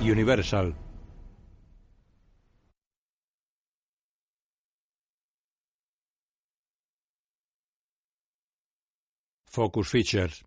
[0.00, 0.85] Universal.
[9.56, 10.44] Focus Features.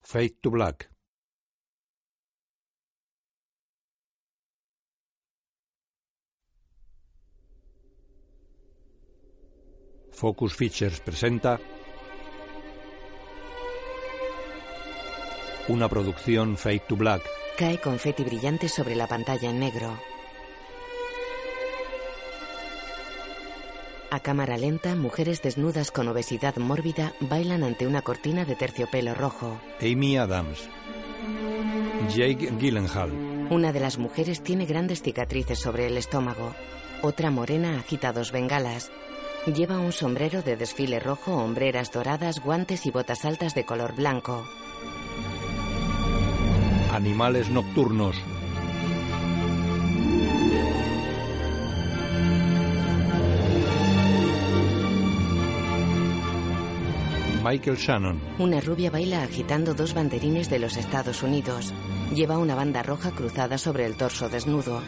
[0.00, 0.88] Fade to Black.
[10.10, 11.75] Focus Features presenta
[15.68, 17.22] una producción Fade to Black.
[17.58, 19.98] Cae confeti brillante sobre la pantalla en negro.
[24.10, 29.60] A cámara lenta, mujeres desnudas con obesidad mórbida bailan ante una cortina de terciopelo rojo.
[29.80, 30.68] Amy Adams.
[32.14, 33.10] Jake Gyllenhaal.
[33.50, 36.54] Una de las mujeres tiene grandes cicatrices sobre el estómago.
[37.02, 38.90] Otra morena agita dos bengalas.
[39.46, 44.44] Lleva un sombrero de desfile rojo, hombreras doradas, guantes y botas altas de color blanco.
[46.96, 48.16] Animales nocturnos.
[57.44, 58.18] Michael Shannon.
[58.38, 61.74] Una rubia baila agitando dos banderines de los Estados Unidos.
[62.14, 64.80] Lleva una banda roja cruzada sobre el torso desnudo.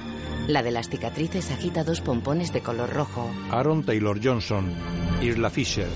[0.47, 3.31] La de las cicatrices agita dos pompones de color rojo.
[3.50, 4.72] Aaron Taylor Johnson.
[5.20, 5.91] Isla Fisher.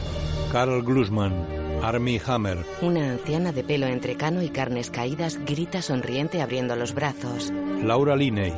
[0.53, 1.62] Carl Glusman.
[1.83, 2.65] Armie Hammer.
[2.81, 7.53] Una anciana de pelo entrecano y carnes caídas grita sonriente abriendo los brazos.
[7.83, 8.55] Laura Linney.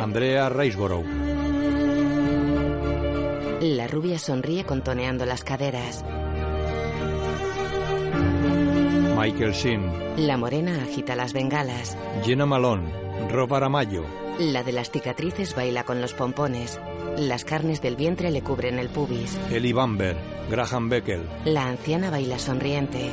[0.00, 1.04] Andrea Riseborough.
[3.60, 6.02] La rubia sonríe contoneando las caderas.
[9.18, 10.26] Michael Sheen.
[10.26, 11.96] La morena agita las bengalas.
[12.24, 12.90] Jenna Malone.
[13.30, 14.04] Rob Aramayo.
[14.38, 16.80] La de las cicatrices baila con los pompones.
[17.18, 19.38] Las carnes del vientre le cubren el pubis.
[19.50, 20.16] Ellie Bamber.
[20.50, 21.22] Graham Beckel.
[21.46, 23.10] La anciana baila sonriente.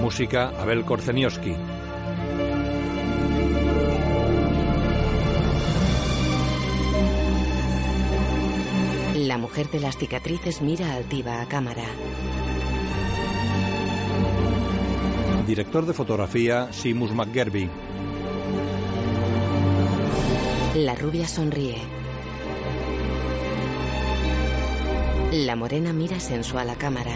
[0.00, 1.54] Música Abel Korzenioski.
[9.16, 11.84] La mujer de las cicatrices mira altiva a cámara.
[15.48, 17.70] Director de fotografía Seamus McGerby.
[20.74, 21.78] La rubia sonríe.
[25.32, 27.14] La morena mira sensual a cámara.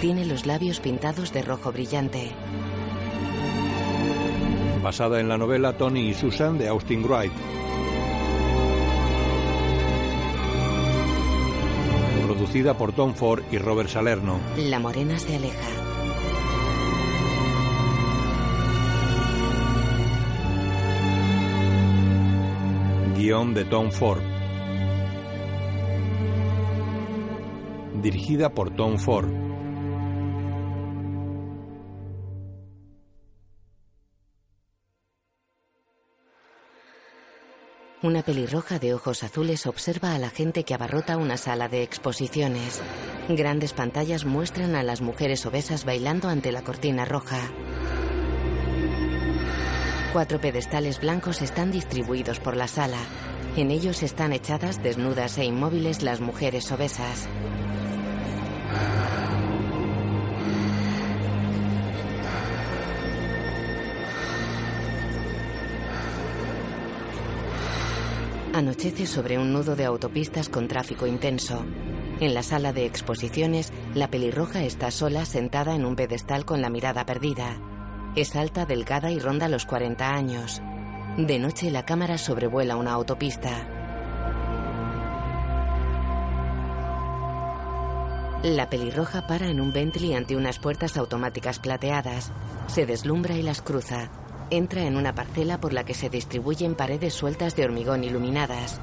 [0.00, 2.30] Tiene los labios pintados de rojo brillante.
[4.80, 7.32] Basada en la novela Tony y Susan de Austin Wright.
[12.24, 14.38] Producida por Tom Ford y Robert Salerno.
[14.58, 15.83] La morena se aleja.
[23.34, 24.22] De Tom Ford.
[28.00, 29.28] Dirigida por Tom Ford.
[38.02, 42.82] Una pelirroja de ojos azules observa a la gente que abarrota una sala de exposiciones.
[43.28, 47.40] Grandes pantallas muestran a las mujeres obesas bailando ante la cortina roja.
[50.14, 53.00] Cuatro pedestales blancos están distribuidos por la sala.
[53.56, 57.28] En ellos están echadas desnudas e inmóviles las mujeres obesas.
[68.52, 71.64] Anochece sobre un nudo de autopistas con tráfico intenso.
[72.20, 76.70] En la sala de exposiciones, la pelirroja está sola sentada en un pedestal con la
[76.70, 77.58] mirada perdida.
[78.16, 80.62] Es alta, delgada y ronda los 40 años.
[81.16, 83.66] De noche la cámara sobrevuela una autopista.
[88.44, 92.30] La pelirroja para en un Bentley ante unas puertas automáticas plateadas.
[92.68, 94.10] Se deslumbra y las cruza.
[94.50, 98.80] Entra en una parcela por la que se distribuyen paredes sueltas de hormigón iluminadas.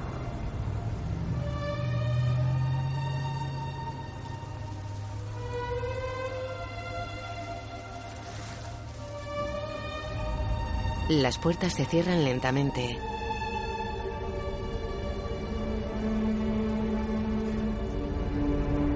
[11.20, 12.98] Las puertas se cierran lentamente.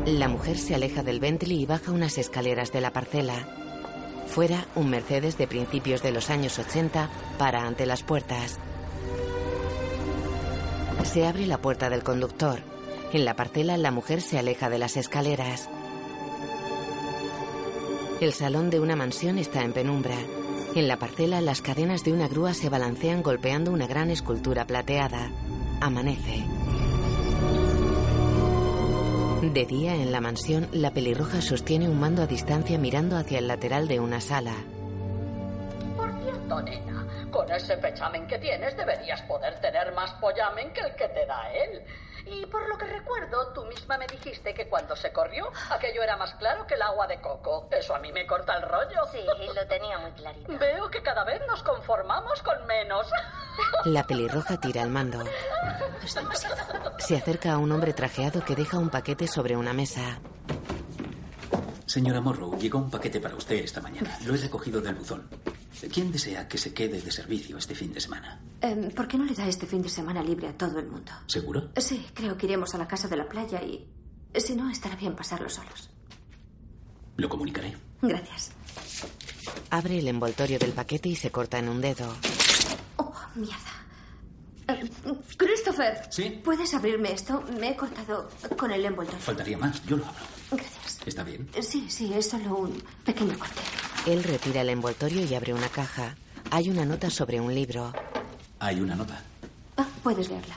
[0.06, 3.46] La mujer se aleja del Bentley y baja unas escaleras de la parcela.
[4.28, 8.58] Fuera, un Mercedes de principios de los años 80 para ante las puertas.
[11.04, 12.60] Se abre la puerta del conductor.
[13.12, 15.68] En la parcela, la mujer se aleja de las escaleras.
[18.22, 20.16] El salón de una mansión está en penumbra.
[20.76, 25.30] En la parcela, las cadenas de una grúa se balancean golpeando una gran escultura plateada.
[25.80, 26.44] Amanece.
[29.40, 33.48] De día, en la mansión, la pelirroja sostiene un mando a distancia mirando hacia el
[33.48, 34.52] lateral de una sala.
[35.96, 40.94] Por cierto, nena, con ese pechamen que tienes deberías poder tener más pollamen que el
[40.94, 41.82] que te da él.
[42.26, 46.16] Y por lo que recuerdo, tú misma me dijiste que cuando se corrió, aquello era
[46.16, 47.68] más claro que el agua de coco.
[47.70, 49.06] Eso a mí me corta el rollo.
[49.12, 49.24] Sí,
[49.54, 50.58] lo tenía muy clarito.
[50.58, 53.06] Veo que cada vez nos conformamos con menos.
[53.84, 55.22] La pelirroja tira el mando.
[56.98, 60.18] Se acerca a un hombre trajeado que deja un paquete sobre una mesa.
[61.86, 64.18] Señora Morrow, llegó un paquete para usted esta mañana.
[64.24, 65.28] Lo he recogido del buzón.
[65.92, 68.40] ¿Quién desea que se quede de servicio este fin de semana?
[68.60, 71.12] Em, ¿Por qué no le da este fin de semana libre a todo el mundo?
[71.26, 71.70] ¿Seguro?
[71.76, 73.86] Sí, creo que iremos a la casa de la playa y...
[74.34, 75.90] Si no, estará bien pasarlo solos.
[77.16, 77.76] Lo comunicaré.
[78.02, 78.52] Gracias.
[79.70, 82.12] Abre el envoltorio del paquete y se corta en un dedo.
[82.96, 83.85] Oh, mierda.
[84.68, 84.90] Eh,
[85.36, 86.00] Christopher.
[86.10, 86.40] ¿Sí?
[86.44, 87.42] ¿Puedes abrirme esto?
[87.60, 89.20] Me he cortado con el envoltorio.
[89.20, 89.84] Faltaría más.
[89.86, 90.24] Yo lo abro.
[90.50, 90.98] Gracias.
[91.06, 91.48] ¿Está bien?
[91.60, 93.60] Sí, sí, es solo un pequeño corte.
[94.06, 96.16] Él retira el envoltorio y abre una caja.
[96.50, 97.92] Hay una nota sobre un libro.
[98.58, 99.20] Hay una nota.
[99.76, 100.56] Ah, puedes leerla.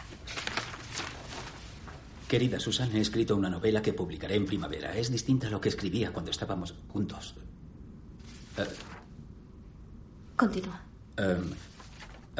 [2.27, 4.95] Querida Susan, he escrito una novela que publicaré en primavera.
[4.95, 7.33] Es distinta a lo que escribía cuando estábamos juntos.
[8.57, 8.65] Eh,
[10.35, 10.79] Continúa.
[11.17, 11.51] em,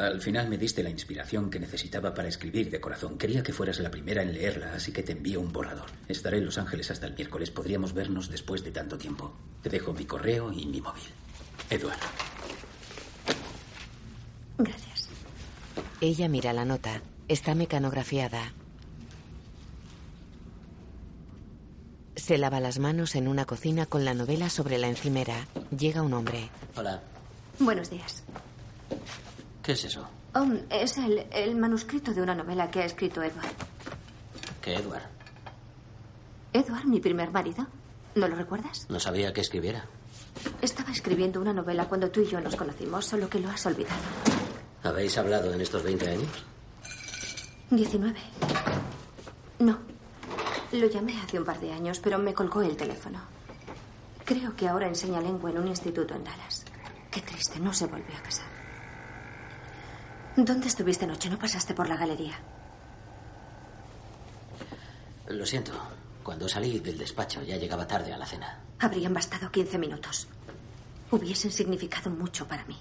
[0.06, 3.18] al final me diste la inspiración que necesitaba para escribir de corazón.
[3.18, 5.90] Quería que fueras la primera en leerla, así que te envío un borrador.
[6.08, 7.50] Estaré en Los Ángeles hasta el miércoles.
[7.50, 9.34] Podríamos vernos después de tanto tiempo.
[9.62, 11.04] Te dejo mi correo y mi móvil.
[11.68, 11.98] Edward.
[14.58, 15.08] Gracias.
[16.00, 17.02] Ella mira la nota.
[17.28, 18.52] Está mecanografiada.
[22.16, 25.46] Se lava las manos en una cocina con la novela sobre la encimera.
[25.76, 26.48] Llega un hombre.
[26.76, 27.02] Hola.
[27.58, 28.24] Buenos días.
[29.70, 30.04] ¿Qué es eso?
[30.34, 33.52] Um, es el, el manuscrito de una novela que ha escrito Edward.
[34.60, 35.04] ¿Qué, Edward?
[36.52, 37.68] Edward, mi primer marido.
[38.16, 38.86] ¿No lo recuerdas?
[38.88, 39.84] No sabía que escribiera.
[40.60, 44.00] Estaba escribiendo una novela cuando tú y yo nos conocimos, solo que lo has olvidado.
[44.82, 46.44] ¿Habéis hablado en estos 20 años?
[47.70, 48.18] 19.
[49.60, 49.78] No.
[50.72, 53.20] Lo llamé hace un par de años, pero me colgó el teléfono.
[54.24, 56.64] Creo que ahora enseña lengua en un instituto en Dallas.
[57.08, 58.59] Qué triste, no se volvió a casar.
[60.36, 61.28] ¿Dónde estuviste anoche?
[61.28, 62.38] ¿No pasaste por la galería?
[65.28, 65.72] Lo siento.
[66.22, 68.60] Cuando salí del despacho ya llegaba tarde a la cena.
[68.78, 70.28] Habrían bastado 15 minutos.
[71.10, 72.78] Hubiesen significado mucho para mí.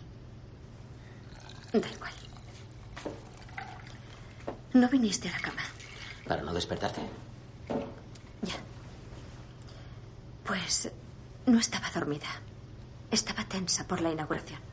[1.73, 2.13] Da igual.
[4.73, 5.61] No viniste a la cama.
[6.27, 7.01] ¿Para no despertarte?
[8.43, 8.55] Ya.
[10.45, 10.91] Pues
[11.45, 12.27] no estaba dormida.
[13.09, 14.68] Estaba tensa por la inauguración.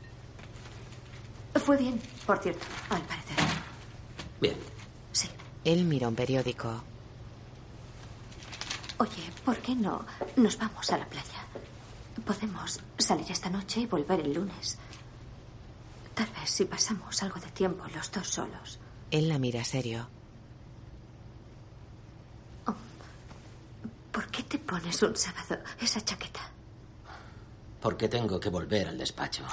[1.59, 3.35] Fue bien, por cierto, al parecer.
[4.39, 4.55] Bien.
[5.11, 5.27] Sí.
[5.65, 6.81] Él mira un periódico.
[8.99, 10.05] Oye, ¿por qué no
[10.37, 11.45] nos vamos a la playa?
[12.25, 14.77] Podemos salir esta noche y volver el lunes.
[16.13, 18.79] Tal vez si pasamos algo de tiempo los dos solos.
[19.11, 20.07] Él la mira serio.
[24.11, 26.41] ¿Por qué te pones un sábado esa chaqueta?
[27.81, 29.43] Porque tengo que volver al despacho.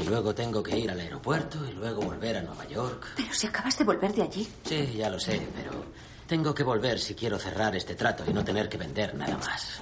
[0.00, 3.08] Y luego tengo que ir al aeropuerto y luego volver a Nueva York.
[3.16, 4.48] Pero si acabas de volver de allí.
[4.64, 5.84] Sí, ya lo sé, pero
[6.26, 9.80] tengo que volver si quiero cerrar este trato y no tener que vender nada más.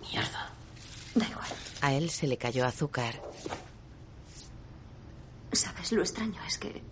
[0.00, 0.50] Mierda.
[1.14, 1.48] Da igual.
[1.82, 3.20] A él se le cayó azúcar.
[5.52, 6.82] Sabes, lo extraño es que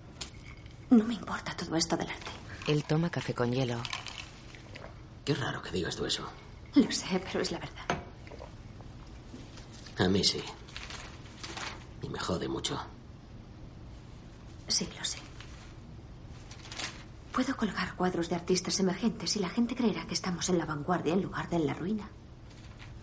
[0.90, 2.30] no me importa todo esto del arte.
[2.66, 3.80] Él toma café con hielo.
[5.24, 6.28] Qué raro que digas tú eso.
[6.74, 8.02] Lo sé, pero es la verdad.
[9.98, 10.42] A mí sí.
[12.06, 12.78] Y me jode mucho.
[14.68, 15.18] Sí, lo sé.
[17.32, 21.14] Puedo colgar cuadros de artistas emergentes y la gente creerá que estamos en la vanguardia
[21.14, 22.08] en lugar de en la ruina.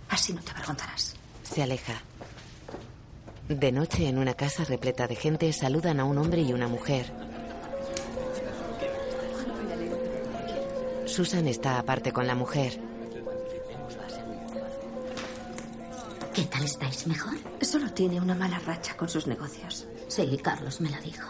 [0.09, 1.17] Así no te avergonzarás.
[1.43, 2.01] Se aleja.
[3.49, 7.13] De noche, en una casa repleta de gente, saludan a un hombre y una mujer.
[11.05, 12.79] Susan está aparte con la mujer.
[16.33, 17.05] ¿Qué tal estáis?
[17.05, 17.35] ¿Mejor?
[17.61, 19.85] Solo tiene una mala racha con sus negocios.
[20.07, 21.27] Sí, Carlos me lo dijo.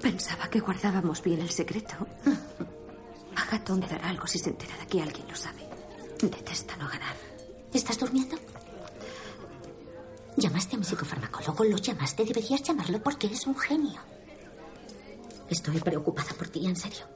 [0.00, 1.94] Pensaba que guardábamos bien el secreto.
[3.36, 5.68] A Gatón le dará algo si se entera de que alguien lo sabe.
[6.18, 7.14] Detesto no ganar.
[7.72, 8.36] ¿Estás durmiendo?
[10.36, 14.00] Llamaste a mi psicofarmacólogo, lo llamaste, deberías llamarlo porque es un genio.
[15.50, 17.06] Estoy preocupada por ti, en serio.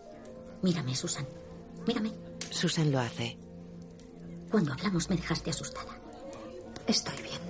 [0.61, 1.26] Mírame, Susan.
[1.87, 2.12] Mírame.
[2.50, 3.38] Susan lo hace.
[4.50, 5.95] Cuando hablamos me dejaste asustada.
[6.87, 7.40] Estoy bien.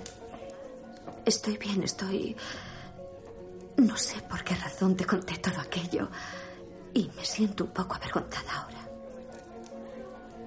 [1.25, 2.35] Estoy bien, estoy...
[3.77, 6.09] No sé por qué razón te conté todo aquello
[6.93, 8.89] y me siento un poco avergonzada ahora.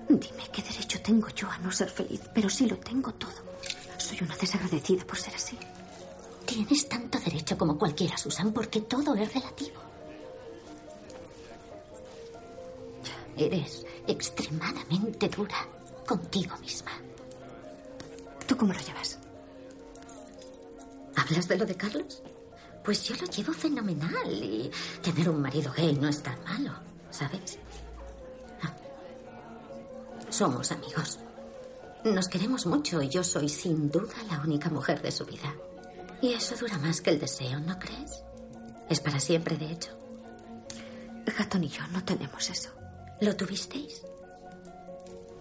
[0.08, 3.30] Dime qué derecho tengo yo a no ser feliz, pero sí lo tengo todo.
[3.98, 5.56] Soy una desagradecida por ser así.
[6.44, 9.80] Tienes tanto derecho como cualquiera, Susan, porque todo es relativo.
[13.36, 15.68] Eres extremadamente dura
[16.04, 16.90] contigo misma.
[18.60, 19.18] ¿Tú cómo lo llevas?
[21.16, 22.22] ¿Hablas de lo de Carlos?
[22.84, 26.74] Pues yo lo llevo fenomenal y tener un marido gay no es tan malo,
[27.10, 27.58] ¿sabes?
[28.62, 28.76] Ah.
[30.28, 31.20] Somos amigos.
[32.04, 35.54] Nos queremos mucho y yo soy sin duda la única mujer de su vida.
[36.20, 38.22] Y eso dura más que el deseo, ¿no crees?
[38.90, 39.96] Es para siempre, de hecho.
[41.38, 42.68] Hatton y yo no tenemos eso.
[43.22, 44.02] ¿Lo tuvisteis?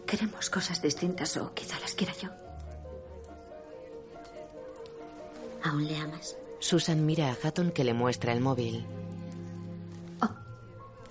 [0.08, 2.30] Queremos cosas distintas o quizá las quiera yo.
[5.64, 6.38] ¿Aún le amas?
[6.60, 8.86] Susan mira a Hatton que le muestra el móvil.
[10.22, 10.30] Oh,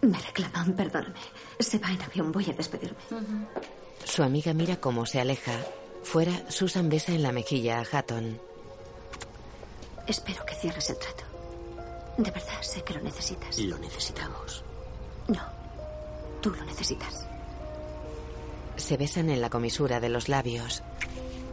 [0.07, 1.15] me reclaman, perdóname.
[1.59, 2.99] Se va en avión, voy a despedirme.
[4.05, 5.53] Su amiga mira cómo se aleja.
[6.03, 8.41] Fuera, Susan besa en la mejilla a Hatton.
[10.07, 11.25] Espero que cierres el trato.
[12.17, 13.59] De verdad, sé que lo necesitas.
[13.59, 14.65] Lo necesitamos.
[15.29, 15.43] No,
[16.41, 17.27] tú lo necesitas.
[18.77, 20.83] Se besan en la comisura de los labios.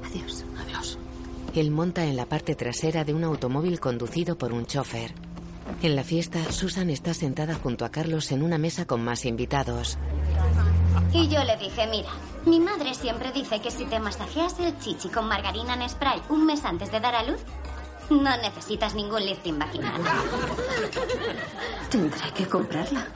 [0.05, 0.45] Adiós.
[1.55, 5.13] Él monta en la parte trasera de un automóvil conducido por un chofer.
[5.81, 9.97] En la fiesta, Susan está sentada junto a Carlos en una mesa con más invitados.
[11.13, 12.09] Y yo le dije, mira,
[12.45, 16.45] mi madre siempre dice que si te masajeas el chichi con margarina en spray un
[16.45, 17.39] mes antes de dar a luz,
[18.09, 20.01] no necesitas ningún lifting vaginal.
[21.89, 23.07] Tendré que comprarla.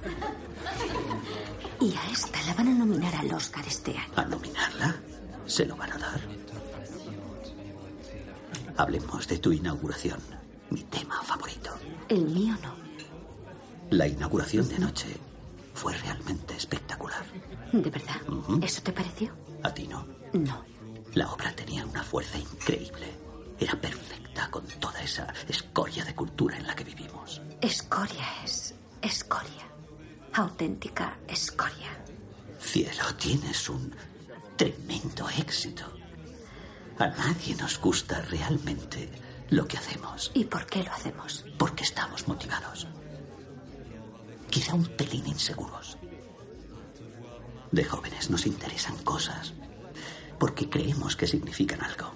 [1.81, 4.13] Y a esta la van a nominar al Oscar este año.
[4.15, 4.95] ¿A nominarla?
[5.45, 6.38] ¿Se lo van a dar?
[8.79, 10.21] Hablemos de tu inauguración,
[10.69, 11.69] mi tema favorito.
[12.07, 12.73] El mío no.
[13.89, 15.17] La inauguración de anoche
[15.73, 17.25] fue realmente espectacular.
[17.73, 18.21] ¿De verdad?
[18.61, 19.33] ¿Eso te pareció?
[19.63, 20.07] ¿A ti no?
[20.31, 20.63] No.
[21.13, 23.07] La obra tenía una fuerza increíble.
[23.59, 27.41] Era perfecta con toda esa escoria de cultura en la que vivimos.
[27.59, 29.67] Escoria es escoria.
[30.31, 32.01] Auténtica escoria.
[32.61, 33.93] Cielo, tienes un
[34.55, 35.98] tremendo éxito.
[36.99, 39.09] A nadie nos gusta realmente
[39.51, 40.31] lo que hacemos.
[40.33, 41.45] ¿Y por qué lo hacemos?
[41.57, 42.87] Porque estamos motivados.
[44.49, 45.97] Quizá un pelín inseguros.
[47.71, 49.53] De jóvenes nos interesan cosas
[50.37, 52.11] porque creemos que significan algo.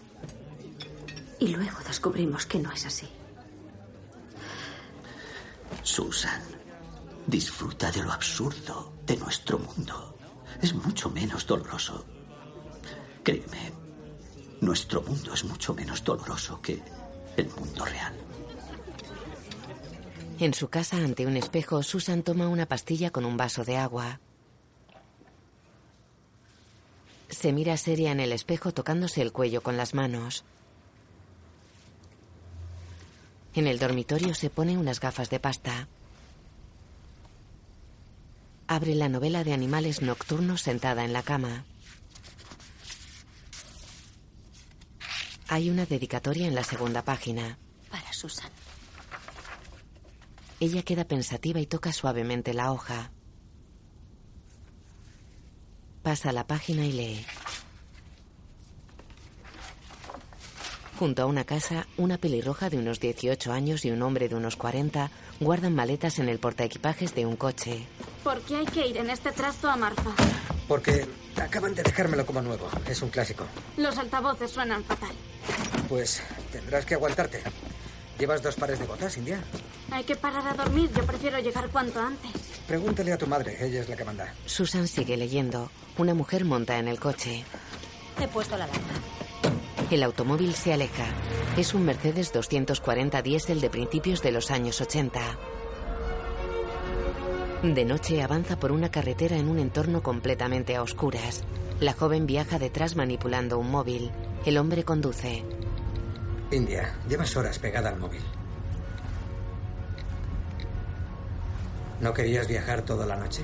[1.40, 3.08] Y luego descubrimos que no es así.
[5.82, 6.42] Susan,
[7.25, 10.18] disfruta de lo absurdo de nuestro mundo.
[10.62, 12.06] Es mucho menos doloroso.
[13.24, 13.83] Créeme,
[14.63, 16.82] nuestro mundo es mucho menos doloroso que
[17.38, 18.13] el mundo real.
[20.39, 24.20] En su casa, ante un espejo, Susan toma una pastilla con un vaso de agua.
[27.29, 30.43] Se mira seria en el espejo tocándose el cuello con las manos.
[33.55, 35.88] En el dormitorio se pone unas gafas de pasta.
[38.67, 41.65] Abre la novela de animales nocturnos sentada en la cama.
[45.48, 47.58] Hay una dedicatoria en la segunda página.
[47.90, 48.50] Para Susan.
[50.60, 53.12] Ella queda pensativa y toca suavemente la hoja.
[56.02, 57.26] Pasa la página y lee.
[60.98, 64.56] Junto a una casa, una pelirroja de unos 18 años y un hombre de unos
[64.56, 67.86] 40 guardan maletas en el portaequipajes de un coche.
[68.24, 70.12] ¿Por qué hay que ir en este trasto a Marfa?
[70.68, 71.06] Porque
[71.42, 72.70] acaban de dejármelo como nuevo.
[72.88, 73.46] Es un clásico.
[73.76, 75.14] Los altavoces suenan fatal.
[75.94, 77.44] Pues tendrás que aguantarte.
[78.18, 79.40] ¿Llevas dos pares de botas, India?
[79.92, 80.90] Hay que parar a dormir.
[80.92, 82.32] Yo prefiero llegar cuanto antes.
[82.68, 83.64] Pregúntale a tu madre.
[83.64, 84.34] Ella es la que manda.
[84.48, 85.70] Susan sigue leyendo.
[86.00, 87.46] Una mujer monta en el coche.
[88.20, 88.88] He puesto la alarma.
[89.92, 91.06] El automóvil se aleja.
[91.58, 95.22] Es un Mercedes 240 diésel de principios de los años 80.
[97.62, 101.44] De noche avanza por una carretera en un entorno completamente a oscuras.
[101.80, 104.10] La joven viaja detrás manipulando un móvil.
[104.44, 105.44] El hombre conduce.
[106.54, 108.22] India, llevas horas pegada al móvil.
[112.00, 113.44] ¿No querías viajar toda la noche?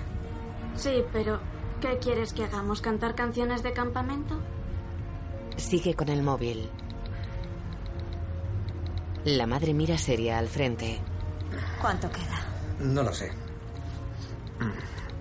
[0.76, 1.40] Sí, pero
[1.82, 2.82] ¿Qué quieres que hagamos?
[2.82, 4.38] ¿Cantar canciones de campamento?
[5.56, 6.70] Sigue con el móvil.
[9.24, 11.00] La madre mira seria al frente.
[11.80, 12.40] ¿Cuánto queda?
[12.80, 13.32] No lo sé.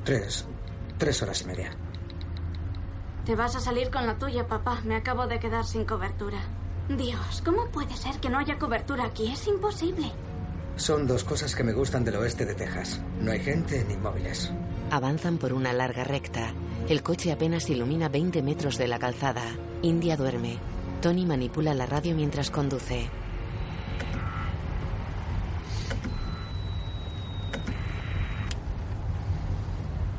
[0.04, 0.46] Tres.
[0.96, 1.70] Tres horas y media.
[3.24, 4.80] Te vas a salir con la tuya, papá.
[4.84, 6.38] Me acabo de quedar sin cobertura.
[6.88, 9.30] Dios, ¿cómo puede ser que no haya cobertura aquí?
[9.30, 10.10] Es imposible.
[10.76, 13.00] Son dos cosas que me gustan del oeste de Texas.
[13.20, 14.50] No hay gente ni móviles.
[14.90, 16.54] Avanzan por una larga recta.
[16.88, 19.42] El coche apenas ilumina 20 metros de la calzada.
[19.82, 20.58] India duerme.
[21.02, 23.10] Tony manipula la radio mientras conduce.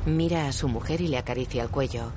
[0.06, 2.12] Mira a su mujer y le acaricia el cuello.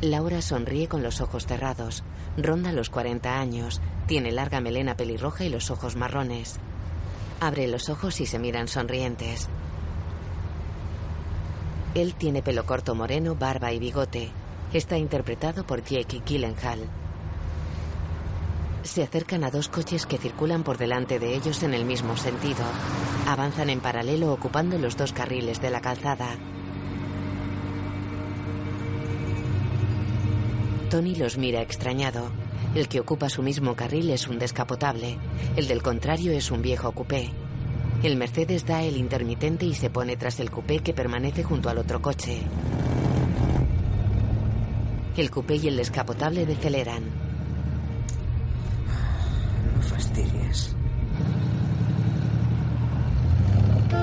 [0.00, 2.04] Laura sonríe con los ojos cerrados.
[2.38, 3.80] Ronda los 40 años.
[4.06, 6.58] Tiene larga melena pelirroja y los ojos marrones.
[7.40, 9.48] Abre los ojos y se miran sonrientes.
[11.94, 14.30] Él tiene pelo corto moreno, barba y bigote.
[14.72, 16.80] Está interpretado por Jake Gyllenhaal.
[18.82, 22.64] Se acercan a dos coches que circulan por delante de ellos en el mismo sentido.
[23.26, 26.36] Avanzan en paralelo ocupando los dos carriles de la calzada.
[30.88, 32.30] Tony los mira extrañado.
[32.74, 35.18] El que ocupa su mismo carril es un descapotable.
[35.56, 37.30] El del contrario es un viejo coupé.
[38.02, 41.78] El Mercedes da el intermitente y se pone tras el coupé que permanece junto al
[41.78, 42.40] otro coche.
[45.16, 47.02] El coupé y el descapotable deceleran.
[49.76, 50.74] No fastidies.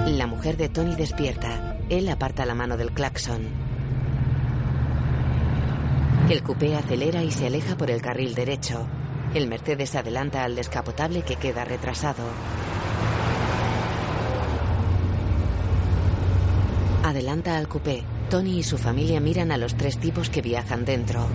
[0.06, 1.78] La mujer de Tony despierta.
[1.90, 3.65] Él aparta la mano del claxon.
[6.30, 8.88] El coupé acelera y se aleja por el carril derecho.
[9.36, 12.24] El Mercedes adelanta al descapotable que queda retrasado.
[17.04, 18.04] Adelanta al coupé.
[18.32, 21.28] Tony y su familia miran a los tres tipos que viajan dentro.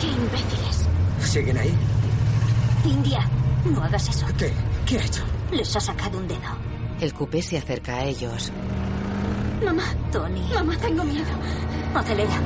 [0.00, 0.88] ¡Qué imbéciles!
[1.20, 1.74] ¿Siguen ahí?
[2.86, 3.28] India,
[3.66, 4.24] no hagas eso.
[4.38, 4.50] ¿Qué?
[4.86, 5.24] ¿Qué ha hecho?
[5.52, 6.56] Les ha sacado un dedo.
[7.02, 8.50] El coupé se acerca a ellos.
[9.64, 10.42] Mamá, Tony.
[10.54, 11.24] mamá, tengo miedo.
[11.94, 12.38] Acelera.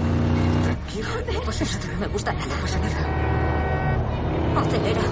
[0.65, 1.95] Tranquilo, no pasa Esto nada.
[1.95, 2.47] no me gusta nada.
[2.47, 4.61] No pasa nada.
[4.61, 5.03] Acelera.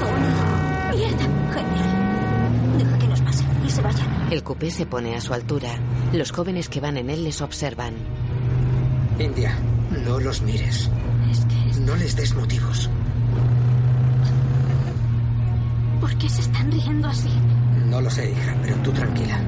[0.00, 0.96] Tony.
[0.96, 1.24] Mierda.
[1.54, 2.78] Genial.
[2.78, 4.08] Deja que nos pasen y se vayan.
[4.30, 5.70] El coupé se pone a su altura.
[6.12, 7.94] Los jóvenes que van en él les observan.
[9.18, 9.52] India,
[10.04, 10.90] no los mires.
[11.30, 11.70] Es que...
[11.70, 12.88] es- No les des motivos.
[16.00, 17.28] ¿Por qué se están riendo así?
[17.86, 19.38] No lo sé, hija, pero tú tranquila.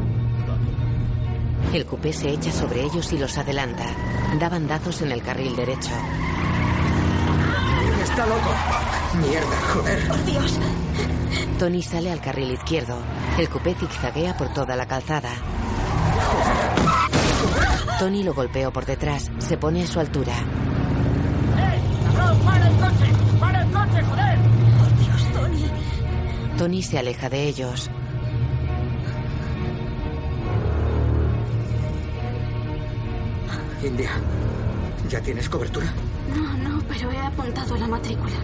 [1.72, 3.86] El coupé se echa sobre ellos y los adelanta.
[4.38, 5.90] Da bandazos en el carril derecho.
[8.02, 8.50] ¡Está loco!
[9.26, 10.08] ¡Mierda, joder!
[10.08, 10.58] ¡Por Dios!
[11.58, 12.98] Tony sale al carril izquierdo.
[13.38, 15.30] El coupé zigzaguea por toda la calzada.
[17.98, 19.30] Tony lo golpeó por detrás.
[19.38, 20.34] Se pone a su altura.
[24.78, 25.66] ¡Por Dios, Tony!
[26.58, 27.90] Tony se aleja de ellos.
[33.82, 34.10] India,
[35.08, 35.86] ¿ya tienes cobertura?
[36.34, 38.36] No, no, pero he apuntado la matrícula.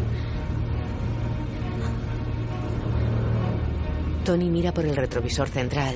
[4.24, 5.94] Tony mira por el retrovisor central.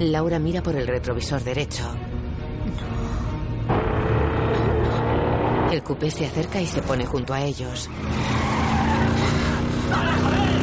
[0.00, 1.84] Laura mira por el retrovisor derecho.
[5.70, 7.88] El coupé se acerca y se pone junto a ellos.
[9.88, 10.61] ¡Por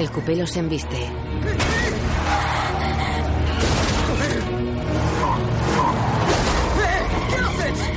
[0.00, 0.96] El coupé los embiste.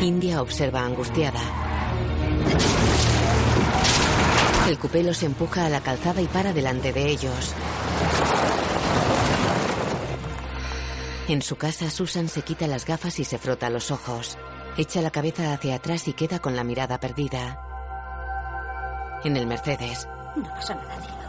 [0.02, 1.40] India observa angustiada.
[4.68, 7.56] El coupé los empuja a la calzada y para delante de ellos.
[11.30, 14.38] En su casa, Susan se quita las gafas y se frota los ojos.
[14.76, 17.62] Echa la cabeza hacia atrás y queda con la mirada perdida.
[19.24, 21.23] En el Mercedes, No pasa nada,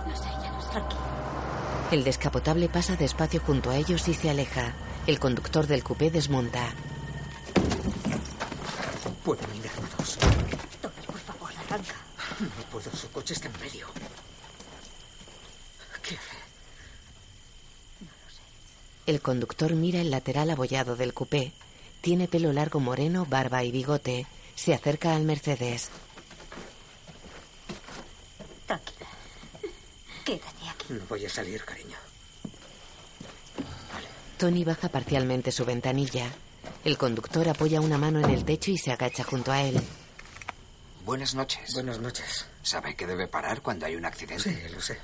[0.74, 1.44] No sé, lo sé.
[1.90, 4.74] El descapotable pasa despacio junto a ellos y se aleja.
[5.06, 6.74] El conductor del coupé desmonta.
[9.24, 10.18] Pueden armados.
[10.80, 11.94] Tony, por favor, arranca.
[12.40, 13.87] No puedo, su coche está en medio.
[16.02, 16.37] ¿Qué hace?
[19.06, 21.52] El conductor mira el lateral abollado del coupé.
[22.00, 24.26] Tiene pelo largo moreno, barba y bigote.
[24.54, 25.90] Se acerca al Mercedes.
[28.66, 29.06] Tranquila.
[30.24, 30.53] Quédate.
[30.88, 31.96] No voy a salir, cariño.
[34.38, 36.30] Tony baja parcialmente su ventanilla.
[36.84, 39.80] El conductor apoya una mano en el techo y se agacha junto a él.
[41.04, 41.72] Buenas noches.
[41.74, 42.46] Buenas noches.
[42.62, 44.42] ¿Sabe que debe parar cuando hay un accidente?
[44.42, 44.98] Sí, lo sé.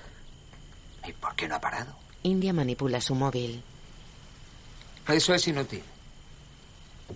[1.06, 1.94] ¿Y por qué no ha parado?
[2.22, 3.62] India manipula su móvil.
[5.08, 5.82] Eso es inútil.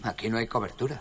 [0.03, 1.01] Aquí no hay cobertura.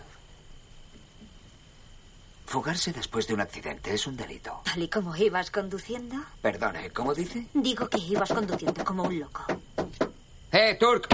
[2.54, 4.60] Fugarse después de un accidente es un delito.
[4.64, 6.14] Tal y como ibas conduciendo.
[6.40, 7.48] Perdone, ¿cómo dice?
[7.52, 9.44] Digo que ibas conduciendo como un loco.
[10.52, 11.08] ¡Eh, Turk!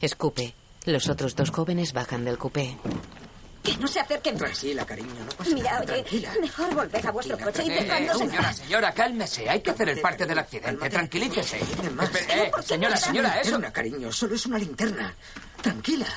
[0.00, 0.52] Escupe.
[0.86, 2.76] Los otros dos jóvenes bajan del coupé.
[3.62, 4.42] Que no se acerquen más.
[4.58, 5.82] Tranquila, cariño, no pasa Mira, nada.
[5.84, 6.32] oye, Tranquila.
[6.40, 9.48] mejor volved a vuestro coche y Eh, dejadnos en señora, señora, cálmese.
[9.48, 10.90] Hay que hacer el parte del accidente.
[10.90, 11.58] Tranquilícese.
[11.60, 13.50] Espere, eh, señora, señora, eso...
[13.52, 15.14] Linterna, cariño, solo es una linterna.
[15.62, 16.08] Tranquila.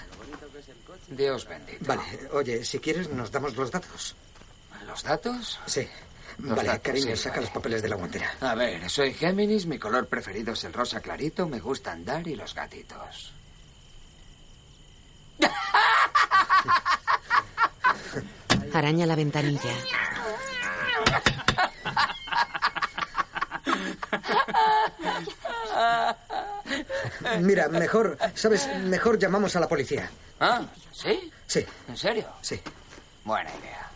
[1.10, 1.86] Dios bendito.
[1.86, 2.02] Vale,
[2.34, 4.16] oye, si quieres nos damos los datos.
[4.90, 5.60] ¿Los datos?
[5.68, 5.88] Sí.
[6.40, 7.46] Los vale, datos, cariño, sí, saca vale.
[7.46, 8.34] los papeles de la guantera.
[8.42, 12.36] A ver, soy Géminis, mi color preferido es el rosa clarito, me gusta andar y
[12.36, 13.34] los gatitos.
[18.74, 19.74] Araña la ventanilla.
[27.42, 28.68] Mira, mejor, ¿sabes?
[28.84, 30.10] Mejor llamamos a la policía.
[30.40, 30.62] ¿Ah?
[30.92, 31.32] ¿Sí?
[31.48, 31.66] Sí.
[31.88, 32.28] ¿En serio?
[32.42, 32.60] Sí.
[33.24, 33.89] Buena idea.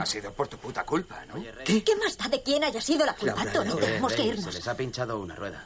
[0.00, 1.34] Ha sido por tu puta culpa, ¿no?
[1.64, 1.84] ¿Qué?
[2.02, 3.72] más da de quién haya sido la culpa, Tony?
[3.74, 4.54] Tenemos que Se irnos.
[4.54, 5.64] les ha pinchado una rueda.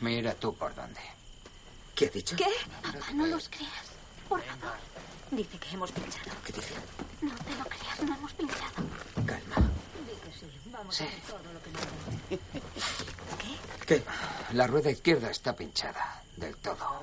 [0.00, 1.00] Mira tú por dónde.
[1.94, 2.36] ¿Qué ha dicho?
[2.36, 2.46] ¿Qué?
[2.82, 3.70] Papá, no los creas.
[4.28, 4.74] Por favor.
[5.30, 6.30] Dice que hemos pinchado.
[6.44, 6.74] ¿Qué dice?
[7.22, 8.74] No te lo creas, no hemos pinchado.
[9.26, 9.70] Calma.
[10.06, 10.46] Dice sí.
[10.70, 11.82] Vamos a hacer todo lo que nos
[13.86, 14.02] ¿Qué?
[14.52, 16.22] La rueda izquierda está pinchada.
[16.36, 17.02] Del todo.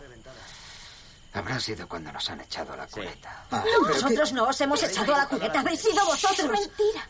[1.33, 3.45] Habrá sido cuando nos han echado a la culeta.
[3.51, 5.59] Ah, No, nosotros no os hemos echado a la cubeta.
[5.59, 6.51] Habéis sido vosotros.
[6.51, 7.07] Mentira.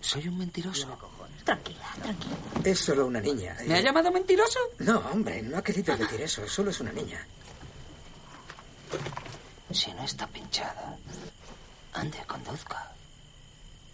[0.00, 0.88] Soy un mentiroso.
[1.44, 2.36] Tranquila, tranquila.
[2.64, 3.56] Es solo una niña.
[3.66, 4.58] ¿Me ha llamado mentiroso?
[4.78, 6.46] No, hombre, no ha querido decir eso.
[6.48, 7.24] Solo es una niña.
[9.70, 10.96] Si no está pinchada,
[11.94, 12.90] ande, conduzca.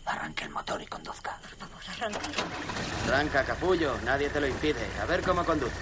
[0.06, 1.38] Arranque el motor y conduzca.
[1.40, 2.20] Por favor, arranca.
[3.06, 3.96] Arranca, capullo.
[4.04, 4.86] Nadie te lo impide.
[5.00, 5.78] A ver cómo conduces.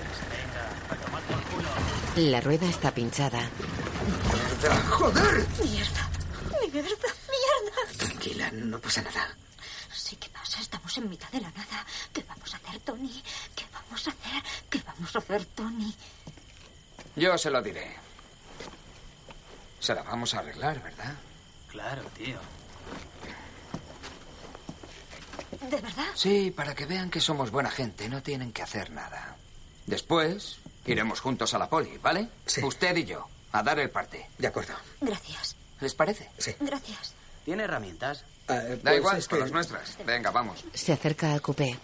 [2.16, 3.40] La rueda está pinchada.
[3.40, 4.82] ¡Mierda!
[4.90, 5.46] ¡Joder!
[5.62, 6.10] Mierda.
[6.60, 7.98] Mierda, mierda.
[7.98, 9.28] Tranquila, no pasa nada.
[9.92, 10.60] Sí, ¿qué pasa?
[10.60, 11.84] Estamos en mitad de la nada.
[12.12, 13.22] ¿Qué vamos a hacer, Tony?
[13.56, 14.42] ¿Qué vamos a hacer?
[14.70, 15.94] ¿Qué vamos a hacer, Tony?
[17.16, 17.96] Yo se lo diré.
[19.80, 21.14] Se la vamos a arreglar, ¿verdad?
[21.68, 22.38] Claro, tío.
[25.70, 26.06] ¿De verdad?
[26.14, 29.36] Sí, para que vean que somos buena gente, no tienen que hacer nada.
[29.86, 32.28] Después, iremos juntos a la poli, ¿vale?
[32.46, 32.62] Sí.
[32.64, 34.28] Usted y yo, a dar el parte.
[34.38, 34.74] De acuerdo.
[35.00, 35.56] Gracias.
[35.80, 36.28] ¿Les parece?
[36.38, 36.54] Sí.
[36.60, 37.14] Gracias.
[37.44, 38.24] ¿Tiene herramientas?
[38.48, 39.96] Ah, Da pues igual, es con que- las nuestras.
[40.04, 40.64] Venga, vamos.
[40.74, 41.78] Se acerca al coupé.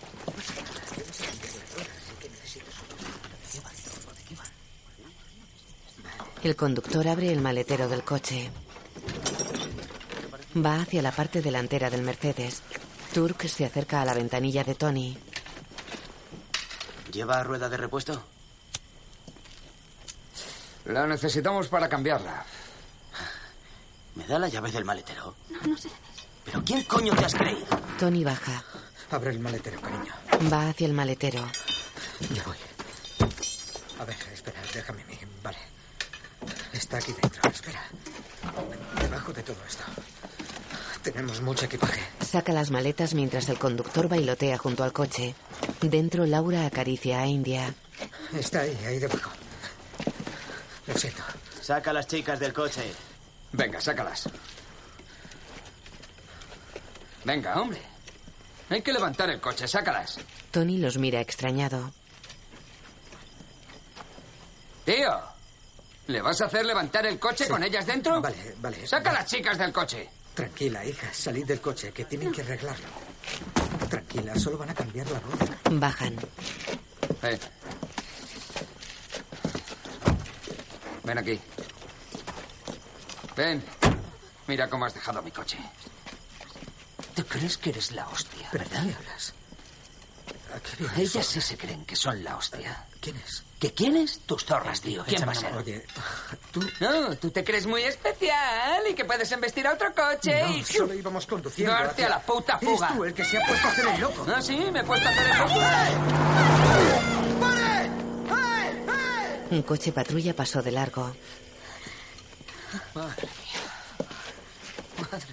[6.43, 8.51] El conductor abre el maletero del coche.
[10.57, 12.63] Va hacia la parte delantera del Mercedes.
[13.13, 15.17] Turk se acerca a la ventanilla de Tony.
[17.13, 18.23] ¿Lleva rueda de repuesto?
[20.87, 22.45] La necesitamos para cambiarla.
[24.15, 25.35] ¿Me da la llave del maletero?
[25.49, 25.91] No, no sé.
[26.45, 27.67] ¿Pero quién coño te has creído?
[27.99, 28.63] Tony baja.
[29.11, 30.13] Abre el maletero, cariño.
[30.53, 31.45] Va hacia el maletero.
[32.35, 32.57] Ya voy.
[33.99, 35.19] A ver, espera, déjame a mí.
[35.43, 35.59] Vale.
[36.73, 37.83] Está aquí dentro, espera.
[39.01, 39.85] Debajo de todo esto.
[41.03, 42.01] Tenemos mucho equipaje.
[42.21, 45.35] Saca las maletas mientras el conductor bailotea junto al coche.
[45.81, 47.75] Dentro, Laura acaricia a India.
[48.35, 49.31] Está ahí, ahí debajo.
[50.87, 51.23] Lo siento.
[51.63, 52.83] Saca a las chicas del coche.
[53.53, 54.29] Venga, sácalas.
[57.25, 57.81] Venga, hombre.
[58.71, 60.19] Hay que levantar el coche, sácalas.
[60.51, 61.93] Tony los mira extrañado.
[64.85, 65.21] Tío,
[66.07, 67.51] ¿le vas a hacer levantar el coche Sí.
[67.51, 68.21] con ellas dentro?
[68.21, 68.87] Vale, vale.
[68.87, 70.09] Saca a las chicas del coche.
[70.39, 71.13] Tranquila, hija.
[71.13, 72.87] Salid del coche, que tienen que arreglarlo.
[73.91, 75.59] Tranquila, solo van a cambiar la rueda.
[75.69, 76.15] Bajan.
[77.21, 77.41] Ven.
[81.03, 81.41] Ven aquí.
[83.37, 83.65] Ven.
[84.47, 85.59] Mira cómo has dejado mi coche.
[87.17, 88.85] ¿Tú crees que eres la hostia, ¿Pero verdad?
[88.87, 89.35] qué hablas?
[90.55, 90.99] ¿A qué vienes?
[91.17, 92.87] Ellas sí se creen que son la hostia.
[93.01, 93.43] ¿Quién es?
[93.59, 94.21] ¿Que quién es?
[94.21, 95.05] Tus zorras, tío.
[95.05, 95.53] ¿Quién va a ser?
[95.55, 95.85] Oye,
[96.53, 96.61] tú...
[96.81, 100.63] No, tú te crees muy especial y que puedes embestir a otro coche No, y...
[100.65, 101.73] solo íbamos conduciendo.
[101.73, 102.89] Darte hacia- a la puta Eres fuga.
[102.95, 104.27] tú el que se ha puesto a hacer el loco.
[104.33, 105.55] Ah, sí, me he puesto a hacer el loco.
[109.51, 111.15] Un coche patrulla pasó de largo.
[112.95, 113.63] Madre mía.
[115.11, 115.27] Madre.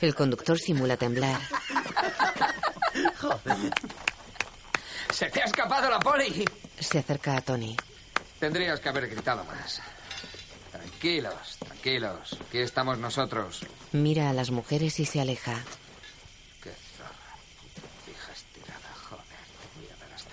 [0.00, 1.40] El conductor simula temblar.
[5.10, 6.44] Se te ha escapado la poli.
[6.80, 7.76] Se acerca a Tony.
[8.38, 9.80] Tendrías que haber gritado más.
[10.70, 13.60] Tranquilos, Tranquilos, aquí estamos nosotros.
[13.92, 15.62] Mira a las mujeres y se aleja.
[16.62, 17.34] Qué zorra.
[18.10, 19.24] Hija estirada, joder.
[19.24, 20.30] Te voy a dar hasta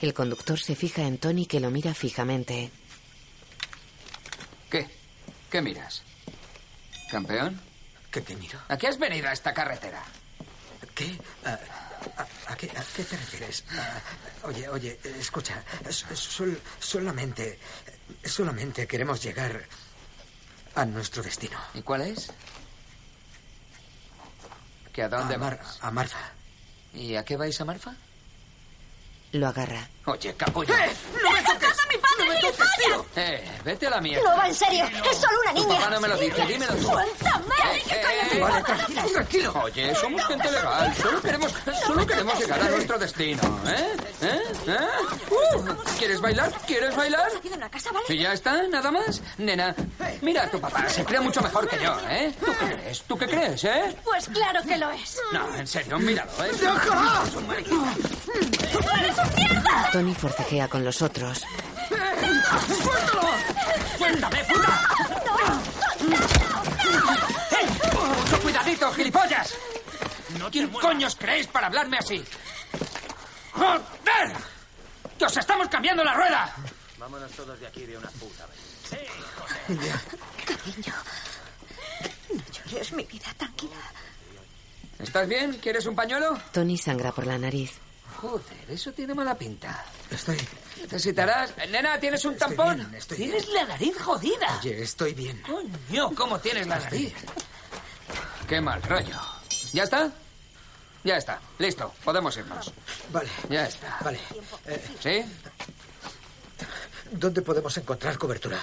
[0.00, 2.70] El conductor se fija en Tony que lo mira fijamente.
[4.70, 4.86] ¿Qué?
[5.50, 6.02] ¿Qué miras?
[7.10, 7.60] ¿Campeón?
[8.10, 8.60] ¿Qué, qué miro?
[8.68, 10.04] ¿A qué has venido a esta carretera?
[10.94, 11.18] ¿Qué?
[11.44, 11.58] Ah,
[12.16, 13.64] ¿A, a qué, a qué te refieres?
[13.72, 14.00] Ah,
[14.44, 15.62] oye, oye, escucha.
[16.14, 17.58] sol- solamente.
[18.24, 19.64] Solamente queremos llegar
[20.74, 21.58] a nuestro destino.
[21.74, 22.30] ¿Y cuál es?
[24.92, 26.18] ¿Que a dónde a, Mar- a Marfa.
[26.94, 27.94] ¿Y a qué vais a Marfa?
[29.32, 29.86] Lo agarra.
[30.06, 30.74] Oye, capullo.
[31.22, 31.68] ¡No me toques!
[31.90, 33.06] mi padre, ¡No me toques, tío!
[33.16, 34.30] Eh, vete a la mierda.
[34.30, 35.78] No va en serio, es solo una Tu niña.
[35.80, 36.88] papá no me lo dice, dímelo tú.
[36.88, 37.54] ¡Suéltame!
[37.76, 39.52] Eh, eh, Vale, tranquilo, tranquilo.
[39.64, 40.94] Oye, somos gente legal.
[40.96, 41.54] Solo queremos,
[41.86, 43.60] solo queremos llegar a nuestro destino.
[43.66, 43.96] ¿Eh?
[44.22, 44.42] ¿Eh?
[44.66, 44.78] ¿Eh?
[45.30, 46.50] Uh, ¿Quieres bailar?
[46.66, 47.30] ¿Quieres bailar?
[48.08, 48.62] ¿Y ya está?
[48.68, 49.20] ¿Nada más?
[49.36, 49.74] Nena,
[50.22, 50.88] mira a tu papá.
[50.88, 52.32] Se cree mucho mejor que yo, ¿eh?
[52.40, 53.02] ¿Tú qué crees?
[53.02, 53.94] ¿Tú qué crees, eh?
[54.04, 55.20] Pues claro que lo es.
[55.32, 56.50] No, en serio, míralo, ¿eh?
[59.92, 61.44] Tony forcejea con los otros.
[63.96, 64.80] ¡Suéltame, puta!
[67.50, 67.66] ¡Eh!
[68.18, 69.54] ¡Mucho cuidadito, gilipollas!
[70.50, 72.22] ¿Quién coño os creéis para hablarme así?
[73.52, 74.36] ¡Joder!
[75.18, 76.54] ¡Que os estamos cambiando la rueda!
[76.98, 79.08] Vámonos todos de aquí de una puta vez.
[80.44, 80.94] Cariño.
[82.30, 83.76] No llores, mi vida, tranquila.
[84.98, 85.58] ¿Estás bien?
[85.58, 86.38] ¿Quieres un pañuelo?
[86.52, 87.78] Tony sangra por la nariz.
[88.20, 89.84] Joder, eso tiene mala pinta.
[90.10, 90.36] Estoy.
[90.82, 91.52] Necesitarás...
[91.70, 92.76] Nena, ¿tienes un Estoy tampón?
[92.76, 93.56] bien, estoy tienes bien.
[93.56, 94.58] la nariz jodida.
[94.60, 95.40] Oye, estoy bien.
[95.42, 97.14] Coño, ¿cómo tienes la nariz?
[98.48, 99.16] Qué mal rollo.
[99.72, 100.10] ¿Ya está?
[101.04, 101.40] Ya está.
[101.58, 101.94] Listo.
[102.04, 102.72] Podemos irnos.
[103.12, 103.28] Vale.
[103.50, 103.98] Ya está.
[104.02, 104.18] Vale.
[104.66, 105.24] Eh, ¿Sí?
[107.12, 108.58] ¿Dónde podemos encontrar cobertura?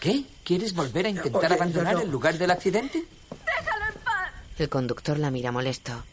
[0.00, 0.24] ¿Qué?
[0.44, 2.04] ¿Quieres volver a intentar Oye, abandonar no, no.
[2.06, 3.04] el lugar del accidente?
[4.58, 6.04] El conductor la mira molesto.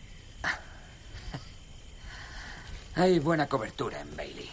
[2.96, 4.50] Hay buena cobertura en Bailey.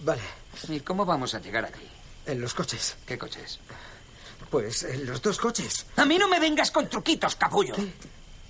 [0.00, 0.22] Vale.
[0.68, 1.88] ¿Y cómo vamos a llegar allí?
[2.26, 2.96] En los coches.
[3.06, 3.58] ¿Qué coches?
[4.50, 5.86] Pues en los dos coches.
[5.96, 7.74] A mí no me vengas con truquitos, capullo.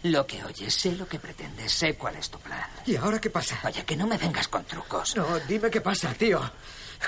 [0.02, 2.64] Lo que oyes, sé lo que pretendes, sé cuál es tu plan.
[2.84, 3.58] ¿Y ahora qué pasa?
[3.64, 5.16] Oye, que no me vengas con trucos.
[5.16, 6.40] No, dime qué pasa, tío.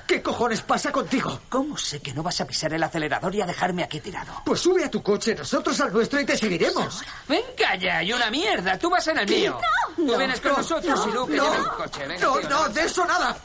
[0.07, 1.41] ¿Qué cojones pasa contigo?
[1.49, 4.33] ¿Cómo sé que no vas a pisar el acelerador y a dejarme aquí tirado?
[4.45, 7.03] Pues sube a tu coche, nosotros al nuestro y te seguiremos.
[7.29, 8.79] Venga ya, y una mierda.
[8.79, 9.59] Tú vas en el mío.
[9.97, 12.07] Tú No, vienes con no, nosotros y Luke no, lleva el coche.
[12.07, 13.37] Venga, No, tío, no, de eso nada.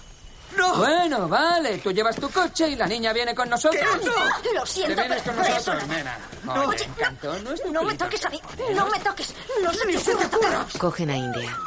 [0.58, 0.76] No.
[0.76, 1.78] Bueno, vale.
[1.80, 3.82] Tú llevas tu coche y la niña viene con nosotros.
[3.82, 4.06] ¿Qué?
[4.06, 4.54] No.
[4.60, 6.18] Lo siento, Te vienes con pero eso nosotros, no- nena.
[6.44, 6.54] No.
[6.68, 8.42] Oye, encanto, no es No me toques a mí.
[8.74, 9.34] No me toques.
[9.63, 10.30] No se te ocurra ocurra.
[10.30, 10.80] tocarme.
[10.80, 11.58] Cogen a India.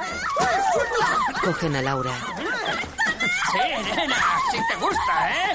[1.45, 2.13] Cogen a Laura.
[3.53, 3.59] Sí,
[3.95, 4.17] nena,
[4.51, 5.53] si te gusta, ¿eh?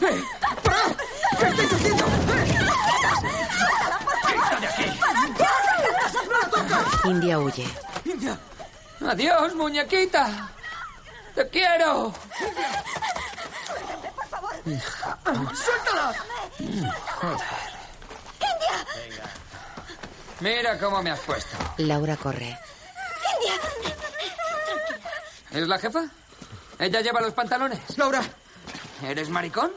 [0.00, 0.24] ¡Eh!
[0.64, 0.78] ¡Para!
[1.38, 2.04] ¿Qué estáis haciendo?
[7.04, 7.66] India huye.
[8.04, 8.38] India,
[9.06, 10.50] Adiós, muñequita.
[11.34, 12.12] Te quiero.
[15.54, 16.14] suéltala.
[20.40, 21.56] Mira cómo me has puesto.
[21.78, 22.58] Laura corre.
[25.50, 26.04] ¿Es la jefa?
[26.78, 27.78] ¿Ella lleva los pantalones?
[27.96, 28.22] Laura,
[29.02, 29.70] ¿Eres maricón?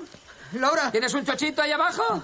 [0.53, 2.23] Laura, ¿Tienes un chochito ahí abajo?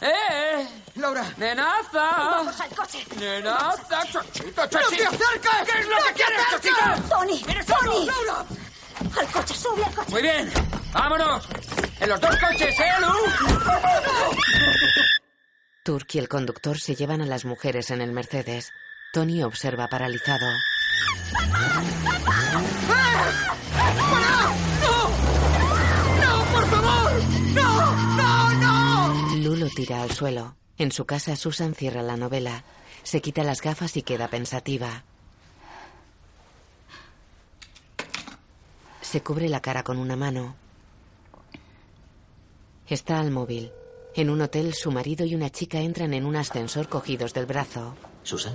[0.00, 0.68] ¡Eh!
[0.96, 1.24] Laura.
[1.36, 1.92] ¡Nenaza!
[1.92, 3.04] Vamos al coche.
[3.18, 4.04] ¡Nenaza!
[4.10, 5.50] ¡Chochito, ¡No te acerques!
[5.66, 7.08] ¿Qué es lo que quieres, chochito?
[7.08, 8.06] Tony, ¿Eres Tony.
[8.06, 8.44] ¡Laura!
[9.18, 10.10] Al coche, sube al coche.
[10.10, 10.52] Muy bien,
[10.92, 11.48] vámonos.
[12.00, 13.12] En los dos coches, ¿eh, Lu?
[15.84, 18.72] Turk y el conductor se llevan a las mujeres en el Mercedes.
[19.12, 20.46] Tony observa paralizado.
[22.88, 24.45] ¡No,
[29.66, 30.54] lo tira al suelo.
[30.78, 32.62] En su casa, Susan cierra la novela.
[33.02, 35.02] Se quita las gafas y queda pensativa.
[39.00, 40.54] Se cubre la cara con una mano.
[42.86, 43.72] Está al móvil.
[44.14, 47.96] En un hotel, su marido y una chica entran en un ascensor cogidos del brazo.
[48.22, 48.54] Susan,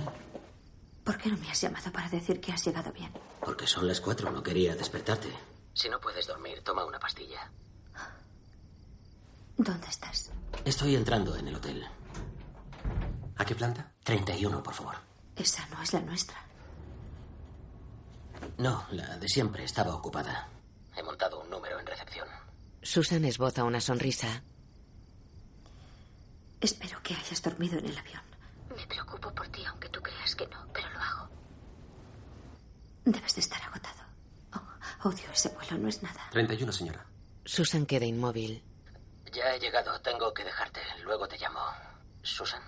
[1.04, 3.10] ¿Por qué no me has llamado para decir que has llegado bien?
[3.44, 5.28] porque son las cuatro, no quería despertarte.
[5.74, 7.50] Si no puedes dormir, toma una pastilla.
[9.56, 10.30] ¿Dónde estás?
[10.64, 11.84] Estoy entrando en el hotel.
[13.36, 13.92] ¿A qué planta?
[14.04, 14.94] 31, por favor.
[15.36, 16.36] Esa no es la nuestra.
[18.58, 20.48] No, la de siempre estaba ocupada.
[20.96, 22.28] He montado un número en recepción.
[22.82, 24.42] Susan esboza una sonrisa.
[26.60, 28.22] Espero que hayas dormido en el avión.
[28.76, 31.28] Me preocupo por ti, aunque tú creas que no, pero lo hago.
[33.04, 34.02] Debes de estar agotado.
[34.54, 36.28] Oh, odio ese vuelo, no es nada.
[36.30, 37.04] 31, señora.
[37.44, 38.62] Susan queda inmóvil.
[39.32, 39.98] Ya he llegado.
[40.00, 40.80] Tengo que dejarte.
[41.02, 41.60] Luego te llamo.
[42.22, 42.62] Susan.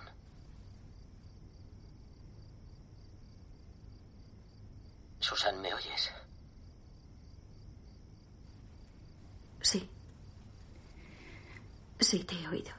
[5.19, 6.11] Susan, ¿me oyes?
[9.61, 9.89] Sí.
[11.99, 12.71] Sí, te he oído.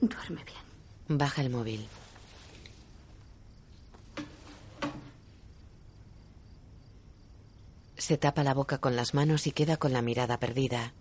[0.00, 1.18] Duerme bien.
[1.18, 1.86] Baja el móvil.
[8.00, 10.94] Se tapa la boca con las manos y queda con la mirada perdida.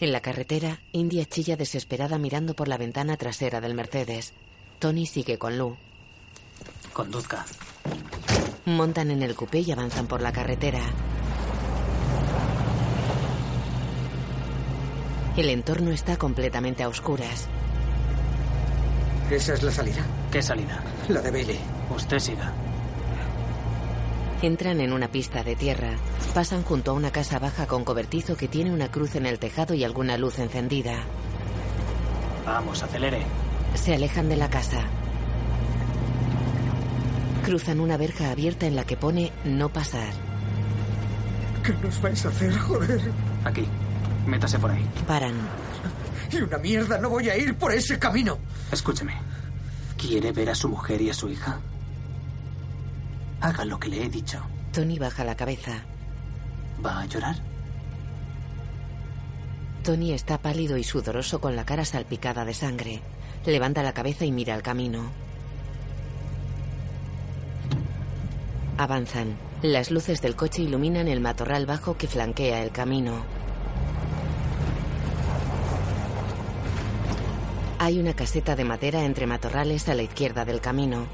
[0.00, 4.32] En la carretera, India chilla desesperada mirando por la ventana trasera del Mercedes.
[4.78, 5.76] Tony sigue con Lou.
[6.94, 7.44] Conduzca.
[8.64, 10.80] Montan en el coupé y avanzan por la carretera.
[15.36, 17.46] El entorno está completamente a oscuras.
[19.30, 20.02] ¿Esa es la salida?
[20.32, 20.82] ¿Qué salida?
[21.08, 21.60] La de Bailey.
[21.94, 22.52] Usted siga.
[24.40, 25.90] Entran en una pista de tierra.
[26.32, 29.74] Pasan junto a una casa baja con cobertizo que tiene una cruz en el tejado
[29.74, 31.02] y alguna luz encendida.
[32.46, 33.22] Vamos, acelere.
[33.74, 34.82] Se alejan de la casa.
[37.44, 40.12] Cruzan una verja abierta en la que pone no pasar.
[41.62, 43.00] ¿Qué nos vais a hacer, joder?
[43.44, 43.66] Aquí.
[44.26, 44.86] Métase por ahí.
[45.06, 45.34] Paran.
[46.30, 48.38] Y una mierda, no voy a ir por ese camino.
[48.70, 49.14] Escúcheme.
[49.96, 51.60] ¿Quiere ver a su mujer y a su hija?
[53.40, 54.40] Haga lo que le he dicho.
[54.72, 55.84] Tony baja la cabeza.
[56.84, 57.36] ¿Va a llorar?
[59.82, 63.00] Tony está pálido y sudoroso con la cara salpicada de sangre.
[63.46, 65.10] Levanta la cabeza y mira al camino.
[68.76, 69.36] Avanzan.
[69.62, 73.24] Las luces del coche iluminan el matorral bajo que flanquea el camino.
[77.80, 81.06] Hay una caseta de madera entre matorrales a la izquierda del camino.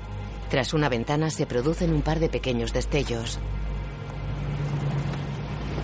[0.48, 3.38] Tras una ventana se producen un par de pequeños destellos.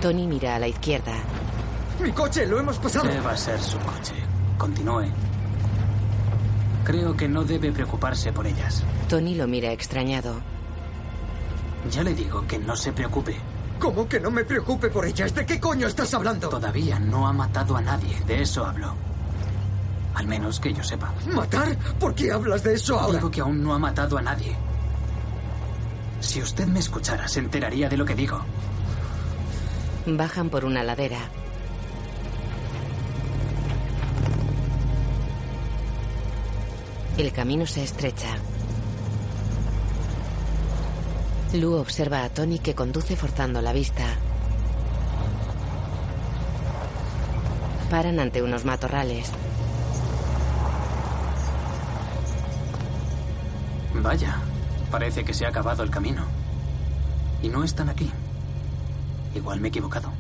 [0.01, 1.13] Tony mira a la izquierda.
[2.03, 2.47] ¡Mi coche!
[2.47, 3.11] ¡Lo hemos pasado!
[3.11, 4.15] ¿Qué va a ser su coche?
[4.57, 5.05] Continúe.
[6.85, 8.83] Creo que no debe preocuparse por ellas.
[9.07, 10.41] Tony lo mira extrañado.
[11.91, 13.37] Ya le digo que no se preocupe.
[13.79, 15.35] ¿Cómo que no me preocupe por ellas?
[15.35, 16.49] ¿De qué coño estás hablando?
[16.49, 18.19] Todavía no ha matado a nadie.
[18.27, 19.10] De eso hablo.
[20.15, 21.13] Al menos que yo sepa.
[21.33, 21.77] ¿Matar?
[21.99, 23.19] ¿Por qué hablas de eso ahora?
[23.19, 24.57] Digo que aún no ha matado a nadie.
[26.21, 28.41] Si usted me escuchara, se enteraría de lo que digo.
[30.07, 31.19] Bajan por una ladera.
[37.17, 38.37] El camino se estrecha.
[41.53, 44.05] Lu observa a Tony que conduce forzando la vista.
[47.91, 49.33] Paran ante unos matorrales.
[54.03, 54.37] Vaya,
[54.91, 56.25] parece que se ha acabado el camino.
[57.43, 58.11] Y no están aquí.
[59.35, 60.11] Igual me he equivocado.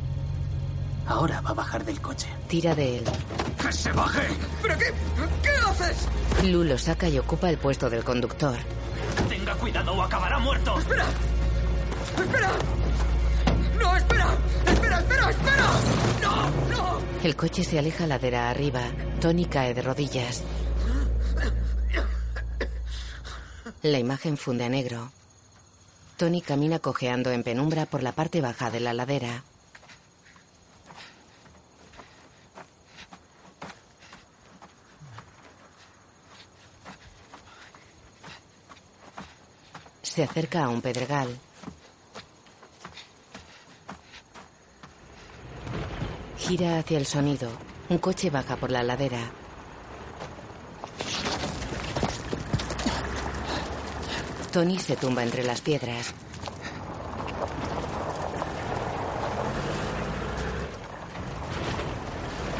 [1.06, 2.28] Ahora va a bajar del coche.
[2.46, 3.04] Tira de él.
[3.60, 4.28] ¡Que se baje!
[4.62, 4.92] ¿Pero qué?
[5.42, 6.08] ¿Qué haces?
[6.44, 8.56] Lu lo saca y ocupa el puesto del conductor.
[9.28, 10.78] Tenga cuidado o acabará muerto.
[10.78, 11.04] ¡Espera!
[12.18, 12.50] ¡Espera!
[13.78, 14.26] ¡No, espera!
[14.66, 15.66] ¡Espera, espera, espera!
[16.22, 16.98] ¡No, no!
[17.24, 18.82] El coche se aleja ladera arriba.
[19.20, 20.42] Tony cae de rodillas.
[23.82, 25.10] La imagen funde a negro.
[26.18, 29.42] Tony camina cojeando en penumbra por la parte baja de la ladera.
[40.02, 41.38] Se acerca a un pedregal.
[46.36, 47.48] Gira hacia el sonido.
[47.88, 49.39] Un coche baja por la ladera.
[54.52, 56.12] Tony se tumba entre las piedras.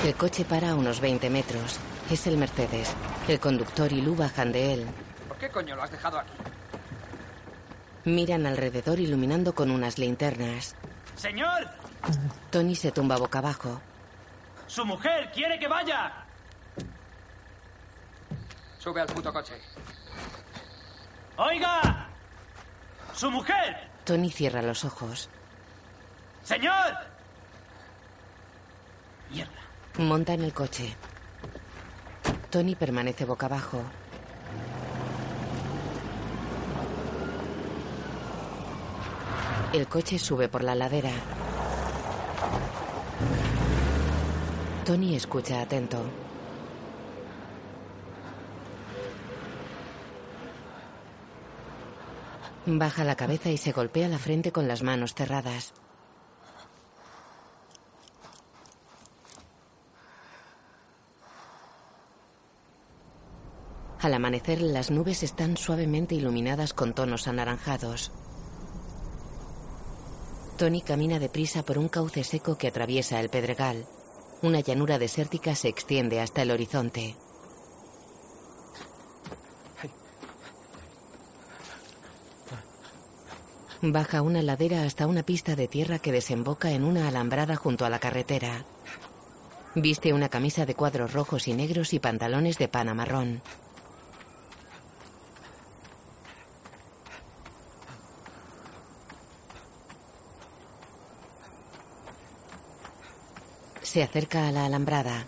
[0.05, 1.81] El coche para a unos 20 metros.
[2.09, 2.95] Es el Mercedes.
[3.27, 4.87] El conductor y Lu bajan de él.
[5.27, 6.33] ¿Por qué coño lo has dejado aquí?
[8.05, 10.77] Miran alrededor iluminando con unas linternas.
[11.17, 11.69] ¡Señor!
[12.51, 13.81] Tony se tumba boca abajo.
[14.69, 16.25] ¡Su mujer quiere que vaya!
[18.79, 19.55] Sube al puto coche.
[21.43, 22.07] ¡Oiga!
[23.15, 23.89] ¡Su mujer!
[24.05, 25.31] Tony cierra los ojos.
[26.43, 26.93] ¡Señor!
[29.31, 29.51] Mierda.
[29.97, 30.95] Monta en el coche.
[32.51, 33.81] Tony permanece boca abajo.
[39.73, 41.13] El coche sube por la ladera.
[44.85, 46.05] Tony escucha atento.
[52.67, 55.73] Baja la cabeza y se golpea la frente con las manos cerradas.
[64.01, 68.13] Al amanecer las nubes están suavemente iluminadas con tonos anaranjados.
[70.57, 73.87] Tony camina deprisa por un cauce seco que atraviesa el pedregal.
[74.43, 77.17] Una llanura desértica se extiende hasta el horizonte.
[83.83, 87.91] Baja una ladera hasta una pista de tierra que desemboca en una alambrada junto a
[87.91, 88.67] la carretera.
[89.75, 93.41] Viste una camisa de cuadros rojos y negros y pantalones de pana marrón.
[103.81, 105.25] Se acerca a la alambrada.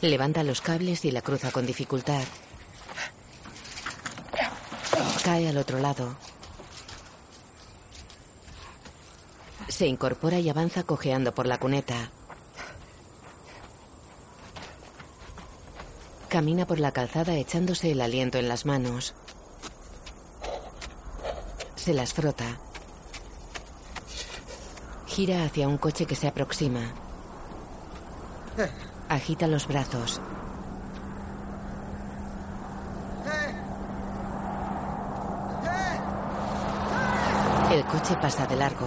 [0.00, 2.24] Levanta los cables y la cruza con dificultad.
[5.22, 6.16] Cae al otro lado.
[9.74, 12.12] Se incorpora y avanza cojeando por la cuneta.
[16.28, 19.16] Camina por la calzada echándose el aliento en las manos.
[21.74, 22.60] Se las frota.
[25.08, 26.92] Gira hacia un coche que se aproxima.
[29.08, 30.20] Agita los brazos.
[37.72, 38.86] El coche pasa de largo.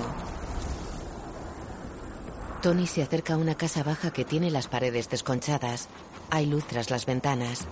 [2.68, 5.88] Tony se acerca a una casa baja que tiene las paredes desconchadas.
[6.30, 7.66] Hay luz tras las ventanas.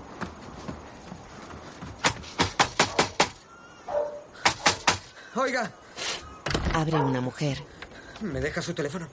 [5.36, 5.70] Oiga,
[6.74, 7.62] Abre una mujer.
[8.22, 9.10] ¿me deja su teléfono?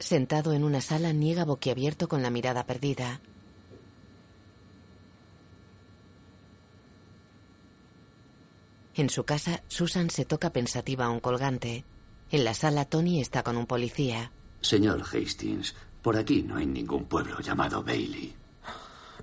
[0.00, 3.20] Sentado en una sala, niega boquiabierto con la mirada perdida.
[8.96, 11.84] En su casa, Susan se toca pensativa a un colgante.
[12.30, 14.30] En la sala, Tony está con un policía.
[14.60, 18.34] Señor Hastings, por aquí no hay ningún pueblo llamado Bailey.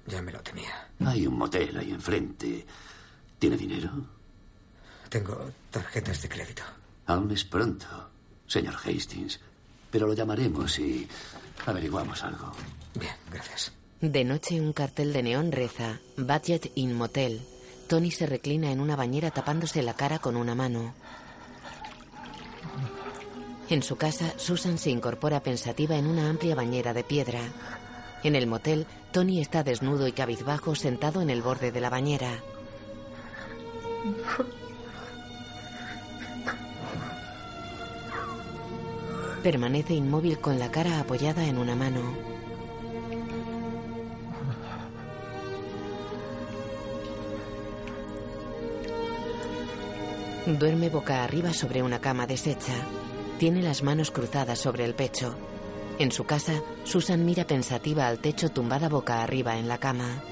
[0.07, 0.89] Ya me lo temía.
[1.05, 2.65] Hay un motel ahí enfrente.
[3.39, 3.91] ¿Tiene dinero?
[5.09, 6.63] Tengo tarjetas de crédito.
[7.05, 7.85] Aún es pronto,
[8.45, 9.39] señor Hastings.
[9.89, 11.07] Pero lo llamaremos y
[11.65, 12.51] averiguamos algo.
[12.93, 13.71] Bien, gracias.
[14.01, 17.41] De noche, un cartel de neón reza: Budget in Motel.
[17.87, 20.93] Tony se reclina en una bañera tapándose la cara con una mano.
[23.69, 27.41] En su casa, Susan se incorpora pensativa en una amplia bañera de piedra.
[28.23, 32.31] En el motel, Tony está desnudo y cabizbajo sentado en el borde de la bañera.
[39.43, 42.01] Permanece inmóvil con la cara apoyada en una mano.
[50.45, 52.73] Duerme boca arriba sobre una cama deshecha.
[53.39, 55.35] Tiene las manos cruzadas sobre el pecho.
[55.99, 60.23] En su casa, Susan mira pensativa al techo tumbada boca arriba en la cama.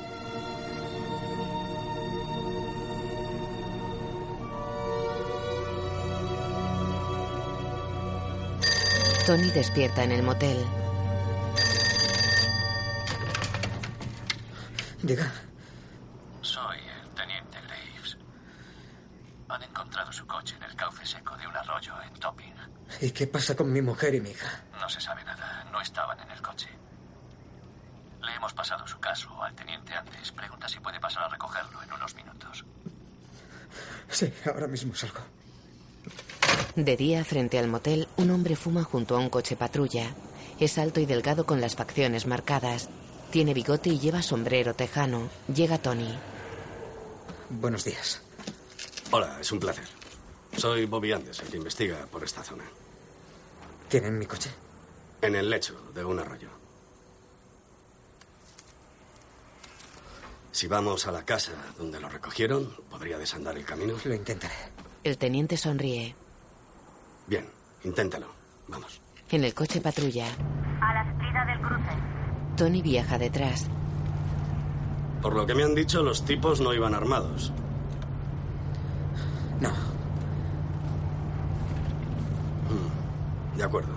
[9.27, 10.57] Tony despierta en el motel.
[15.03, 15.31] Diga.
[16.41, 18.17] Soy el teniente Graves.
[19.49, 22.74] Han encontrado su coche en el cauce seco de un arroyo en Topping.
[23.01, 24.63] ¿Y qué pasa con mi mujer y mi hija?
[24.79, 25.65] No se sabe nada.
[25.71, 26.69] No estaban en el coche.
[28.21, 30.31] Le hemos pasado su caso al teniente antes.
[30.31, 32.65] Pregunta si puede pasar a recogerlo en unos minutos.
[34.09, 35.19] Sí, ahora mismo salgo.
[36.75, 40.13] De día, frente al motel, un hombre fuma junto a un coche patrulla.
[40.59, 42.89] Es alto y delgado con las facciones marcadas.
[43.31, 45.29] Tiene bigote y lleva sombrero tejano.
[45.53, 46.17] Llega Tony.
[47.49, 48.21] Buenos días.
[49.11, 49.85] Hola, es un placer.
[50.57, 52.63] Soy Bobby Andes, el que investiga por esta zona.
[53.89, 54.49] ¿Tienen mi coche?
[55.21, 56.49] En el lecho de un arroyo.
[60.51, 63.95] Si vamos a la casa donde lo recogieron, podría desandar el camino.
[64.03, 64.55] Lo intentaré.
[65.03, 66.15] El teniente sonríe.
[67.27, 67.45] Bien,
[67.83, 68.27] inténtalo.
[68.67, 69.01] Vamos.
[69.29, 70.27] En el coche patrulla.
[70.81, 71.91] A la salida del cruce.
[72.55, 73.65] Tony viaja detrás.
[75.21, 77.51] Por lo que me han dicho, los tipos no iban armados.
[79.59, 79.94] No.
[83.57, 83.93] De acuerdo.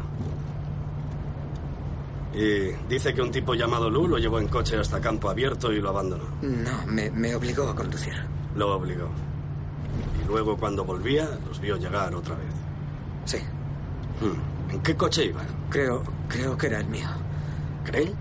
[2.35, 5.81] Y dice que un tipo llamado Lou lo llevó en coche hasta campo abierto y
[5.81, 6.25] lo abandonó.
[6.43, 8.15] No, me, me obligó a conducir.
[8.55, 9.09] Lo obligó.
[10.23, 12.55] Y luego cuando volvía, los vio llegar otra vez.
[13.25, 13.39] Sí.
[14.21, 15.47] Mm, ¿En qué coche iban?
[15.71, 17.09] Creo, creo que era el mío.
[17.85, 18.13] ¿Cree?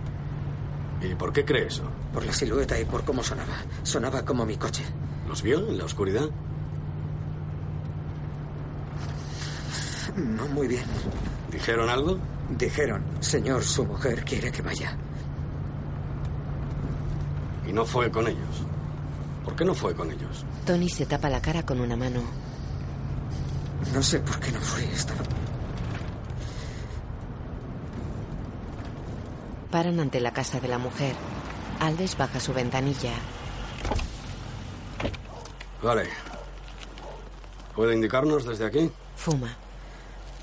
[1.01, 1.83] ¿Y por qué cree eso?
[2.13, 3.53] Por la silueta y por cómo sonaba.
[3.83, 4.83] Sonaba como mi coche.
[5.27, 6.29] ¿Los vio en la oscuridad?
[10.17, 10.83] No muy bien.
[11.51, 12.17] ¿Dijeron algo?
[12.49, 14.97] Dijeron, señor, su mujer quiere que vaya.
[17.67, 18.63] Y no fue con ellos.
[19.45, 20.43] ¿Por qué no fue con ellos?
[20.65, 22.21] Tony se tapa la cara con una mano.
[23.93, 24.83] No sé por qué no fue.
[24.85, 25.21] Estaba...
[29.69, 31.13] Paran ante la casa de la mujer.
[31.79, 33.13] Alves baja su ventanilla.
[35.83, 36.09] Vale.
[37.75, 38.91] ¿Puede indicarnos desde aquí?
[39.15, 39.55] Fuma.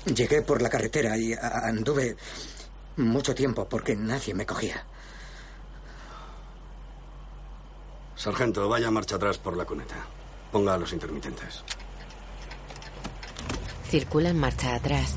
[0.05, 2.15] Llegué por la carretera y anduve
[2.97, 4.85] mucho tiempo porque nadie me cogía.
[8.15, 9.95] Sargento, vaya marcha atrás por la cuneta.
[10.51, 11.63] Ponga a los intermitentes.
[13.89, 15.15] Circula en marcha atrás.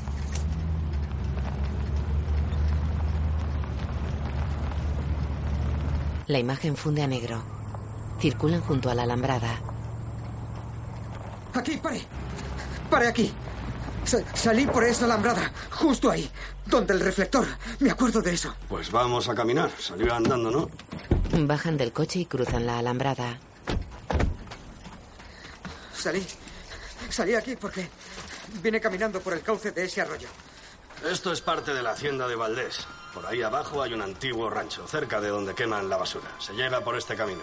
[6.27, 7.41] La imagen funde a negro.
[8.19, 9.59] Circulan junto a la alambrada.
[11.53, 12.01] Aquí, pare.
[12.89, 13.33] Pare aquí.
[14.09, 16.29] Sa- salí por esa alambrada, justo ahí,
[16.65, 17.45] donde el reflector.
[17.79, 18.55] Me acuerdo de eso.
[18.67, 19.69] Pues vamos a caminar.
[19.79, 20.69] Salió andando, ¿no?
[21.45, 23.37] Bajan del coche y cruzan la alambrada.
[25.93, 26.25] Salí.
[27.09, 27.87] Salí aquí porque
[28.63, 30.27] vine caminando por el cauce de ese arroyo.
[31.09, 32.85] Esto es parte de la hacienda de Valdés.
[33.13, 36.29] Por ahí abajo hay un antiguo rancho, cerca de donde queman la basura.
[36.39, 37.41] Se llega por este camino.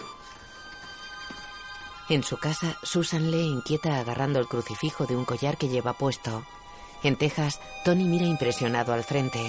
[2.09, 6.45] En su casa, Susan lee inquieta agarrando el crucifijo de un collar que lleva puesto.
[7.03, 9.39] En Texas, Tony mira impresionado al frente.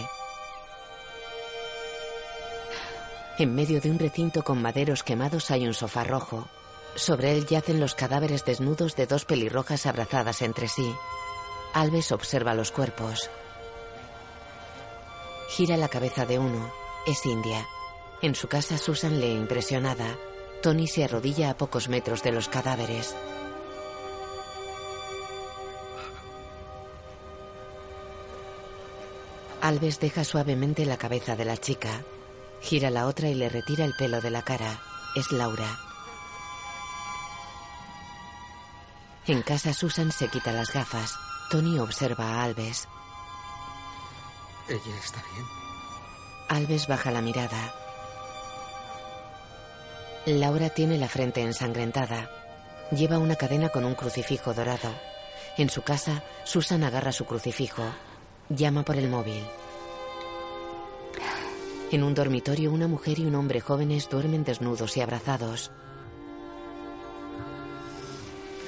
[3.39, 6.49] En medio de un recinto con maderos quemados hay un sofá rojo.
[6.97, 10.93] Sobre él yacen los cadáveres desnudos de dos pelirrojas abrazadas entre sí.
[11.73, 13.31] Alves observa los cuerpos.
[15.51, 16.73] Gira la cabeza de uno.
[17.07, 17.65] Es India.
[18.23, 20.17] En su casa, Susan lee impresionada.
[20.61, 23.15] Tony se arrodilla a pocos metros de los cadáveres.
[29.69, 32.03] Alves deja suavemente la cabeza de la chica.
[32.63, 34.81] Gira la otra y le retira el pelo de la cara.
[35.15, 35.79] Es Laura.
[39.27, 41.15] En casa Susan se quita las gafas.
[41.51, 42.89] Tony observa a Alves.
[44.71, 45.47] Ella está bien.
[46.49, 47.75] Alves baja la mirada.
[50.25, 52.31] Laura tiene la frente ensangrentada.
[52.91, 54.95] Lleva una cadena con un crucifijo dorado.
[55.59, 57.83] En su casa, Susan agarra su crucifijo.
[58.49, 59.45] Llama por el móvil.
[61.91, 65.71] En un dormitorio, una mujer y un hombre jóvenes duermen desnudos y abrazados.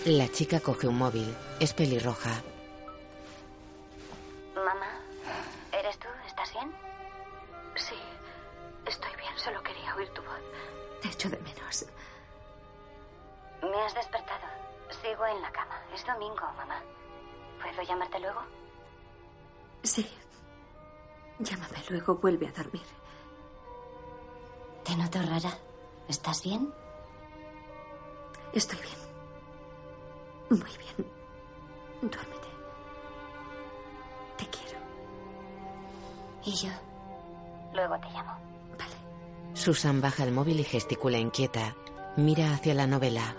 [0.06, 1.36] La chica coge un móvil.
[1.60, 2.30] Es pelirroja.
[4.54, 5.00] Mamá,
[5.70, 6.08] ¿eres tú?
[6.26, 6.72] ¿Estás bien?
[7.74, 7.94] Sí,
[8.86, 10.40] estoy bien, solo quería oír tu voz.
[11.02, 11.84] Te echo de menos.
[13.60, 14.46] Me has despertado.
[15.02, 15.78] Sigo en la cama.
[15.94, 16.80] Es domingo, mamá.
[17.62, 18.40] ¿Puedo llamarte luego?
[19.82, 20.10] Sí.
[21.38, 22.99] Llámame luego, vuelve a dormir.
[24.84, 25.56] Te noto rara.
[26.08, 26.72] ¿Estás bien?
[28.52, 30.60] Estoy bien.
[30.60, 31.08] Muy bien.
[32.02, 32.48] Duérmete.
[34.36, 34.78] Te quiero.
[36.44, 36.70] ¿Y yo?
[37.72, 38.36] Luego te llamo.
[39.54, 41.76] Susan baja el móvil y gesticula inquieta.
[42.16, 43.36] Mira hacia la novela.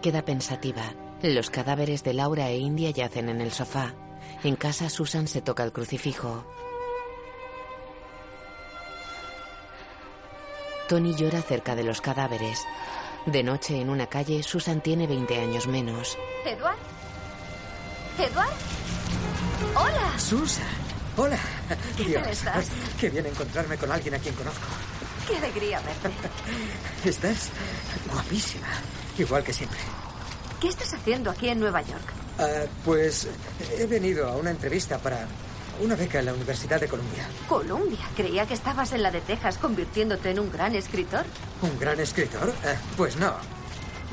[0.00, 0.82] Queda pensativa.
[1.22, 3.94] Los cadáveres de Laura e India yacen en el sofá.
[4.44, 6.44] En casa, Susan se toca el crucifijo.
[10.88, 12.60] Tony llora cerca de los cadáveres.
[13.26, 16.18] De noche, en una calle, Susan tiene 20 años menos.
[16.44, 16.76] ¿Eduard?
[18.18, 18.50] ¿Eduard?
[19.76, 20.18] ¡Hola!
[20.18, 20.66] Susan.
[21.16, 21.38] Hola.
[21.96, 22.68] ¿Qué Dios, tal estás?
[22.98, 24.66] Qué bien encontrarme con alguien a quien conozco.
[25.28, 26.10] ¡Qué alegría verte!
[27.08, 27.50] Estás
[28.12, 28.66] guapísima.
[29.18, 29.78] Igual que siempre.
[30.60, 32.21] ¿Qué estás haciendo aquí en Nueva York?
[32.42, 33.28] Ah, pues
[33.78, 35.26] he venido a una entrevista para
[35.80, 37.26] una beca en la Universidad de Columbia.
[37.48, 38.08] Columbia.
[38.16, 41.24] Creía que estabas en la de Texas convirtiéndote en un gran escritor.
[41.62, 42.48] ¿Un gran escritor?
[42.64, 43.32] Eh, pues no.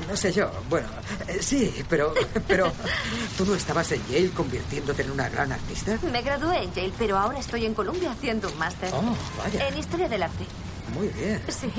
[0.07, 0.49] No sé yo.
[0.69, 0.87] Bueno,
[1.27, 2.13] eh, sí, pero,
[2.47, 2.71] pero
[3.37, 5.97] ¿tú no estabas en Yale convirtiéndote en una gran artista?
[6.11, 8.89] Me gradué en Yale, pero ahora estoy en Columbia haciendo un máster.
[8.93, 9.67] Oh, vaya.
[9.67, 10.45] En Historia del Arte.
[10.93, 11.41] Muy bien.
[11.49, 11.71] Sí.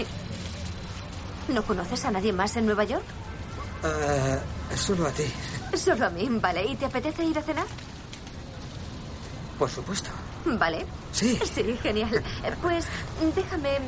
[1.49, 3.05] ¿No conoces a nadie más en Nueva York?
[3.83, 4.39] Ah,
[4.77, 5.25] solo a ti,
[5.77, 6.65] Solo a mí, ¿vale?
[6.67, 7.67] ¿Y te apetece ir a cenar?
[9.59, 10.09] por supuesto.
[10.47, 10.87] ¿Vale?
[11.13, 11.39] Sí.
[11.55, 12.15] Sí, genial.
[12.45, 12.87] Eh, Pues
[13.35, 13.77] déjame.
[13.77, 13.81] eh,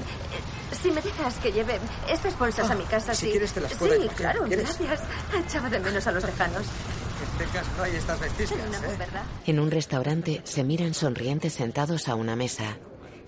[0.83, 1.79] Si me dejas que lleve
[2.11, 3.31] estas bolsas a mi casa, Ah, si sí.
[3.33, 4.79] quieres te las puedo Sí, claro, ¿Quieres?
[4.79, 5.01] gracias.
[5.47, 6.63] Echaba de menos a los lejanos.
[6.63, 8.97] En Texas no hay estas ventiscas, No, ¿eh?
[8.99, 9.23] ¿verdad?
[9.47, 12.77] En un restaurante se miran sonrientes sentados a una mesa.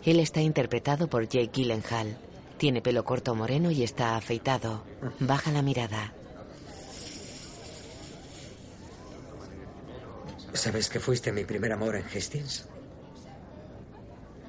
[0.04, 2.18] Él está interpretado por Jake Gyllenhaal.
[2.58, 4.84] Tiene pelo corto moreno y está afeitado.
[5.20, 6.12] Baja la mirada.
[10.54, 12.68] ¿Sabes que fuiste mi primer amor en Hastings?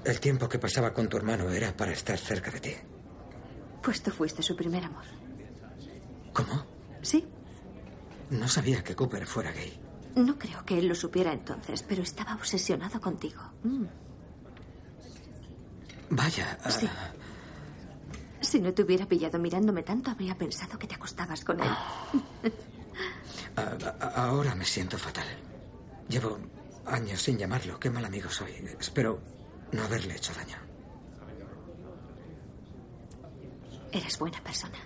[0.04, 2.76] El tiempo que pasaba con tu hermano era para estar cerca de ti.
[3.82, 5.04] Pues tú fuiste su primer amor.
[6.32, 6.64] ¿Cómo?
[7.02, 7.26] Sí.
[8.30, 9.80] No sabía que Cooper fuera gay.
[10.16, 13.42] No creo que él lo supiera entonces, pero estaba obsesionado contigo.
[13.64, 13.86] Mm.
[16.12, 16.58] Vaya.
[16.70, 16.88] Sí.
[18.42, 21.70] Si no te hubiera pillado mirándome tanto, habría pensado que te acostabas con él.
[23.58, 25.26] ah, ah, ahora me siento fatal.
[26.10, 26.38] Llevo
[26.86, 27.80] años sin llamarlo.
[27.80, 28.52] Qué mal amigo soy.
[28.80, 29.20] Espero
[29.72, 30.58] no haberle hecho daño.
[33.92, 34.78] Eres buena persona.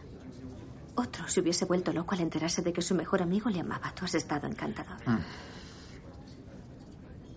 [0.96, 3.94] Otro se hubiese vuelto loco al enterarse de que su mejor amigo le amaba.
[3.96, 4.98] Tú has estado encantador.
[5.08, 5.20] Mm.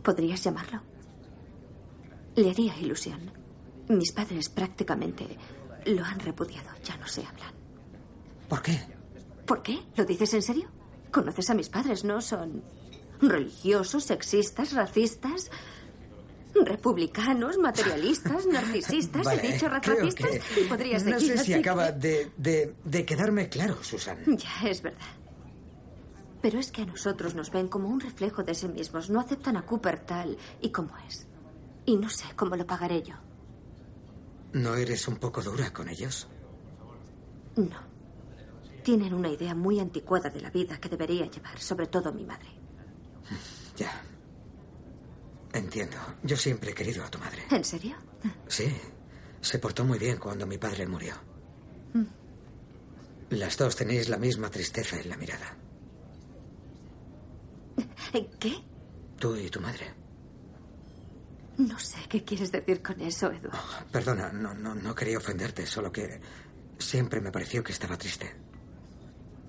[0.02, 0.80] ¿Podrías llamarlo?
[2.36, 3.30] Le haría ilusión.
[3.88, 5.38] Mis padres prácticamente
[5.86, 6.70] lo han repudiado.
[6.84, 7.54] Ya no se hablan.
[8.48, 8.80] ¿Por qué?
[9.46, 9.80] ¿Por qué?
[9.96, 10.68] ¿Lo dices en serio?
[11.10, 12.20] Conoces a mis padres, ¿no?
[12.20, 12.62] Son
[13.22, 15.50] religiosos, sexistas, racistas,
[16.54, 19.24] republicanos, materialistas, narcisistas.
[19.24, 23.48] Vale, He dicho racistas que- y podrías No sé si acaba de, de- de quedarme
[23.48, 24.18] claro, Susan.
[24.36, 25.00] Ya, es verdad.
[26.42, 29.08] Pero es que a nosotros nos ven como un reflejo de sí mismos.
[29.10, 31.26] No aceptan a Cooper tal y como es.
[31.86, 33.14] Y no sé cómo lo pagaré yo.
[34.52, 36.26] ¿No eres un poco dura con ellos?
[37.56, 37.92] No.
[38.82, 42.48] Tienen una idea muy anticuada de la vida que debería llevar, sobre todo mi madre.
[43.76, 44.02] Ya.
[45.52, 45.96] Entiendo.
[46.22, 47.42] Yo siempre he querido a tu madre.
[47.50, 47.96] ¿En serio?
[48.48, 48.74] Sí.
[49.40, 51.14] Se portó muy bien cuando mi padre murió.
[51.94, 52.04] Mm.
[53.30, 55.56] Las dos tenéis la misma tristeza en la mirada.
[58.38, 58.54] ¿Qué?
[59.18, 59.94] Tú y tu madre.
[61.58, 63.58] No sé qué quieres decir con eso, Edward.
[63.90, 66.20] Perdona, no, no, no quería ofenderte, solo que
[66.78, 68.34] siempre me pareció que estaba triste.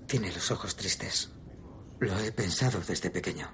[0.06, 1.30] Tiene los ojos tristes.
[2.00, 3.50] Lo he pensado desde pequeño.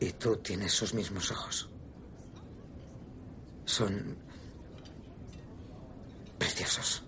[0.00, 1.68] Y tú tienes sus mismos ojos.
[3.64, 4.16] Son
[6.38, 7.02] preciosos.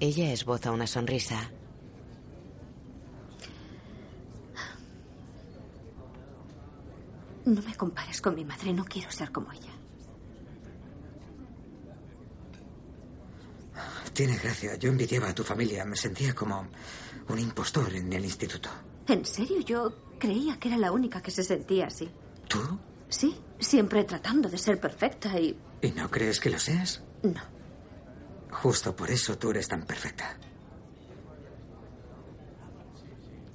[0.00, 1.50] Ella esboza una sonrisa.
[7.44, 9.70] No me compares con mi madre, no quiero ser como ella.
[14.14, 14.76] Tiene gracia.
[14.76, 15.84] Yo envidiaba a tu familia.
[15.84, 16.68] Me sentía como
[17.28, 18.68] un impostor en el instituto.
[19.08, 19.60] ¿En serio?
[19.60, 22.10] Yo creía que era la única que se sentía así.
[22.48, 22.60] ¿Tú?
[23.08, 25.58] Sí, siempre tratando de ser perfecta y...
[25.82, 27.02] ¿Y no crees que lo seas?
[27.22, 27.40] No.
[28.50, 30.36] Justo por eso tú eres tan perfecta.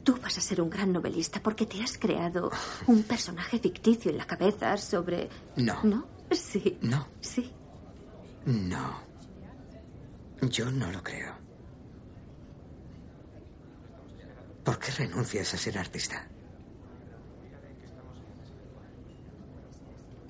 [0.04, 2.52] Tú vas a ser un gran novelista porque te has creado
[2.88, 5.30] un personaje ficticio en la cabeza sobre...
[5.56, 5.84] No.
[5.84, 6.08] ¿No?
[6.32, 6.78] Sí.
[6.82, 7.08] No.
[7.22, 7.52] Sí.
[8.46, 9.02] No.
[10.42, 11.36] Yo no lo creo.
[14.64, 16.29] ¿Por qué renuncias a ser artista?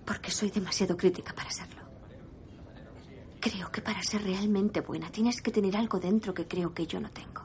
[0.09, 1.83] Porque soy demasiado crítica para serlo.
[3.39, 6.99] Creo que para ser realmente buena tienes que tener algo dentro que creo que yo
[6.99, 7.43] no tengo.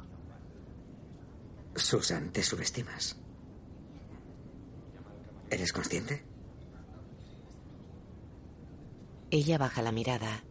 [1.76, 3.18] Susan, te subestimas.
[5.50, 6.24] ¿Eres consciente?
[9.30, 10.42] Ella baja la mirada.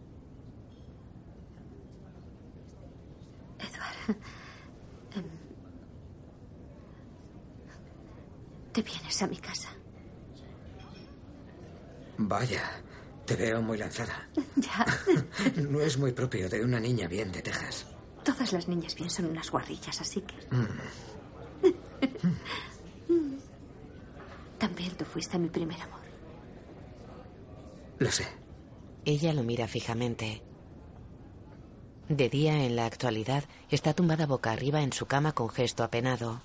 [3.57, 4.17] Edward.
[5.15, 5.25] em,
[8.71, 9.69] Te vienes a mi casa.
[12.17, 12.61] Vaya,
[13.25, 14.27] te veo muy lanzada.
[14.55, 14.85] Ya.
[15.69, 17.85] No es muy propio de una niña bien de Texas.
[18.23, 20.35] Todas las niñas bien son unas guarrillas, así que...
[20.55, 20.67] Mm,
[24.57, 25.99] También tú fuiste mi primer amor.
[27.99, 28.25] Lo sé.
[29.05, 30.41] Ella lo mira fijamente.
[32.07, 36.41] De día, en la actualidad, está tumbada boca arriba en su cama con gesto apenado.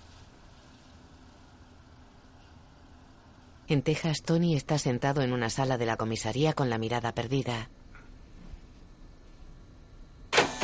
[3.68, 7.68] En Texas, Tony está sentado en una sala de la comisaría con la mirada perdida.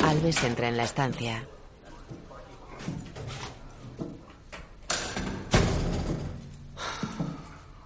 [0.02, 1.46] Alves entra en la estancia.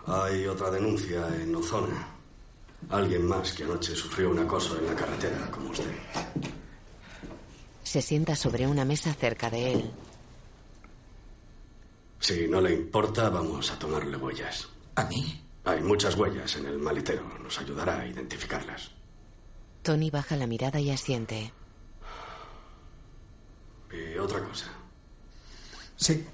[0.06, 2.08] Hay otra denuncia en Ozona.
[2.88, 5.92] Alguien más que anoche sufrió un acoso en la carretera, como usted.
[7.82, 9.90] Se sienta sobre una mesa cerca de él.
[12.20, 14.68] Si no le importa, vamos a tomarle huellas.
[14.98, 15.40] ¿A mí?
[15.64, 17.22] Hay muchas huellas en el maletero.
[17.38, 18.90] Nos ayudará a identificarlas.
[19.82, 21.52] Tony baja la mirada y asiente.
[23.92, 24.66] Y otra cosa.
[25.94, 26.26] Sí.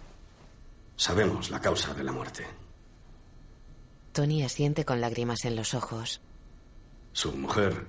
[0.97, 2.47] Sabemos la causa de la muerte.
[4.13, 6.23] Tony asiente con lágrimas en los ojos.
[7.13, 7.87] Su mujer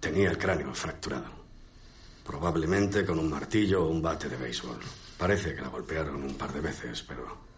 [0.00, 1.30] Tenía el cráneo fracturado.
[2.26, 4.80] Probablemente con un martillo o un bate de béisbol.
[5.16, 7.53] Parece que la golpearon un par de veces, pero...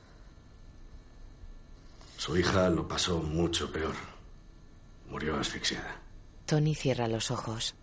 [2.27, 3.95] Su hija lo pasó mucho peor.
[5.09, 5.97] Murió asfixiada.
[6.45, 7.77] Tony cierra los ojos.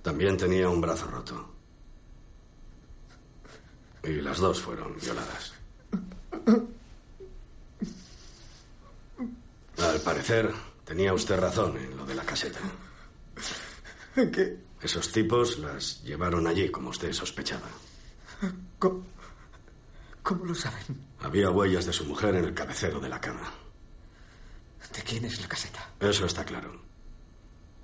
[0.00, 1.52] También tenía un brazo roto.
[4.04, 5.52] Y las dos fueron violadas.
[9.76, 12.60] Al parecer, tenía usted razón en lo de la caseta.
[14.14, 14.58] ¿En qué?
[14.80, 17.66] Esos tipos las llevaron allí, como usted sospechaba.
[18.78, 19.02] ¿Cómo,
[20.22, 21.09] cómo lo saben?
[21.22, 23.52] Había huellas de su mujer en el cabecero de la cama.
[24.94, 25.90] ¿De quién es la caseta?
[26.00, 26.82] Eso está claro.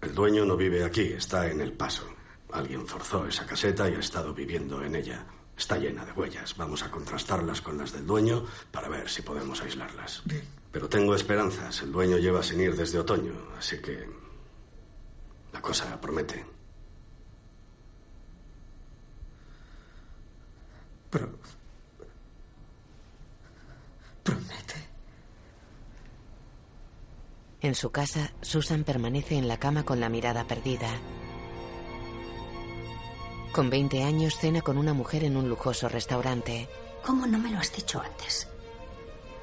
[0.00, 2.08] El dueño no vive aquí, está en el paso.
[2.52, 5.26] Alguien forzó esa caseta y ha estado viviendo en ella.
[5.56, 6.56] Está llena de huellas.
[6.56, 10.22] Vamos a contrastarlas con las del dueño para ver si podemos aislarlas.
[10.24, 10.42] Bien.
[10.72, 11.82] Pero tengo esperanzas.
[11.82, 14.08] El dueño lleva sin ir desde otoño, así que
[15.52, 16.44] la cosa promete.
[21.10, 21.45] Pero...
[24.26, 24.74] Promete.
[27.60, 30.90] En su casa, Susan permanece en la cama con la mirada perdida.
[33.52, 36.68] Con 20 años cena con una mujer en un lujoso restaurante.
[37.04, 38.48] ¿Cómo no me lo has dicho antes?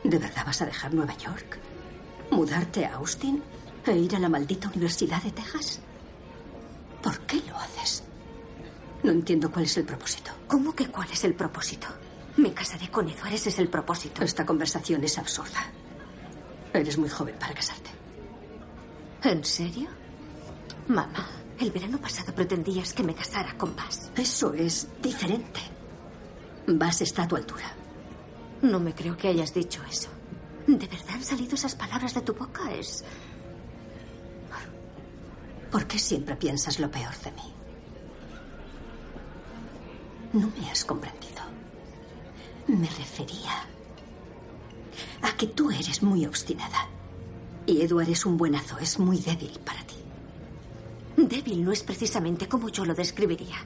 [0.04, 1.58] ¿De verdad vas a dejar Nueva York?
[2.30, 3.42] ¿Mudarte a Austin?
[3.86, 5.80] ¿E ir a la maldita Universidad de Texas?
[7.02, 8.04] ¿Por qué lo haces?
[9.02, 10.32] No entiendo cuál es el propósito.
[10.48, 11.88] ¿Cómo que cuál es el propósito?
[12.38, 14.24] Me casaré con Edward, ese es el propósito.
[14.24, 15.66] Esta conversación es absurda.
[16.74, 17.92] Eres muy joven para casarte.
[19.24, 19.90] ¿En serio?
[20.88, 21.30] Mamá,
[21.60, 24.12] el verano pasado pretendías que me casara con Bass.
[24.16, 25.62] Eso es diferente.
[26.68, 27.72] Bass está a tu altura.
[28.64, 30.10] No me creo que hayas dicho eso.
[30.66, 32.72] ¿De verdad han salido esas palabras de tu boca?
[32.72, 33.04] Es...
[35.72, 37.54] ¿Por qué siempre piensas lo peor de mí?
[40.34, 41.42] No me has comprendido.
[42.68, 43.68] Me refería
[45.22, 46.88] a que tú eres muy obstinada.
[47.66, 49.96] Y Edward es un buenazo, es muy débil para ti.
[51.18, 53.58] Débil no es precisamente como yo lo describiría.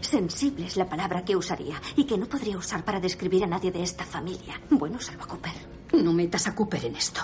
[0.00, 3.72] Sensible es la palabra que usaría y que no podría usar para describir a nadie
[3.72, 4.60] de esta familia.
[4.70, 5.52] Bueno, salvo a Cooper.
[5.94, 7.20] No metas a Cooper en esto.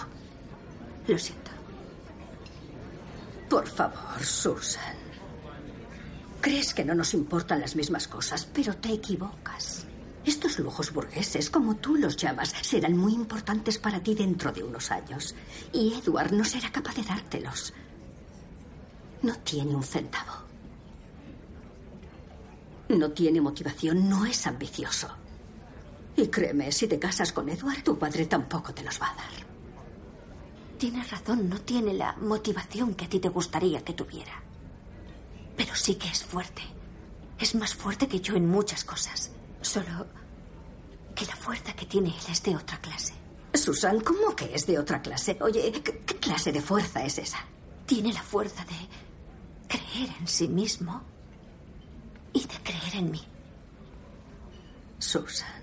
[1.07, 1.51] Lo siento.
[3.49, 4.95] Por favor, Susan.
[6.41, 9.87] Crees que no nos importan las mismas cosas, pero te equivocas.
[10.25, 14.91] Estos lujos burgueses, como tú los llamas, serán muy importantes para ti dentro de unos
[14.93, 15.35] años.
[15.73, 17.73] Y Edward no será capaz de dártelos.
[19.23, 20.33] No tiene un centavo.
[22.89, 25.09] No tiene motivación, no es ambicioso.
[26.17, 29.53] Y créeme, si te casas con Edward, tu padre tampoco te los va a dar.
[30.79, 34.43] Tienes razón, no tiene la motivación que a ti te gustaría que tuviera.
[35.57, 36.63] Pero sí que es fuerte.
[37.39, 39.33] Es más fuerte que yo en muchas cosas.
[39.63, 40.07] Solo
[41.15, 43.15] que la fuerza que tiene él es de otra clase.
[43.55, 45.39] Susan, ¿cómo que es de otra clase?
[45.41, 47.39] Oye, ¿qué, qué clase de fuerza es esa?
[47.87, 48.89] Tiene la fuerza de
[49.69, 51.03] creer en sí mismo
[52.33, 53.23] y de creer en mí.
[54.99, 55.63] Susan.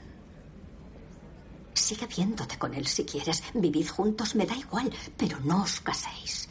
[1.74, 3.41] Sigue viéndote con él si quieres.
[3.54, 6.50] Vivid juntos, me da igual, pero no os caséis.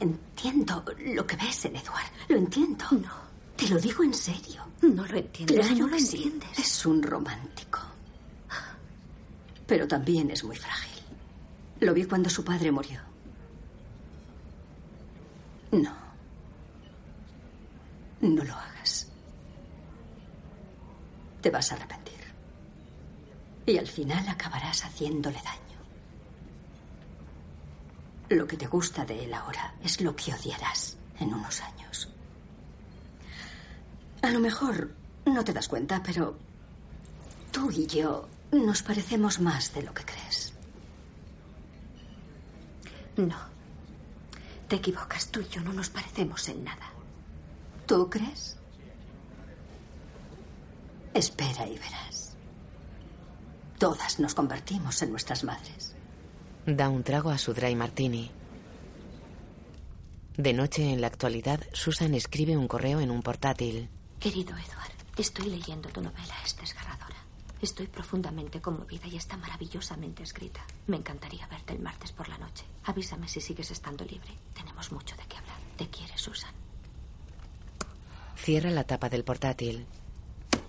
[0.00, 2.10] Entiendo lo que ves en Edward.
[2.28, 2.84] Lo entiendo.
[2.90, 3.14] No.
[3.56, 4.61] Te lo digo en serio.
[4.82, 5.58] No lo entiendes.
[5.66, 6.16] Claro no lo sí.
[6.16, 6.58] entiendes.
[6.58, 7.80] Es un romántico.
[9.66, 11.02] Pero también es muy frágil.
[11.80, 13.00] Lo vi cuando su padre murió.
[15.70, 15.94] No.
[18.20, 19.08] No lo hagas.
[21.40, 22.12] Te vas a arrepentir.
[23.66, 25.62] Y al final acabarás haciéndole daño.
[28.30, 32.11] Lo que te gusta de él ahora es lo que odiarás en unos años.
[34.22, 34.94] A lo mejor
[35.26, 36.36] no te das cuenta, pero
[37.50, 40.52] tú y yo nos parecemos más de lo que crees.
[43.16, 43.36] No.
[44.68, 45.28] Te equivocas.
[45.28, 46.90] Tú y yo no nos parecemos en nada.
[47.86, 48.56] ¿Tú crees?
[51.12, 52.36] Espera y verás.
[53.78, 55.94] Todas nos convertimos en nuestras madres.
[56.64, 58.30] Da un trago a su dry martini.
[60.36, 63.90] De noche, en la actualidad, Susan escribe un correo en un portátil.
[64.22, 66.34] Querido Edward, estoy leyendo tu novela.
[66.44, 67.16] Es desgarradora.
[67.60, 70.64] Estoy profundamente conmovida y está maravillosamente escrita.
[70.86, 72.64] Me encantaría verte el martes por la noche.
[72.84, 74.30] Avísame si sigues estando libre.
[74.54, 75.56] Tenemos mucho de qué hablar.
[75.76, 76.52] Te quiere, Susan.
[78.36, 79.86] Cierra la tapa del portátil.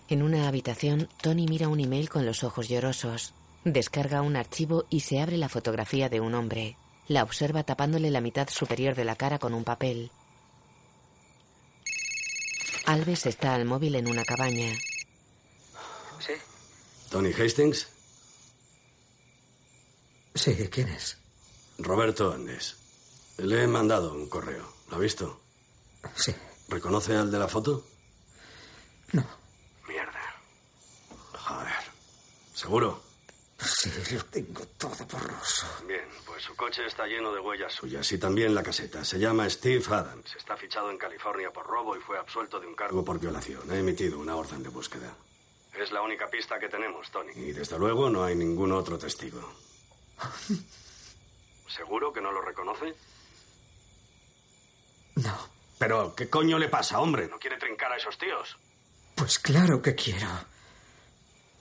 [0.10, 3.36] En una habitación, Tony mira un email con los ojos llorosos.
[3.66, 6.76] Descarga un archivo y se abre la fotografía de un hombre.
[7.08, 10.10] La observa tapándole la mitad superior de la cara con un papel.
[12.86, 14.78] Alves está al móvil en una cabaña.
[16.20, 16.34] Sí.
[17.10, 17.88] ¿Tony Hastings?
[20.36, 21.18] Sí, ¿quién es?
[21.78, 22.76] Roberto Andes.
[23.38, 24.74] Le he mandado un correo.
[24.90, 25.42] ¿Lo ha visto?
[26.16, 26.34] Sí.
[26.68, 27.86] ¿Reconoce al de la foto?
[29.12, 29.26] No.
[29.88, 30.36] Mierda.
[31.34, 31.74] Joder.
[32.54, 33.02] ¿Seguro?
[33.64, 35.66] Sí, lo tengo todo borroso.
[35.88, 39.03] Bien, pues su coche está lleno de huellas suyas y también la caseta.
[39.05, 40.36] Se llama Steve Adams.
[40.36, 43.72] Está fichado en California por robo y fue absuelto de un cargo por violación.
[43.72, 45.16] He emitido una orden de búsqueda.
[45.80, 47.32] Es la única pista que tenemos, Tony.
[47.36, 49.53] Y desde luego no hay ningún otro testigo.
[51.68, 52.93] ¿Seguro que no lo reconoce?
[55.16, 55.38] No.
[55.80, 57.28] Pero, ¿qué coño le pasa, hombre?
[57.28, 58.57] ¿No quiere trincar a esos tíos?
[59.16, 60.28] Pues claro que quiero.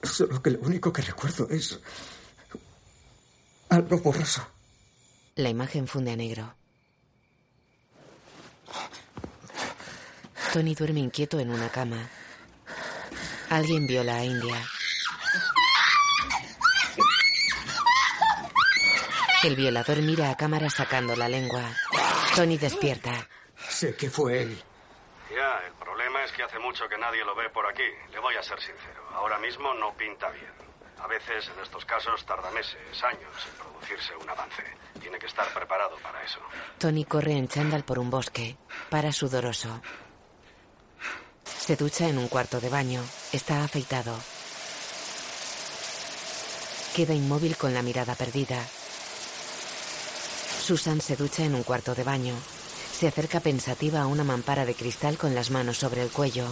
[0.03, 1.79] Solo que lo único que recuerdo es.
[3.69, 4.45] algo borroso.
[5.35, 6.53] La imagen funde a negro.
[10.51, 12.07] Tony duerme inquieto en una cama.
[13.49, 14.61] Alguien viola a India.
[19.43, 21.63] El violador mira a cámara sacando la lengua.
[22.35, 23.27] Tony despierta.
[23.69, 24.63] Sé que fue él.
[26.23, 27.83] Es que hace mucho que nadie lo ve por aquí.
[28.11, 29.03] Le voy a ser sincero.
[29.13, 30.53] Ahora mismo no pinta bien.
[30.99, 34.63] A veces en estos casos tarda meses, años en producirse un avance.
[35.01, 36.39] Tiene que estar preparado para eso.
[36.77, 38.55] Tony corre en chándal por un bosque.
[38.89, 39.81] Para sudoroso.
[41.43, 43.03] Se ducha en un cuarto de baño.
[43.33, 44.17] Está afeitado.
[46.95, 48.63] Queda inmóvil con la mirada perdida.
[50.61, 52.35] Susan se ducha en un cuarto de baño.
[53.03, 56.47] Se acerca pensativa a una mampara de cristal con las manos sobre el cuello.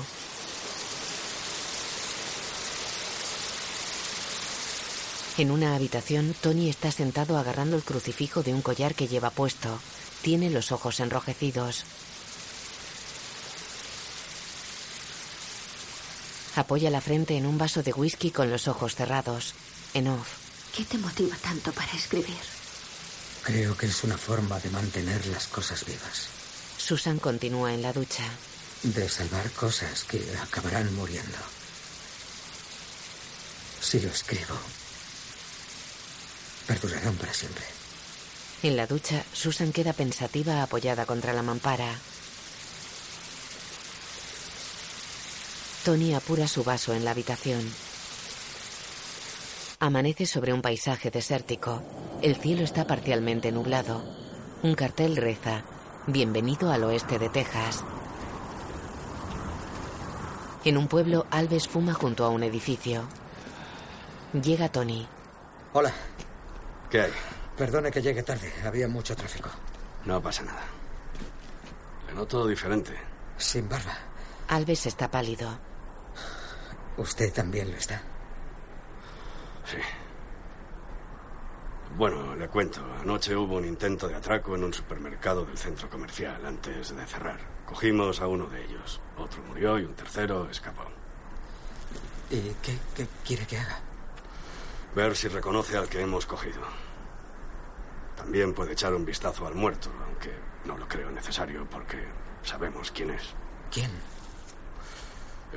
[5.38, 9.80] En una habitación, Tony está sentado agarrando el crucifijo de un collar que lleva puesto.
[10.24, 11.86] Tiene los ojos enrojecidos.
[16.58, 19.54] Apoya la frente en un vaso de whisky con los ojos cerrados.
[19.94, 20.28] En off.
[20.76, 22.36] ¿Qué te motiva tanto para escribir?
[23.44, 26.41] Creo que es una forma de mantener las cosas vivas.
[26.92, 28.26] Susan continúa en la ducha.
[28.84, 31.38] De salvar cosas que acabarán muriendo.
[33.80, 34.56] Si lo escribo,
[36.68, 37.64] perdurarán para siempre.
[38.64, 41.96] En la ducha, Susan queda pensativa apoyada contra la mampara.
[45.86, 47.74] Tony apura su vaso en la habitación.
[49.80, 51.82] Amanece sobre un paisaje desértico.
[52.22, 54.04] El cielo está parcialmente nublado.
[54.62, 55.64] Un cartel reza,
[56.12, 57.86] Bienvenido al oeste de Texas.
[60.66, 63.08] En un pueblo, Alves fuma junto a un edificio.
[64.34, 65.08] Llega Tony.
[65.72, 65.94] Hola.
[66.90, 67.12] ¿Qué hay?
[67.58, 68.52] Perdone que llegue tarde.
[68.66, 69.50] Había mucho tráfico.
[70.04, 70.64] No pasa nada.
[72.10, 72.92] Le noto diferente.
[73.38, 73.98] Sin barba.
[74.50, 75.50] Alves está pálido.
[76.98, 78.02] Usted también lo está.
[79.64, 79.78] Sí.
[81.98, 82.82] Bueno, le cuento.
[83.02, 87.40] Anoche hubo un intento de atraco en un supermercado del centro comercial antes de cerrar.
[87.66, 89.00] Cogimos a uno de ellos.
[89.18, 90.84] Otro murió y un tercero escapó.
[92.30, 93.80] ¿Y qué, qué quiere que haga?
[94.96, 96.62] Ver si reconoce al que hemos cogido.
[98.16, 100.32] También puede echar un vistazo al muerto, aunque
[100.66, 101.98] no lo creo necesario porque
[102.44, 103.24] sabemos quién es.
[103.72, 103.92] ¿Quién?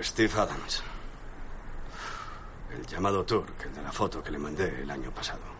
[0.02, 0.82] Steve Adams.
[2.72, 5.53] El llamado Turk, el de la foto que le mandé el año pasado.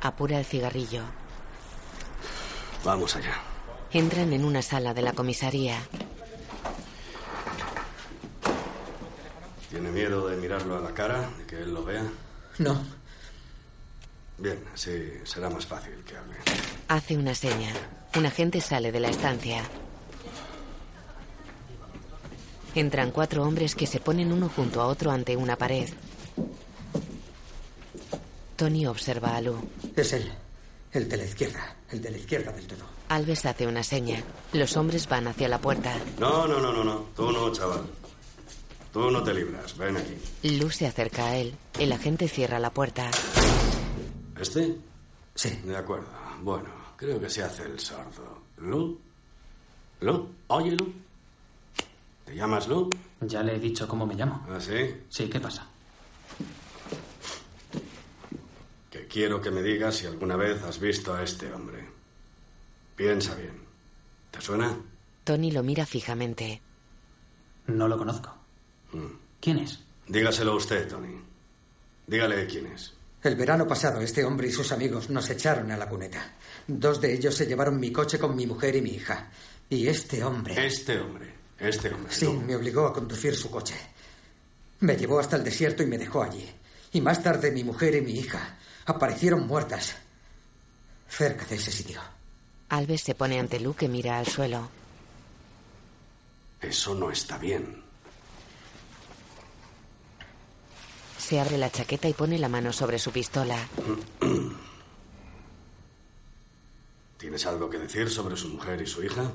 [0.00, 1.02] Apura el cigarrillo.
[2.84, 3.34] Vamos allá.
[3.92, 5.80] Entran en una sala de la comisaría.
[9.70, 12.04] ¿Tiene miedo de mirarlo a la cara, de que él lo vea?
[12.58, 12.80] No.
[14.38, 14.90] Bien, así
[15.24, 16.36] será más fácil que hable.
[16.88, 17.72] Hace una seña.
[18.16, 19.62] Un agente sale de la estancia.
[22.74, 25.88] Entran cuatro hombres que se ponen uno junto a otro ante una pared.
[28.58, 29.56] Tony observa a Lou.
[29.94, 30.28] Es él.
[30.92, 31.76] El de la izquierda.
[31.92, 32.84] El de la izquierda del todo.
[33.08, 34.20] Alves hace una seña.
[34.52, 35.94] Los hombres van hacia la puerta.
[36.18, 37.06] No, no, no, no, no.
[37.14, 37.84] Tú no, chaval.
[38.92, 39.78] Tú no te libras.
[39.78, 40.16] Ven aquí.
[40.58, 41.54] Lou se acerca a él.
[41.78, 43.08] El agente cierra la puerta.
[44.40, 44.76] ¿Este?
[45.36, 45.50] Sí.
[45.64, 46.08] De acuerdo.
[46.42, 48.42] Bueno, creo que se hace el sordo.
[48.56, 48.98] ¿Lu?
[50.00, 50.28] ¿Lu?
[50.48, 50.92] Oye, Lu.
[52.24, 52.90] ¿Te llamas Lu?
[53.20, 54.44] Ya le he dicho cómo me llamo.
[54.50, 54.96] ¿Ah, sí?
[55.08, 55.64] Sí, ¿qué pasa?
[59.08, 61.88] Quiero que me digas si alguna vez has visto a este hombre.
[62.94, 63.62] Piensa bien.
[64.30, 64.78] ¿Te suena?
[65.24, 66.60] Tony lo mira fijamente.
[67.68, 68.34] No lo conozco.
[68.92, 69.06] Mm.
[69.40, 69.80] ¿Quién es?
[70.06, 71.20] Dígaselo usted, Tony.
[72.06, 72.92] Dígale quién es.
[73.22, 76.36] El verano pasado este hombre y sus amigos nos echaron a la cuneta.
[76.66, 79.30] Dos de ellos se llevaron mi coche con mi mujer y mi hija.
[79.70, 80.66] Y este hombre...
[80.66, 82.12] Este hombre, este hombre.
[82.12, 83.74] Sí, me obligó a conducir su coche.
[84.80, 86.48] Me llevó hasta el desierto y me dejó allí.
[86.92, 88.58] Y más tarde mi mujer y mi hija
[88.90, 89.96] aparecieron muertas
[91.08, 92.00] cerca de ese sitio.
[92.70, 94.68] Alves se pone ante Luke que mira al suelo.
[96.60, 97.82] Eso no está bien.
[101.18, 103.58] Se abre la chaqueta y pone la mano sobre su pistola.
[107.18, 109.30] ¿Tienes algo que decir sobre su mujer y su hija?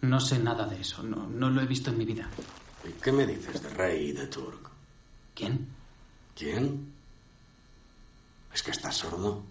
[0.00, 1.02] No sé nada de eso.
[1.02, 2.28] No, no lo he visto en mi vida.
[2.88, 4.70] ¿Y qué me dices de Rey y de Turk?
[5.34, 5.68] ¿Quién?
[6.34, 6.91] ¿Quién?
[8.54, 9.42] ¿Es que estás sordo?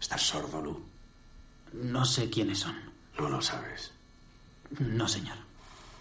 [0.00, 0.84] ¿Estás sordo, Lu?
[1.72, 2.76] No sé quiénes son.
[3.18, 3.92] No lo sabes.
[4.78, 5.36] No, señor.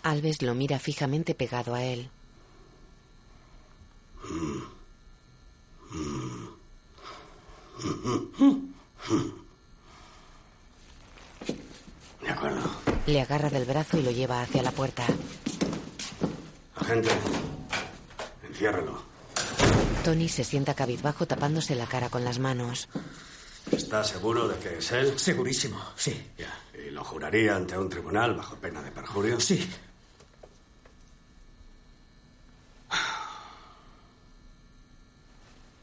[0.03, 2.09] Alves lo mira fijamente pegado a él.
[12.21, 12.69] De acuerdo.
[13.05, 15.05] Le agarra del brazo y lo lleva hacia la puerta.
[16.75, 17.09] Agente,
[18.47, 19.10] enciérrelo.
[20.03, 22.89] Tony se sienta cabizbajo tapándose la cara con las manos.
[23.71, 25.17] ¿Está seguro de que es él?
[25.19, 26.31] Segurísimo, sí.
[26.37, 26.51] Ya.
[26.73, 29.39] ¿Y lo juraría ante un tribunal bajo pena de perjurio?
[29.39, 29.69] Sí.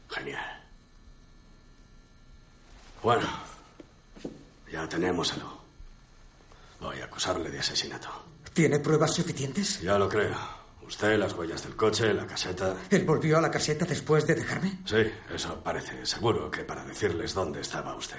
[0.09, 0.63] Genial.
[3.01, 3.27] Bueno,
[4.71, 5.49] ya tenemos a Lu.
[6.81, 8.09] Voy a acusarle de asesinato.
[8.53, 9.81] ¿Tiene pruebas suficientes?
[9.81, 10.58] Ya lo creo.
[10.89, 12.75] Usted, las huellas del coche, la caseta.
[12.89, 14.79] ¿Él volvió a la caseta después de dejarme?
[14.85, 16.03] Sí, eso parece.
[16.03, 18.17] Seguro que para decirles dónde estaba usted.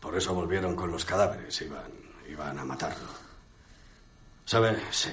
[0.00, 1.60] Por eso volvieron con los cadáveres.
[1.60, 1.92] Iban,
[2.30, 3.10] iban a matarlo.
[4.46, 4.80] ¿Sabe?
[4.90, 5.12] Sí.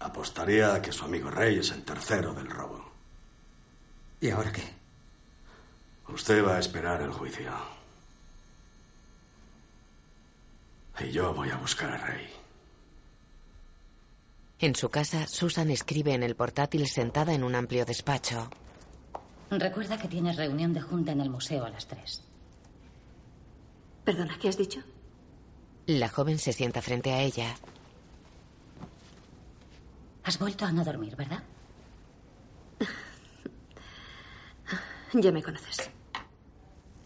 [0.00, 2.92] Apostaría a que su amigo Rey es el tercero del robo.
[4.20, 4.64] ¿Y ahora qué?
[6.08, 7.50] Usted va a esperar el juicio.
[11.00, 12.37] Y yo voy a buscar a Rey.
[14.60, 18.50] En su casa, Susan escribe en el portátil sentada en un amplio despacho.
[19.50, 22.24] Recuerda que tienes reunión de junta en el museo a las tres.
[24.04, 24.80] Perdona, ¿qué has dicho?
[25.86, 27.54] La joven se sienta frente a ella.
[30.24, 31.42] Has vuelto a no dormir, ¿verdad?
[35.14, 35.90] Ya me conoces.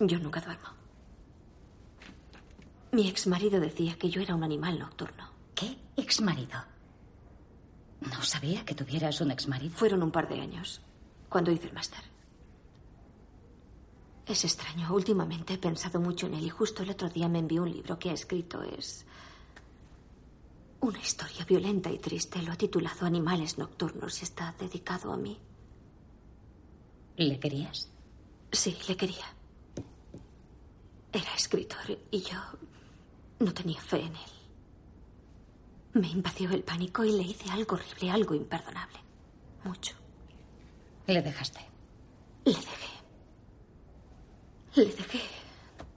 [0.01, 0.71] Yo nunca duermo.
[2.91, 5.31] Mi ex marido decía que yo era un animal nocturno.
[5.55, 6.72] ¿Qué ex marido?
[8.11, 9.75] No sabía que tuvieras un ex marido.
[9.75, 10.81] Fueron un par de años,
[11.29, 12.01] cuando hice el máster.
[14.27, 14.93] Es extraño.
[14.95, 17.99] Últimamente he pensado mucho en él y justo el otro día me envió un libro
[17.99, 18.63] que ha escrito.
[18.63, 19.05] Es
[20.81, 22.43] una historia violenta y triste.
[22.43, 25.39] Lo ha titulado Animales Nocturnos y está dedicado a mí.
[27.17, 27.91] ¿Le querías?
[28.51, 29.27] Sí, le quería.
[31.13, 32.39] Era escritor y yo
[33.41, 34.42] no tenía fe en él.
[35.95, 38.99] Me invadió el pánico y le hice algo horrible, algo imperdonable.
[39.65, 39.95] Mucho.
[41.07, 41.61] ¿Le dejaste?
[42.45, 42.93] Le dejé.
[44.75, 45.21] Le dejé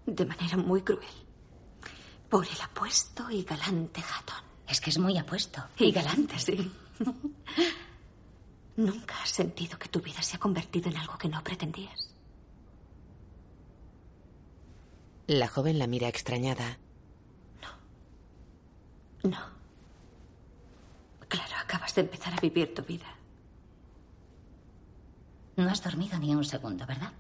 [0.06, 1.06] de manera muy cruel.
[2.30, 4.44] Por el apuesto y galante Hatton.
[4.68, 5.64] Es que es muy apuesto.
[5.78, 6.72] Y galante, sí.
[8.78, 12.14] ¿Nunca has sentido que tu vida se ha convertido en algo que no pretendías?
[15.28, 16.78] La joven la mira extrañada.
[19.24, 19.55] No.
[21.36, 23.08] Claro, acabas de empezar a vivir tu vida.
[25.58, 27.12] No has dormido ni un segundo, ¿verdad?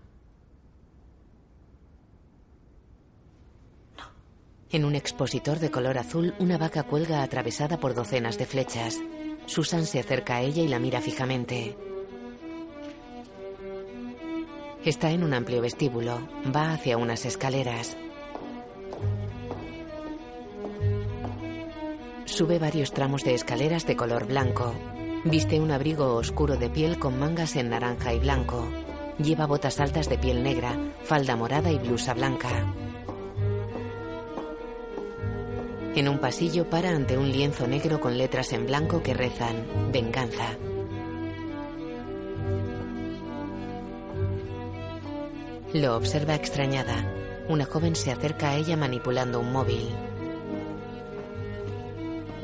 [4.71, 9.01] En un expositor de color azul, una vaca cuelga atravesada por docenas de flechas.
[9.47, 11.77] Susan se acerca a ella y la mira fijamente.
[14.85, 16.25] Está en un amplio vestíbulo.
[16.55, 17.97] Va hacia unas escaleras.
[22.25, 24.73] Sube varios tramos de escaleras de color blanco.
[25.25, 28.67] Viste un abrigo oscuro de piel con mangas en naranja y blanco.
[29.19, 32.49] Lleva botas altas de piel negra, falda morada y blusa blanca.
[35.95, 40.57] En un pasillo para ante un lienzo negro con letras en blanco que rezan Venganza.
[45.73, 47.05] Lo observa extrañada.
[47.47, 50.04] Una joven se acerca a ella manipulando un móvil.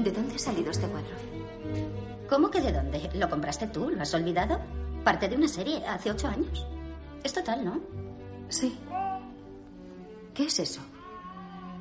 [0.03, 1.15] ¿De dónde ha salido este cuadro?
[2.27, 3.11] ¿Cómo que de dónde?
[3.13, 3.91] ¿Lo compraste tú?
[3.91, 4.59] ¿Lo has olvidado?
[5.03, 6.65] Parte de una serie hace ocho años.
[7.23, 7.79] Es total, ¿no?
[8.49, 8.79] Sí.
[10.33, 10.81] ¿Qué es eso?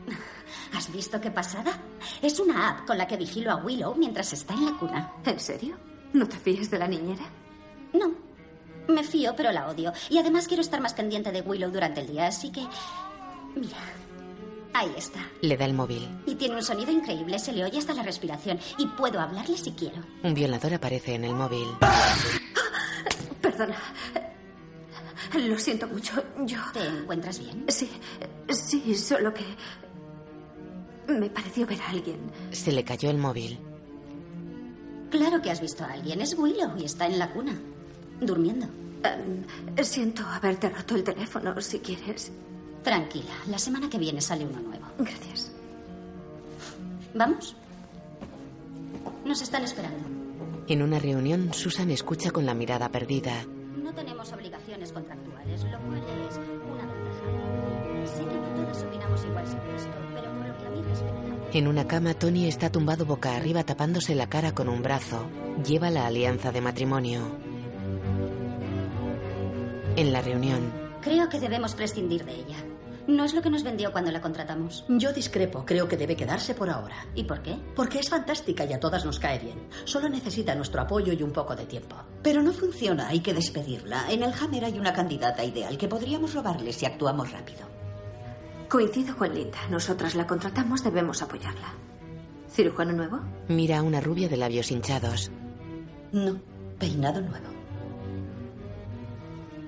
[0.76, 1.72] ¿Has visto qué pasada?
[2.20, 5.12] Es una app con la que vigilo a Willow mientras está en la cuna.
[5.24, 5.78] ¿En serio?
[6.12, 7.24] ¿No te fíes de la niñera?
[7.94, 8.12] No.
[8.86, 9.94] Me fío, pero la odio.
[10.10, 12.66] Y además quiero estar más pendiente de Willow durante el día, así que...
[13.56, 13.78] Mira,
[14.74, 15.20] ahí está.
[15.40, 16.08] Le da el móvil.
[16.26, 18.58] Y tiene un sonido increíble, se le oye hasta la respiración.
[18.78, 20.02] Y puedo hablarle si quiero.
[20.22, 21.68] Un violador aparece en el móvil.
[23.40, 23.76] Perdona.
[25.34, 26.22] Lo siento mucho.
[26.44, 26.58] Yo.
[26.72, 27.64] ¿Te encuentras bien?
[27.68, 27.88] Sí,
[28.48, 29.44] sí, solo que.
[31.06, 32.18] Me pareció ver a alguien.
[32.50, 33.58] Se le cayó el móvil.
[35.10, 36.20] Claro que has visto a alguien.
[36.20, 37.58] Es Willow y está en la cuna.
[38.20, 38.66] Durmiendo.
[39.02, 42.32] Em, siento haberte roto el teléfono, si quieres.
[42.82, 44.86] Tranquila, la semana que viene sale uno nuevo.
[44.98, 45.52] Gracias.
[47.14, 47.54] ¿Vamos?
[49.24, 50.08] Nos están esperando.
[50.66, 53.44] En una reunión, Susan escucha con la mirada perdida.
[53.82, 58.06] No tenemos obligaciones contractuales, lo cual es una ventaja.
[58.06, 61.58] Sé que no todos opinamos igual sobre esto, pero por lo que a mí respecta...
[61.58, 65.26] En una cama, Tony está tumbado boca arriba tapándose la cara con un brazo.
[65.66, 67.20] Lleva la alianza de matrimonio.
[69.96, 72.56] En la reunión, Creo que debemos prescindir de ella.
[73.06, 74.84] No es lo que nos vendió cuando la contratamos.
[74.88, 75.64] Yo discrepo.
[75.66, 77.06] Creo que debe quedarse por ahora.
[77.14, 77.56] ¿Y por qué?
[77.74, 79.58] Porque es fantástica y a todas nos cae bien.
[79.84, 81.96] Solo necesita nuestro apoyo y un poco de tiempo.
[82.22, 84.10] Pero no funciona, hay que despedirla.
[84.10, 87.60] En el Hammer hay una candidata ideal que podríamos robarle si actuamos rápido.
[88.68, 89.58] Coincido con Linda.
[89.70, 91.74] Nosotras la contratamos, debemos apoyarla.
[92.48, 93.20] ¿Cirujano nuevo?
[93.48, 95.30] mira a una rubia de labios hinchados.
[96.12, 96.40] No,
[96.78, 97.46] peinado nuevo.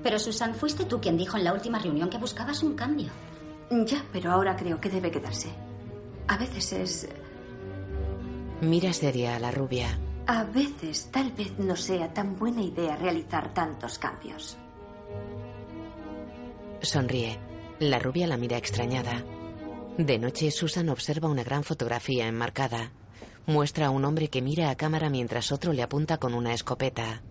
[0.02, 3.10] Pero Susan, fuiste tú quien dijo en la última reunión que buscabas un cambio.
[3.70, 5.48] Ya, pero ahora creo que debe quedarse.
[6.28, 7.08] A veces es...
[8.60, 9.98] Mira seria a la rubia.
[10.26, 14.56] A veces tal vez no sea tan buena idea realizar tantos cambios.
[16.80, 17.38] Sonríe.
[17.80, 19.24] La rubia la mira extrañada.
[19.98, 22.92] De noche, Susan observa una gran fotografía enmarcada.
[23.46, 27.22] Muestra a un hombre que mira a cámara mientras otro le apunta con una escopeta.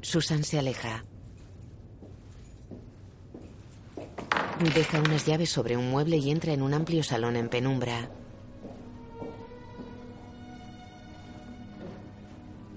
[0.00, 1.04] Susan se aleja.
[4.60, 8.08] Deja unas llaves sobre un mueble y entra en un amplio salón en penumbra.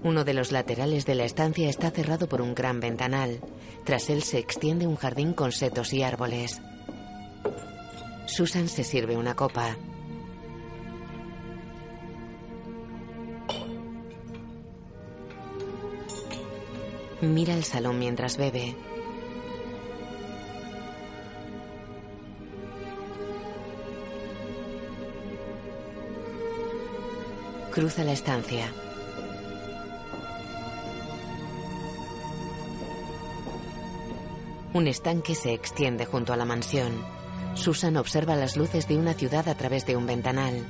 [0.02, 3.40] Uno de los laterales de la estancia está cerrado por un gran ventanal.
[3.84, 6.60] Tras él se extiende un jardín con setos y árboles.
[8.26, 9.76] Susan se sirve una copa.
[17.20, 18.76] Mira el salón mientras bebe.
[27.78, 28.72] Cruza la estancia.
[34.74, 37.06] Un estanque se extiende junto a la mansión.
[37.54, 40.66] Susan observa las luces de una ciudad a través de un ventanal.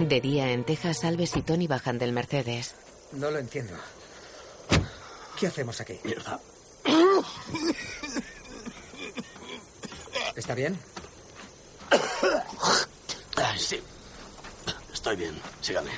[0.00, 2.74] De día en Texas, Alves y Tony bajan del Mercedes.
[3.12, 3.74] No lo entiendo.
[5.38, 5.96] ¿Qué hacemos aquí?
[6.02, 6.40] Mierda.
[10.34, 10.76] ¿Está bien?
[13.56, 13.80] Sí.
[15.08, 15.40] Estoy bien.
[15.62, 15.90] Sígame.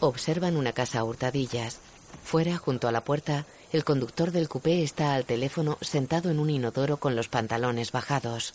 [0.00, 1.80] Observan una casa a hurtadillas.
[2.24, 6.48] Fuera, junto a la puerta, el conductor del coupé está al teléfono sentado en un
[6.48, 8.54] inodoro con los pantalones bajados.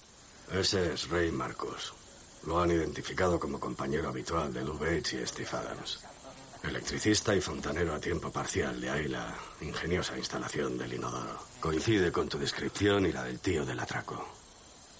[0.51, 1.93] Ese es Ray Marcus.
[2.47, 5.99] Lo han identificado como compañero habitual de Bates y Steve Adams.
[6.63, 9.31] Electricista y fontanero a tiempo parcial, de ahí la
[9.61, 11.37] ingeniosa instalación del inodoro.
[11.59, 14.27] Coincide con tu descripción y la del tío del atraco.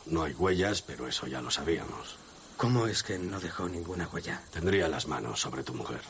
[0.06, 2.21] No hay huellas, pero eso ya lo sabíamos.
[2.58, 4.42] ¿Cómo es que no dejó ninguna huella?
[4.52, 6.02] Tendría las manos sobre tu mujer.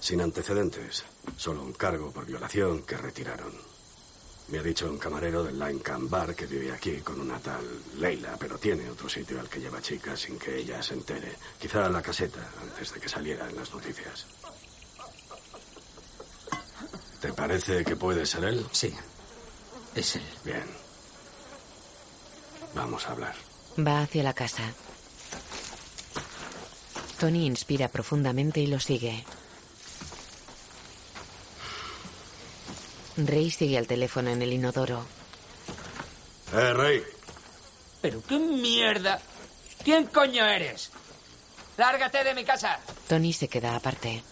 [0.00, 1.04] Sin antecedentes,
[1.36, 3.52] solo un cargo por violación que retiraron.
[4.48, 7.64] Me ha dicho un camarero del Line Camp Bar que vive aquí con una tal
[7.98, 11.36] Leila, pero tiene otro sitio al que lleva chicas sin que ella se entere.
[11.58, 14.26] Quizá la caseta, antes de que saliera en las noticias.
[17.20, 18.66] ¿Te parece que puede ser él?
[18.70, 18.94] Sí,
[19.94, 20.22] es él.
[20.44, 20.66] Bien.
[22.74, 23.34] Vamos a hablar.
[23.78, 24.62] Va hacia la casa.
[27.18, 29.24] Tony inspira profundamente y lo sigue.
[33.16, 35.04] Rey sigue al teléfono en el inodoro.
[36.52, 37.02] ¡Eh, Rey!
[38.00, 39.20] ¿Pero qué mierda?
[39.82, 40.90] ¿Quién coño eres?
[41.76, 42.78] ¡Lárgate de mi casa!
[43.08, 44.22] Tony se queda aparte.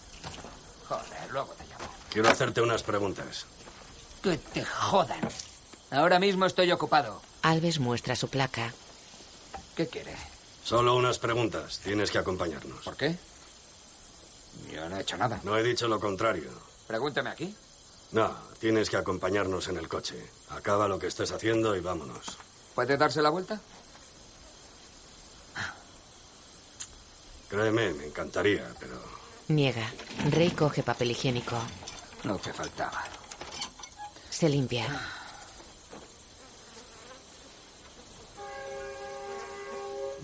[0.87, 1.85] Joder, luego te llamo.
[2.09, 3.45] Quiero hacerte unas preguntas.
[4.21, 5.19] Que te jodan.
[5.91, 7.21] Ahora mismo estoy ocupado.
[7.41, 8.73] Alves muestra su placa.
[9.75, 10.15] ¿Qué quiere?
[10.63, 11.79] Solo unas preguntas.
[11.79, 12.83] Tienes que acompañarnos.
[12.83, 13.17] ¿Por qué?
[14.71, 15.39] Yo no he hecho nada.
[15.43, 16.49] No he dicho lo contrario.
[16.87, 17.55] Pregúnteme aquí.
[18.11, 20.29] No, tienes que acompañarnos en el coche.
[20.49, 22.37] Acaba lo que estés haciendo y vámonos.
[22.75, 23.59] ¿Puede darse la vuelta?
[27.49, 28.99] Créeme, me encantaría, pero
[29.47, 29.91] Niega.
[30.31, 31.55] Rey coge papel higiénico.
[32.23, 33.03] Lo que faltaba.
[34.29, 34.87] Se limpia.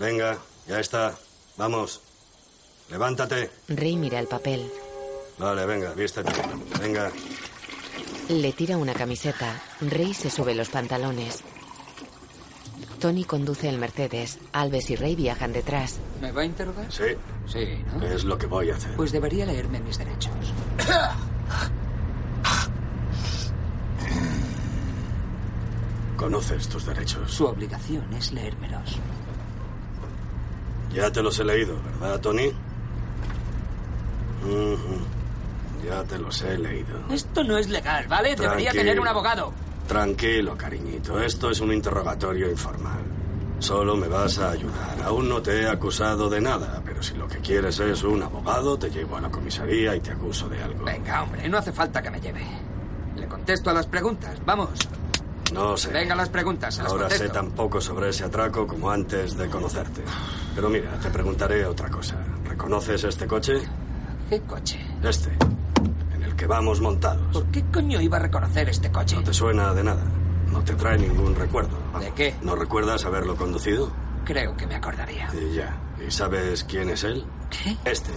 [0.00, 1.14] Venga, ya está.
[1.58, 2.00] Vamos.
[2.88, 3.50] Levántate.
[3.68, 4.72] Rey mira el papel.
[5.38, 6.32] Vale, venga, vístete.
[6.80, 7.12] Venga.
[8.30, 9.62] Le tira una camiseta.
[9.82, 11.40] Rey se sube los pantalones.
[12.98, 14.38] Tony conduce el Mercedes.
[14.52, 15.98] Alves y Rey viajan detrás.
[16.22, 16.90] ¿Me va a interrogar?
[16.90, 17.04] Sí.
[17.46, 18.06] Sí, ¿no?
[18.06, 18.96] Es lo que voy a hacer.
[18.96, 20.32] Pues debería leerme mis derechos.
[26.16, 27.30] Conoces tus derechos.
[27.30, 28.98] Su obligación es leérmelos.
[30.92, 32.48] Ya te los he leído, ¿verdad, Tony?
[34.44, 35.86] Ujú.
[35.86, 36.98] Ya te los he leído.
[37.10, 38.36] Esto no es legal, ¿vale?
[38.36, 39.52] Debería tener un abogado.
[39.86, 41.20] Tranquilo, cariñito.
[41.20, 43.00] Esto es un interrogatorio informal.
[43.58, 45.02] Solo me vas a ayudar.
[45.04, 48.78] Aún no te he acusado de nada, pero si lo que quieres es un abogado,
[48.78, 50.84] te llevo a la comisaría y te acuso de algo.
[50.84, 52.42] Venga, hombre, no hace falta que me lleve.
[53.16, 54.38] Le contesto a las preguntas.
[54.46, 54.70] Vamos.
[55.52, 55.90] No sé.
[55.90, 59.48] Venga, las preguntas, se las Ahora sé tan poco sobre ese atraco como antes de
[59.48, 60.02] conocerte.
[60.54, 62.16] Pero mira, te preguntaré otra cosa.
[62.44, 63.60] ¿Reconoces este coche?
[64.28, 64.78] ¿Qué coche?
[65.02, 65.30] Este,
[66.14, 67.26] en el que vamos montados.
[67.32, 69.16] ¿Por qué coño iba a reconocer este coche?
[69.16, 70.02] No te suena de nada.
[70.52, 71.76] No te trae ningún recuerdo.
[71.98, 72.34] ¿De qué?
[72.42, 73.90] ¿No recuerdas haberlo conducido?
[74.24, 75.28] Creo que me acordaría.
[75.34, 75.76] Y ya.
[76.06, 77.24] ¿Y sabes quién es él?
[77.50, 77.76] ¿Qué?
[77.84, 78.12] Este.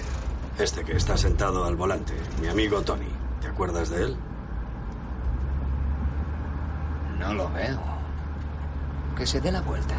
[0.60, 2.14] Este que está sentado al volante.
[2.42, 3.08] Mi amigo Tony.
[3.42, 4.18] ¿Te acuerdas de él?
[7.24, 7.80] No lo veo.
[9.18, 9.96] Que se dé la vuelta.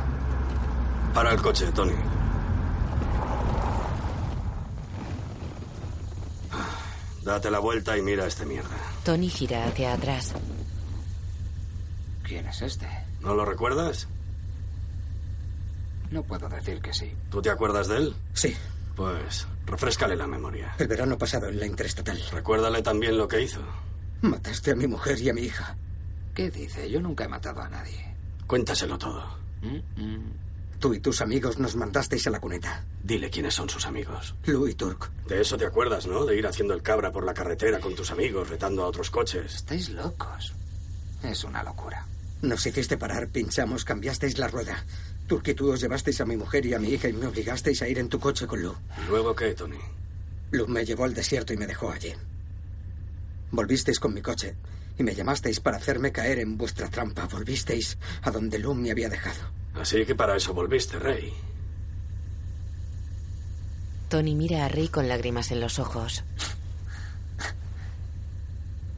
[1.15, 1.95] Para el coche, Tony.
[7.23, 8.77] Date la vuelta y mira a este mierda.
[9.05, 10.35] Tony gira hacia atrás.
[12.23, 12.87] ¿Quién es este?
[13.21, 14.09] ¿No lo recuerdas?
[16.11, 17.15] No puedo decir que sí.
[17.31, 18.17] ¿Tú te acuerdas de él?
[18.35, 18.55] Sí.
[18.95, 20.75] Pues refrescale la memoria.
[20.79, 22.23] El verano pasado en la interestatal.
[22.31, 23.61] Recuérdale también lo que hizo.
[24.21, 25.77] Mataste a mi mujer y a mi hija.
[26.35, 26.91] ¿Qué dice?
[26.91, 28.13] Yo nunca he matado a nadie.
[28.47, 29.39] Cuéntaselo todo.
[30.81, 32.85] Tú y tus amigos nos mandasteis a la cuneta.
[33.03, 34.35] Dile quiénes son sus amigos.
[34.45, 35.11] Lou y Turk.
[35.29, 36.27] De eso te acuerdas, ¿no?
[36.27, 39.55] De ir haciendo el cabra por la carretera con tus amigos, retando a otros coches.
[39.55, 40.53] Estáis locos.
[41.23, 42.05] Es una locura.
[42.43, 44.85] Nos hiciste parar, pinchamos, cambiasteis la rueda.
[45.29, 47.81] Turk y tú os llevasteis a mi mujer y a mi hija y me obligasteis
[47.81, 48.75] a ir en tu coche con Lou.
[49.03, 49.79] ¿Y luego qué, Tony?
[50.51, 52.13] Lou me llevó al desierto y me dejó allí.
[53.53, 54.57] Volvisteis con mi coche
[54.99, 57.27] y me llamasteis para hacerme caer en vuestra trampa.
[57.27, 59.41] Volvisteis a donde Lou me había dejado.
[59.75, 61.33] Así que para eso volviste, Rey.
[64.09, 66.23] Tony mira a Rey con lágrimas en los ojos.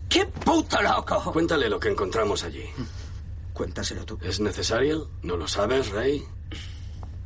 [0.09, 1.33] ¡Qué puto loco!
[1.33, 2.65] Cuéntale lo que encontramos allí.
[3.53, 4.19] Cuéntaselo tú.
[4.23, 5.11] ¿Es necesario?
[5.23, 6.23] ¿No lo sabes, Rey?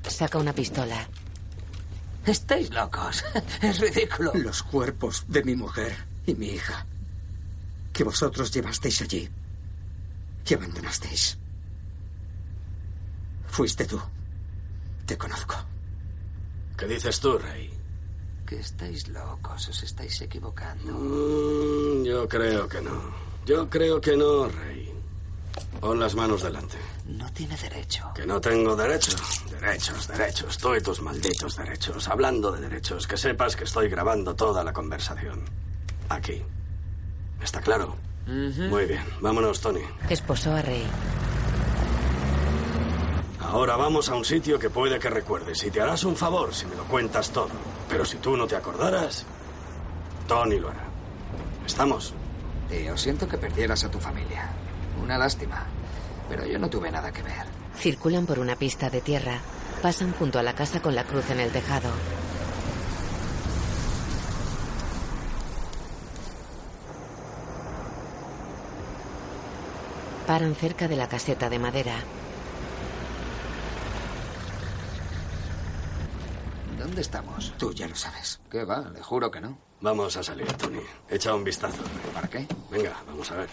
[0.07, 1.09] Saca una pistola.
[2.25, 3.25] Estáis locos.
[3.63, 4.33] Es ridículo.
[4.35, 5.93] Los cuerpos de mi mujer
[6.27, 6.87] y mi hija.
[8.01, 9.29] Que vosotros llevasteis allí.
[10.49, 11.37] Y abandonasteis.
[13.47, 14.01] Fuiste tú.
[15.05, 15.55] Te conozco.
[16.79, 17.71] ¿Qué dices tú, Rey?
[18.47, 20.95] Que estáis locos, os estáis equivocando.
[20.95, 23.13] Mm, yo creo que no.
[23.45, 24.95] Yo creo que no, Rey.
[25.79, 26.79] Pon las manos delante.
[27.05, 28.11] No tiene derecho.
[28.15, 29.15] Que no tengo derecho.
[29.61, 30.57] Derechos, derechos.
[30.57, 32.09] Tú y tus malditos derechos.
[32.09, 35.45] Hablando de derechos, que sepas que estoy grabando toda la conversación.
[36.09, 36.43] Aquí.
[37.43, 37.97] ¿Está claro?
[38.27, 39.03] Muy bien.
[39.21, 39.81] Vámonos, Tony.
[40.09, 40.85] Esposó a Rey.
[43.41, 46.67] Ahora vamos a un sitio que puede que recuerdes y te harás un favor si
[46.67, 47.49] me lo cuentas todo.
[47.89, 49.27] Pero si tú no te acordaras,
[50.29, 50.85] Tony lo hará.
[51.67, 52.15] ¿Estamos?
[52.69, 54.49] Tío, siento que perdieras a tu familia.
[55.03, 55.65] Una lástima.
[56.29, 57.45] Pero yo no tuve nada que ver.
[57.77, 59.41] Circulan por una pista de tierra.
[59.83, 61.89] Pasan junto a la casa con la cruz en el tejado.
[70.31, 71.97] Paran cerca de la caseta de madera.
[76.79, 77.53] ¿Dónde estamos?
[77.59, 78.39] Tú ya lo sabes.
[78.49, 78.79] ¿Qué va?
[78.95, 79.59] Le juro que no.
[79.81, 80.79] Vamos a salir, Tony.
[81.09, 81.83] Echa un vistazo.
[82.15, 82.47] ¿Para qué?
[82.71, 83.49] Venga, vamos a ver.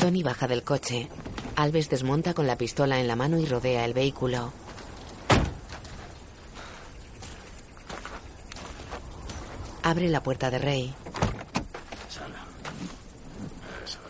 [0.00, 1.08] Tony baja del coche.
[1.54, 4.52] Alves desmonta con la pistola en la mano y rodea el vehículo.
[9.84, 10.94] Abre la puerta de Rey.
[12.08, 12.44] Sala.
[13.84, 14.00] Eso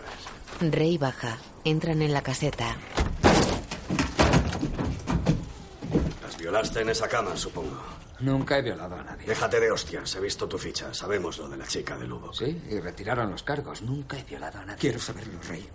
[0.63, 0.73] es.
[0.73, 1.37] Rey baja.
[1.65, 2.77] Entran en la caseta.
[6.23, 7.77] Las violaste en esa cama, supongo.
[8.21, 9.27] Nunca he violado a nadie.
[9.27, 10.15] Déjate de hostias.
[10.15, 10.93] He visto tu ficha.
[10.95, 12.33] Sabemos lo de la chica de Lugo.
[12.33, 13.83] Sí, y retiraron los cargos.
[13.83, 14.79] Nunca he violado a nadie.
[14.79, 15.69] Quiero saberlo, Rey.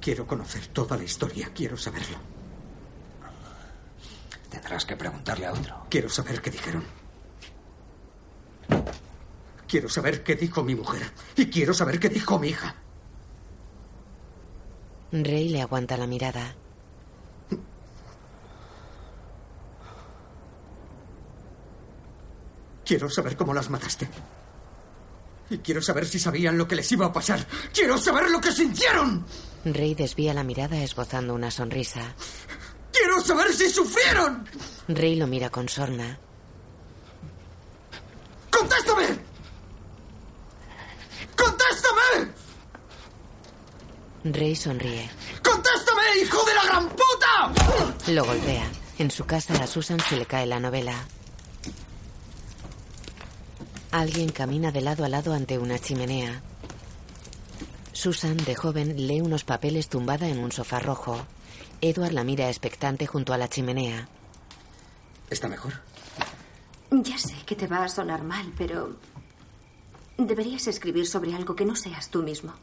[0.00, 1.50] Quiero conocer toda la historia.
[1.54, 2.18] Quiero saberlo.
[4.50, 5.86] Tendrás que preguntarle a otro.
[5.90, 6.84] Quiero saber qué dijeron.
[9.68, 11.10] Quiero saber qué dijo mi mujer.
[11.36, 12.76] Y quiero saber qué dijo mi hija.
[15.12, 16.54] Rey le aguanta la mirada.
[22.84, 24.08] Quiero saber cómo las mataste.
[25.50, 27.44] Y quiero saber si sabían lo que les iba a pasar.
[27.72, 29.24] Quiero saber lo que sintieron.
[29.64, 32.14] Rey desvía la mirada esbozando una sonrisa.
[32.92, 34.48] Quiero saber si sufrieron.
[34.88, 36.18] Rey lo mira con sorna.
[38.50, 39.06] ¡Contéstame!
[41.36, 42.45] ¡Contéstame!
[44.32, 45.08] Rey sonríe.
[45.42, 48.12] ¡Contéstame, hijo de la gran puta!
[48.12, 48.70] Lo golpea.
[48.98, 51.06] En su casa a Susan se le cae la novela.
[53.90, 56.42] Alguien camina de lado a lado ante una chimenea.
[57.92, 61.18] Susan, de joven, lee unos papeles tumbada en un sofá rojo.
[61.80, 64.08] Edward la mira expectante junto a la chimenea.
[65.30, 65.74] ¿Está mejor?
[66.90, 68.96] Ya sé que te va a sonar mal, pero
[70.16, 72.54] deberías escribir sobre algo que no seas tú mismo.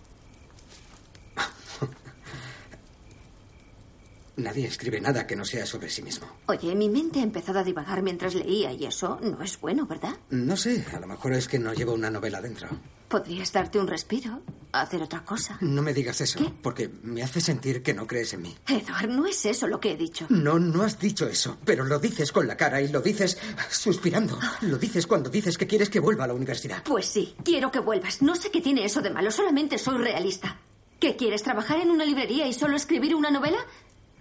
[4.35, 6.27] Nadie escribe nada que no sea sobre sí mismo.
[6.47, 10.15] Oye, mi mente ha empezado a divagar mientras leía y eso no es bueno, ¿verdad?
[10.31, 12.68] No sé, a lo mejor es que no llevo una novela dentro.
[13.07, 14.41] Podrías darte un respiro,
[14.72, 15.57] hacer otra cosa.
[15.61, 18.55] No me digas eso, porque me hace sentir que no crees en mí.
[18.68, 20.26] Edward, no es eso lo que he dicho.
[20.30, 23.38] No, no has dicho eso, pero lo dices con la cara y lo dices
[23.69, 24.39] suspirando.
[24.61, 26.84] Lo dices cuando dices que quieres que vuelva a la universidad.
[26.84, 28.23] Pues sí, quiero que vuelvas.
[28.23, 30.57] No sé qué tiene eso de malo, solamente soy realista.
[30.99, 33.57] ¿Qué quieres, trabajar en una librería y solo escribir una novela?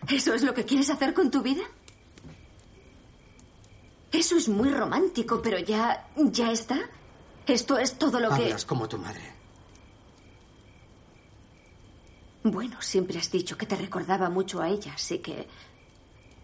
[0.09, 1.62] ¿Eso es lo que quieres hacer con tu vida?
[4.11, 6.09] Eso es muy romántico, pero ya.
[6.16, 6.79] ya está.
[7.47, 8.45] Esto es todo lo que.
[8.45, 9.23] Hablas como tu madre.
[12.45, 15.49] Bueno, siempre has dicho que te recordaba mucho a ella, así que.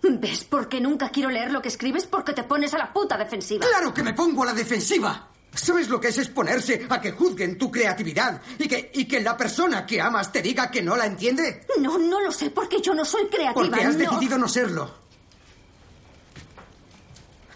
[0.01, 2.07] ¿Ves por qué nunca quiero leer lo que escribes?
[2.07, 3.67] Porque te pones a la puta defensiva.
[3.67, 5.29] ¡Claro que me pongo a la defensiva!
[5.55, 9.37] ¿Sabes lo que es exponerse a que juzguen tu creatividad y que, y que la
[9.37, 11.67] persona que amas te diga que no la entiende?
[11.81, 13.55] No, no lo sé, porque yo no soy creativa.
[13.55, 14.11] Porque has no.
[14.11, 14.95] decidido no serlo.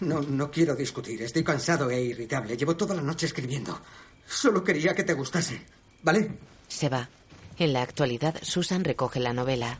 [0.01, 1.21] No, no quiero discutir.
[1.21, 2.57] Estoy cansado e irritable.
[2.57, 3.79] Llevo toda la noche escribiendo.
[4.27, 5.61] Solo quería que te gustase.
[6.01, 6.31] ¿Vale?
[6.67, 7.09] Se va.
[7.57, 9.77] En la actualidad, Susan recoge la novela.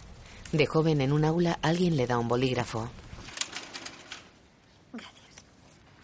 [0.51, 2.89] De joven en un aula, alguien le da un bolígrafo.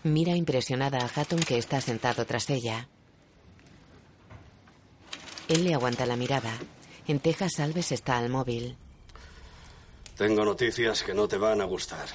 [0.04, 2.88] Mira impresionada a Hatton que está sentado tras ella.
[5.50, 6.54] Él le aguanta la mirada.
[7.08, 8.78] En Texas, Alves está al móvil.
[10.16, 12.08] Tengo noticias que no te van a gustar.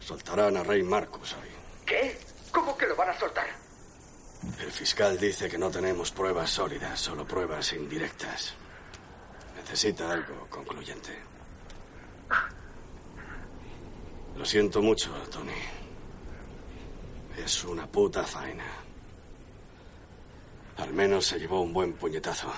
[0.00, 1.48] Soltarán a Rey Marcus hoy.
[1.84, 2.18] ¿Qué?
[2.50, 3.46] ¿Cómo que lo van a soltar?
[4.58, 8.54] El fiscal dice que no tenemos pruebas sólidas, solo pruebas indirectas.
[9.56, 11.18] Necesita algo concluyente.
[14.36, 15.52] Lo siento mucho, Tony.
[17.36, 18.64] Es una puta faena.
[20.78, 22.52] Al menos se llevó un buen puñetazo.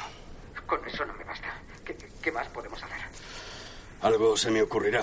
[0.66, 1.48] Con eso no me basta.
[1.84, 3.00] ¿Qué, qué más podemos hacer?
[4.02, 5.02] Algo se me ocurrirá.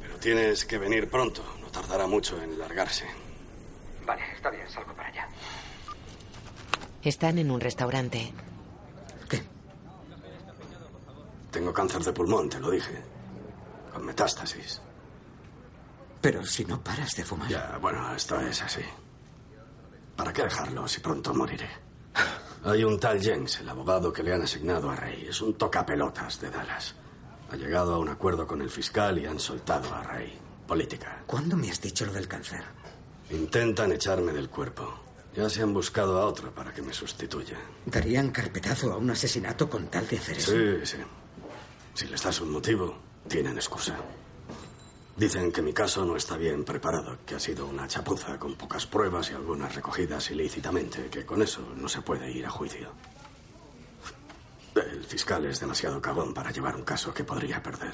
[0.00, 1.44] Pero tienes que venir pronto.
[1.60, 3.06] No tardará mucho en largarse.
[4.06, 5.28] Vale, está bien, salgo para allá.
[7.02, 8.32] Están en un restaurante.
[11.52, 12.98] Tengo cáncer de pulmón, te lo dije.
[13.92, 14.80] Con metástasis.
[16.22, 17.48] Pero si no paras de fumar.
[17.50, 18.82] Ya, bueno, esto es así.
[20.16, 21.68] ¿Para qué dejarlo si pronto moriré?
[22.64, 25.26] Hay un tal James, el abogado que le han asignado a Rey.
[25.28, 26.94] Es un tocapelotas de Dallas.
[27.50, 30.38] Ha llegado a un acuerdo con el fiscal y han soltado a Rey.
[30.66, 31.24] Política.
[31.26, 32.62] ¿Cuándo me has dicho lo del cáncer?
[33.30, 35.00] Intentan echarme del cuerpo.
[35.34, 37.56] Ya se han buscado a otro para que me sustituya.
[37.84, 40.52] ¿Darían carpetazo a un asesinato con tal de hacer eso?
[40.52, 40.98] Sí, sí.
[41.94, 42.96] Si les das un motivo,
[43.28, 43.96] tienen excusa.
[45.16, 48.86] Dicen que mi caso no está bien preparado, que ha sido una chapuza con pocas
[48.86, 52.90] pruebas y algunas recogidas ilícitamente, que con eso no se puede ir a juicio.
[54.74, 57.92] El fiscal es demasiado cagón para llevar un caso que podría perder.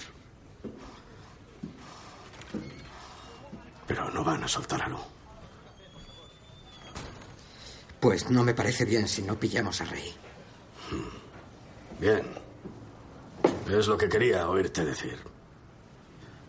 [3.86, 4.98] Pero no van a soltar a Lu.
[7.98, 10.14] Pues no me parece bien si no pillamos a Rey.
[11.98, 12.22] Bien.
[13.68, 15.18] Es lo que quería oírte decir.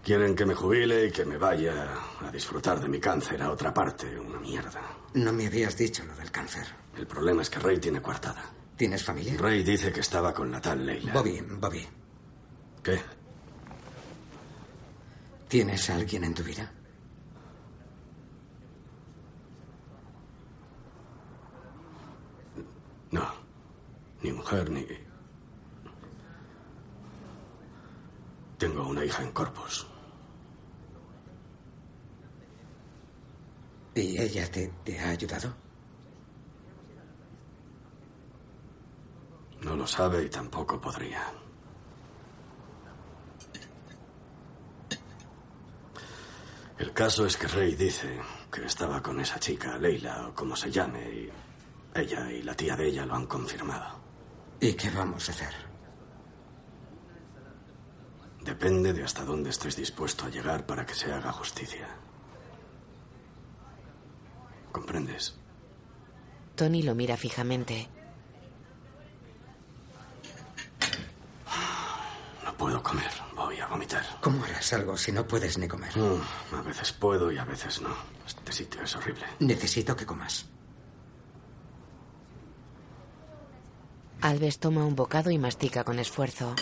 [0.04, 3.74] Quieren que me jubile y que me vaya a disfrutar de mi cáncer a otra
[3.74, 4.20] parte.
[4.20, 4.82] Una mierda.
[5.14, 6.66] No me habías dicho lo del cáncer.
[6.98, 8.44] El problema es que Rey tiene coartada.
[8.76, 9.36] ¿Tienes familia?
[9.38, 11.14] Rey dice que estaba con la tal Leila.
[11.14, 11.86] Bobby, Bobby.
[12.82, 13.00] ¿Qué?
[15.50, 16.72] ¿Tienes a alguien en tu vida?
[23.12, 23.28] No.
[24.22, 24.86] Ni mujer, ni...
[28.58, 29.88] Tengo una hija en Corpus.
[34.00, 35.54] ¿Y ella te, ha ayudado?
[39.62, 41.22] No lo sabe y tampoco podría.
[46.78, 50.72] El caso es que Rey dice que estaba con esa chica, Leila o como se
[50.72, 51.30] llame, y
[51.94, 54.00] ella y la tía de ella lo han confirmado.
[54.62, 55.54] ¿Y qué vamos a hacer?
[58.40, 61.99] Depende de hasta dónde estés dispuesto a llegar para que se haga justicia.
[64.80, 65.36] ¿Comprendes?
[66.56, 67.90] Tony lo mira fijamente.
[72.46, 74.06] No puedo comer, voy a vomitar.
[74.22, 75.92] ¿Cómo harás algo si no puedes ni comer?
[75.98, 77.94] Mm, a veces puedo y a veces no.
[78.26, 79.26] Este sitio es horrible.
[79.40, 80.46] Necesito que comas.
[84.22, 86.56] Alves toma un bocado y mastica con esfuerzo.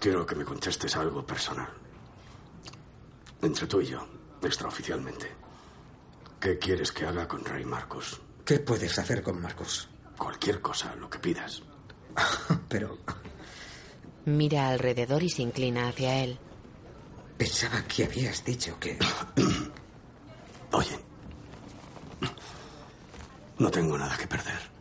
[0.00, 1.85] Quiero que me contestes algo personal.
[3.42, 4.06] Entre tú y yo,
[4.42, 5.30] extraoficialmente.
[6.40, 8.20] ¿Qué quieres que haga con Rey Marcus?
[8.44, 9.88] ¿Qué puedes hacer con Marcus?
[10.16, 11.62] Cualquier cosa, lo que pidas.
[12.68, 12.98] Pero
[14.24, 16.38] Mira alrededor y se inclina hacia él.
[17.36, 18.98] pensaba que habías dicho que...
[20.72, 20.98] Oye,
[23.58, 24.75] no tengo nada que perder.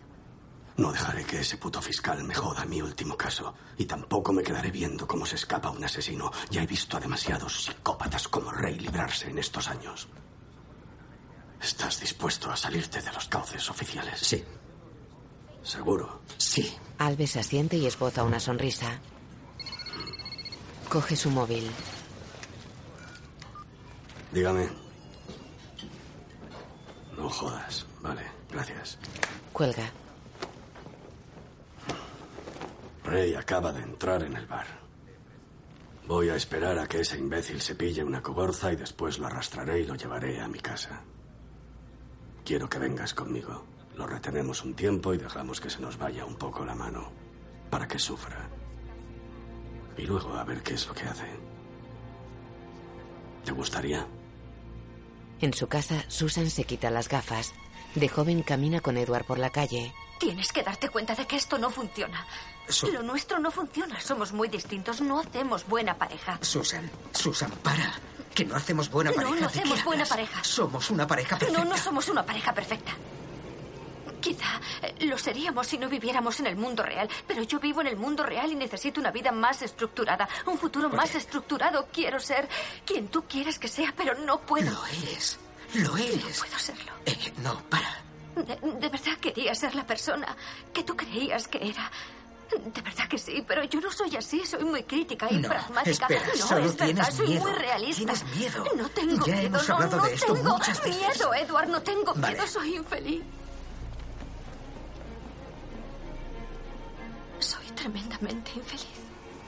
[0.78, 3.54] No dejaré que ese puto fiscal me joda mi último caso.
[3.78, 6.32] Y tampoco me quedaré viendo cómo se escapa un asesino.
[6.50, 10.08] Ya he visto a demasiados psicópatas como Rey librarse en estos años.
[11.62, 14.20] ¿Estás dispuesto a salirte de los cauces oficiales?
[14.20, 14.44] Sí.
[15.64, 16.22] ¿Seguro?
[16.38, 16.76] Sí.
[16.98, 19.00] Alves asiente y esboza una sonrisa.
[20.90, 21.72] Coge su móvil.
[24.32, 24.70] Dígame.
[27.18, 27.86] No jodas.
[28.02, 28.98] Vale, gracias.
[29.54, 29.90] Cuelga.
[33.06, 34.66] Rey acaba de entrar en el bar.
[36.08, 39.82] Voy a esperar a que ese imbécil se pille una cogorza y después lo arrastraré
[39.82, 41.04] y lo llevaré a mi casa.
[42.44, 43.64] Quiero que vengas conmigo.
[43.96, 47.12] Lo retenemos un tiempo y dejamos que se nos vaya un poco la mano
[47.70, 48.50] para que sufra.
[49.98, 51.30] Y luego a ver qué es lo que hace.
[53.46, 54.06] ¿Te gustaría?
[55.42, 57.54] En su casa, Susan se quita las gafas.
[57.94, 59.94] De joven camina con Edward por la calle.
[60.20, 62.26] Tienes que darte cuenta de que esto no funciona.
[62.68, 64.00] Su- Lo nuestro no funciona.
[64.00, 65.02] Somos muy distintos.
[65.02, 66.40] No hacemos buena pareja.
[66.42, 67.94] Susan, Susan, para.
[68.34, 69.36] Que no hacemos buena No, pareja.
[69.36, 70.10] no ¿De qué hacemos buena hablas?
[70.10, 70.44] pareja.
[70.44, 71.64] Somos una pareja perfecta.
[71.64, 72.92] No, no somos una pareja perfecta.
[74.20, 77.88] Quizá eh, lo seríamos si no viviéramos en el mundo real, pero yo vivo en
[77.88, 81.88] el mundo real y necesito una vida más estructurada, un futuro más estructurado.
[81.94, 82.50] Quiero ser
[82.86, 84.72] quien tú quieres que sea, pero no puedo.
[84.72, 85.38] Lo eres.
[85.76, 86.18] Lo eres.
[86.40, 86.92] No puedo serlo.
[87.06, 88.02] Eh, no, para.
[88.36, 90.36] De, de verdad quería ser la persona
[90.74, 91.90] que tú creías que era.
[92.50, 96.06] De verdad que sí, pero yo no soy así, soy muy crítica y No, pragmática.
[96.08, 97.42] espera, no, solo es verdad, soy miedo.
[97.42, 97.98] muy realista.
[98.14, 98.66] Tienes miedo.
[98.78, 100.98] No tengo Ya miedo, hemos no, hablado no de esto tengo muchas veces.
[101.02, 102.34] miedo, Edward, no tengo Vale.
[102.36, 103.24] miedo, soy infeliz.
[107.40, 108.86] Soy tremendamente infeliz.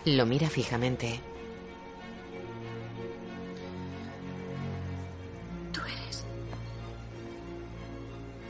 [0.06, 1.20] Lo mira fijamente.
[5.72, 6.26] Tú eres.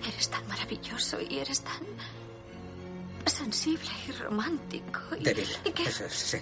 [0.07, 1.83] Eres tan maravilloso y eres tan.
[3.29, 4.99] Sensible y romántico.
[5.19, 5.47] Y, Débil.
[5.65, 6.37] y que- Eso es, sí.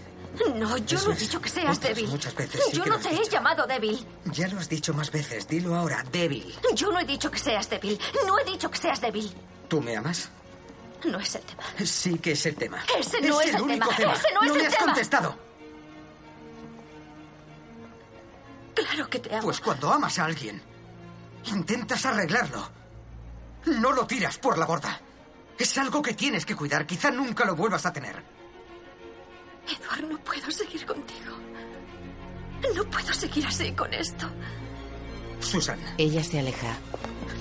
[0.56, 1.20] No, yo Eso no he es.
[1.22, 2.08] dicho que seas débil.
[2.10, 3.30] muchas veces sí yo que no te he dicho.
[3.32, 4.06] llamado débil.
[4.34, 5.48] Ya lo has dicho más veces.
[5.48, 6.54] Dilo ahora, débil.
[6.74, 7.98] Yo no he dicho que seas débil.
[8.28, 9.34] No he dicho que seas débil.
[9.70, 10.30] ¿Tú me amas?
[11.06, 11.64] No es el tema.
[11.86, 12.84] Sí que es el tema.
[13.00, 13.98] Ese no es el el único tema.
[13.98, 14.14] tema.
[14.14, 14.86] Ese no es me el has tema.
[14.86, 15.38] contestado.
[18.74, 19.44] Claro que te amo.
[19.44, 20.62] Pues cuando amas a alguien,
[21.46, 22.70] intentas arreglarlo.
[23.68, 25.00] No lo tiras por la borda.
[25.58, 26.86] Es algo que tienes que cuidar.
[26.86, 28.16] Quizá nunca lo vuelvas a tener.
[29.68, 31.36] Edward, no puedo seguir contigo.
[32.76, 34.28] No puedo seguir así con esto.
[35.40, 36.78] Susan, Ella se aleja.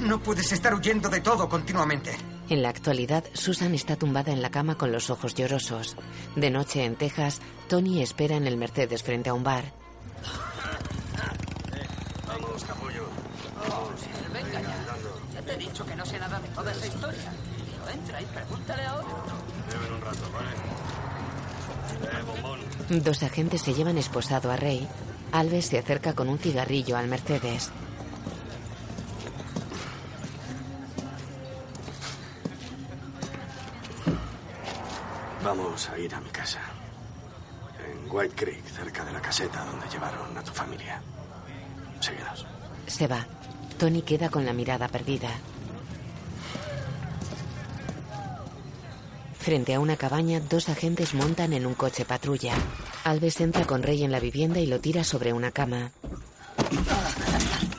[0.01, 2.17] no puedes estar huyendo de todo continuamente.
[2.51, 5.97] En la actualidad, Susan está tumbada en la cama con los ojos llorosos.
[6.37, 9.73] De noche en Texas, Tony espera en el Mercedes frente a un bar.
[12.27, 13.07] Vamos, capullo.
[14.33, 14.87] Venga ya.
[15.35, 17.33] Ya te he dicho que no sé nada de toda esa historia.
[17.93, 18.83] Entra y pregúntale.
[18.83, 20.51] Beben un rato, ¿vale?
[22.03, 22.61] Eh, bombón.
[23.03, 24.87] Dos agentes se llevan esposado a Rey.
[25.33, 27.71] Alves se acerca con un cigarrillo al Mercedes.
[35.43, 36.61] Vamos a ir a mi casa.
[37.85, 41.03] En White Creek, cerca de la caseta donde llevaron a tu familia.
[42.01, 42.47] Síguenos.
[42.87, 43.27] Se va.
[43.79, 45.29] Tony queda con la mirada perdida.
[49.45, 52.55] Frente a una cabaña, dos agentes montan en un coche patrulla.
[53.05, 55.91] Alves entra con Rey en la vivienda y lo tira sobre una cama.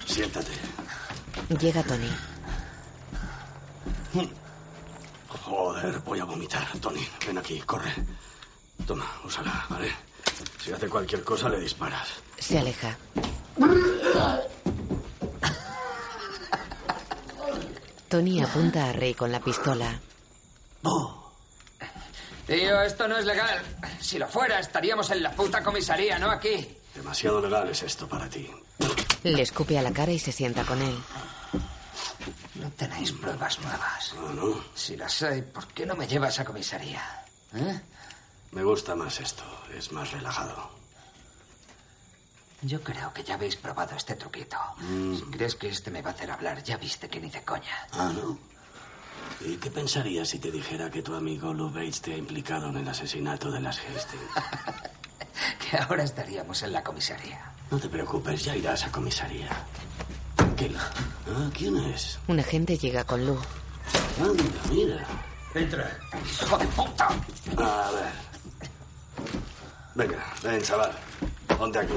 [0.06, 0.52] Siéntate.
[1.60, 2.12] Llega Tony.
[5.28, 6.68] Joder, voy a vomitar.
[6.80, 7.96] Tony, ven aquí, corre.
[8.86, 9.92] Toma, úsala, ¿vale?
[10.64, 12.10] Si hace cualquier cosa, le disparas.
[12.38, 12.96] Se aleja.
[18.08, 20.00] Tony apunta a Rey con la pistola.
[22.48, 23.60] Tío, esto no es legal.
[24.00, 26.78] Si lo fuera, estaríamos en la puta comisaría, no aquí.
[26.94, 28.50] Demasiado legal es esto para ti.
[29.24, 30.96] Le escupe a la cara y se sienta con él.
[32.56, 34.14] No tenéis pruebas nuevas.
[34.16, 34.64] No, no.
[34.76, 37.02] Si las hay, ¿por qué no me llevas a comisaría?
[37.56, 37.82] ¿Eh?
[38.52, 39.44] Me gusta más esto.
[39.76, 40.70] Es más relajado.
[42.62, 44.58] Yo creo que ya habéis probado este truquito.
[44.78, 45.16] Mm.
[45.16, 47.88] Si crees que este me va a hacer hablar, ya viste que ni de coña.
[47.92, 48.38] Ah, ¿no?
[49.42, 52.78] ¿Y qué pensarías si te dijera que tu amigo Lou Bates te ha implicado en
[52.78, 54.24] el asesinato de las Hastings?
[55.70, 57.52] Que ahora estaríamos en la comisaría.
[57.70, 59.50] No te preocupes, ya irás a comisaría.
[60.56, 60.72] ¿Qué?
[60.78, 62.20] Ah, ¿quién es?
[62.28, 63.40] Un agente llega con Lou.
[64.22, 65.06] Anda, mira.
[65.54, 65.98] Entra.
[66.42, 67.08] ¡Hijo de puta!
[67.58, 68.14] A ver.
[69.96, 70.92] Venga, ven, chaval.
[71.58, 71.94] Ponte aquí.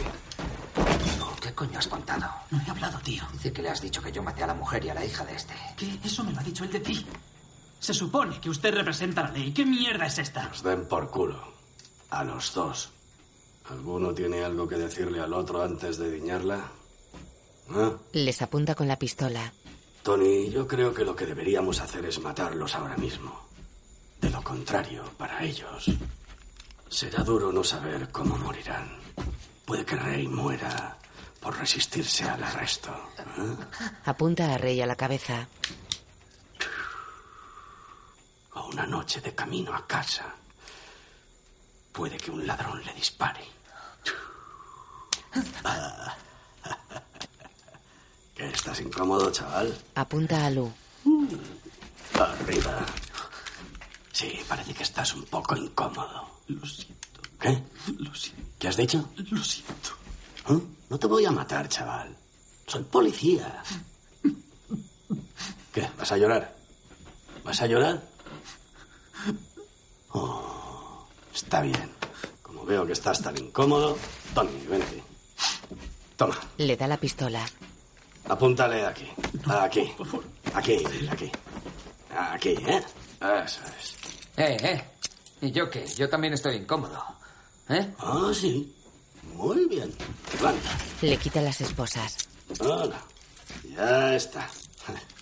[1.41, 2.27] ¿Qué coño has contado?
[2.51, 3.23] No he hablado, tío.
[3.33, 5.25] Dice que le has dicho que yo maté a la mujer y a la hija
[5.25, 5.55] de este.
[5.77, 5.99] ¿Qué?
[6.05, 7.07] Eso me lo ha dicho él de ti.
[7.79, 9.53] Se supone que usted representa la ley.
[9.53, 10.45] ¿Qué mierda es esta?
[10.49, 11.41] Nos den por culo.
[12.11, 12.91] A los dos.
[13.71, 16.65] ¿Alguno tiene algo que decirle al otro antes de diñarla?
[17.71, 17.93] ¿Ah?
[18.13, 19.53] Les apunta con la pistola.
[20.03, 23.47] Tony, yo creo que lo que deberíamos hacer es matarlos ahora mismo.
[24.21, 25.91] De lo contrario, para ellos,
[26.89, 28.89] será duro no saber cómo morirán.
[29.69, 30.97] Puede que Rey muera
[31.43, 32.89] por resistirse al arresto.
[33.19, 33.57] ¿eh?
[34.07, 35.47] Apunta a Rey a la cabeza.
[38.55, 40.25] O una noche de camino a casa.
[41.93, 43.45] Puede que un ladrón le dispare.
[48.35, 48.47] ¿Qué?
[48.49, 49.77] ¿Estás incómodo, chaval?
[49.97, 50.73] Apunta a Lou.
[52.15, 52.87] Arriba.
[54.13, 56.27] Sí, parece que estás un poco incómodo.
[56.47, 57.21] Lo siento.
[57.39, 57.63] ¿Qué?
[57.99, 58.48] Lo siento.
[58.59, 59.09] ¿Qué has dicho?
[59.31, 59.91] Lo siento.
[60.51, 60.59] ¿Eh?
[60.91, 62.17] No te voy a matar, chaval.
[62.67, 63.63] Soy policía.
[65.73, 65.89] ¿Qué?
[65.99, 66.57] ¿Vas a llorar?
[67.45, 68.03] ¿Vas a llorar?
[70.13, 71.91] Oh, está bien.
[72.43, 73.97] Como veo que estás tan incómodo,
[74.35, 75.03] Tony, ven aquí.
[76.17, 77.47] Toma, Le da la pistola.
[78.29, 79.07] apúntale aquí.
[79.47, 79.93] Aquí.
[80.55, 81.31] Aquí, aquí.
[82.11, 82.83] Aquí, ¿eh?
[83.21, 83.97] Eso es.
[84.37, 84.85] Eh, eh.
[85.43, 85.87] ¿Y yo qué?
[85.87, 87.01] Yo también estoy incómodo.
[87.69, 87.95] ¿Eh?
[87.99, 88.75] Ah, sí.
[89.35, 89.95] Muy bien.
[90.35, 90.71] Levanta.
[91.03, 92.17] Le quita las esposas.
[92.61, 93.01] Hola.
[93.77, 94.49] Ya está.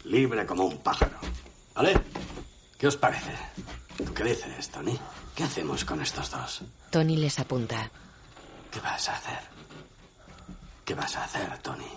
[0.04, 1.18] Libre como un pájaro.
[1.74, 2.00] ¿Vale?
[2.78, 3.32] ¿Qué os parece?
[4.04, 4.98] ¿Tú qué dices, Tony?
[5.34, 6.62] ¿Qué hacemos con estos dos?
[6.90, 7.90] Tony les apunta.
[8.70, 9.40] ¿Qué vas a hacer?
[10.84, 11.88] ¿Qué vas a hacer, Tony?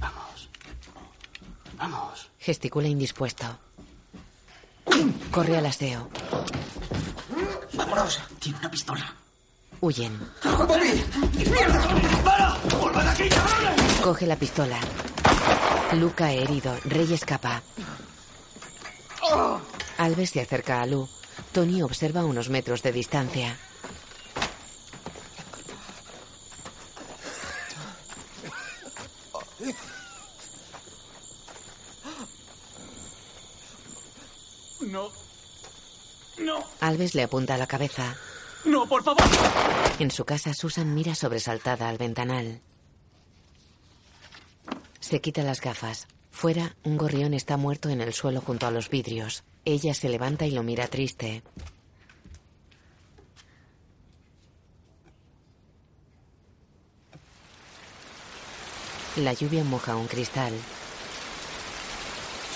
[0.00, 0.48] Vamos.
[1.76, 2.30] Vamos.
[2.38, 3.58] Gesticula indispuesto.
[5.30, 6.08] Corre al aseo.
[7.76, 8.20] Vámonos.
[8.38, 9.14] Tiene una pistola.
[9.80, 10.18] Huyen.
[10.42, 11.04] ¡Bobby!
[12.00, 12.56] ¡Dispara!
[12.80, 13.92] ¡Volved aquí, cabrones!
[14.02, 14.78] Coge la pistola.
[15.94, 16.76] Lu cae herido.
[16.84, 17.62] Rey escapa.
[19.98, 21.08] Alves se acerca a Lu.
[21.52, 23.58] Tony observa a unos metros de distancia.
[34.80, 35.25] No.
[36.38, 36.64] No.
[36.80, 38.16] Alves le apunta a la cabeza.
[38.64, 39.22] No, por favor.
[39.98, 42.60] En su casa, Susan mira sobresaltada al ventanal.
[45.00, 46.08] Se quita las gafas.
[46.30, 49.44] Fuera, un gorrión está muerto en el suelo junto a los vidrios.
[49.64, 51.42] Ella se levanta y lo mira triste.
[59.16, 60.52] La lluvia moja un cristal.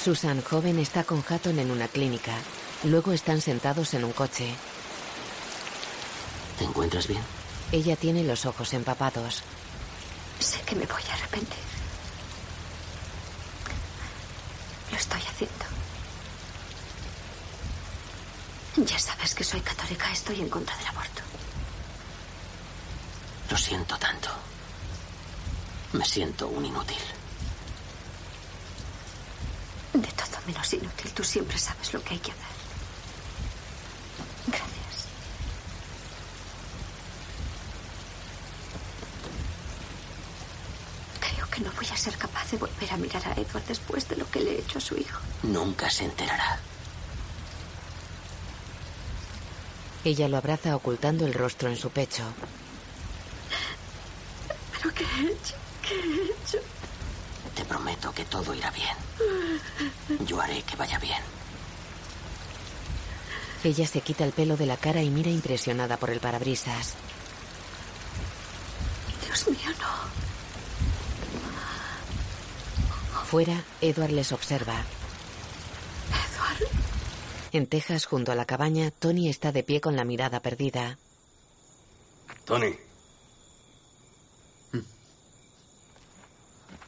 [0.05, 2.35] Susan, joven, está con Hatton en una clínica.
[2.85, 4.55] Luego están sentados en un coche.
[6.59, 7.23] ¿Te encuentras bien?
[7.73, 9.43] Ella tiene los ojos empapados.
[10.39, 11.59] Sé que me voy a arrepentir.
[14.90, 15.65] Lo estoy haciendo.
[18.77, 21.23] Ya sabes que soy católica, estoy en contra del aborto.
[23.51, 24.31] Lo siento tanto.
[25.93, 27.02] Me siento un inútil.
[29.93, 32.60] De todo menos inútil, tú siempre sabes lo que hay que hacer.
[34.47, 35.07] Gracias.
[41.21, 44.17] Creo que no voy a ser capaz de volver a mirar a Edward después de
[44.17, 45.21] lo que le he hecho a su hijo.
[45.43, 46.59] Nunca se enterará.
[50.05, 52.23] Ella lo abraza ocultando el rostro en su pecho.
[54.73, 55.55] ¿Pero qué he hecho?
[55.87, 56.59] ¿Qué he hecho?
[57.55, 58.97] Te prometo que todo irá bien.
[60.27, 61.21] Yo haré que vaya bien.
[63.62, 66.95] Ella se quita el pelo de la cara y mira impresionada por el parabrisas.
[69.24, 70.11] Dios mío, no.
[73.27, 74.82] Fuera, Edward les observa.
[76.09, 76.69] Edward.
[77.53, 80.99] En Texas, junto a la cabaña, Tony está de pie con la mirada perdida.
[82.45, 82.77] Tony.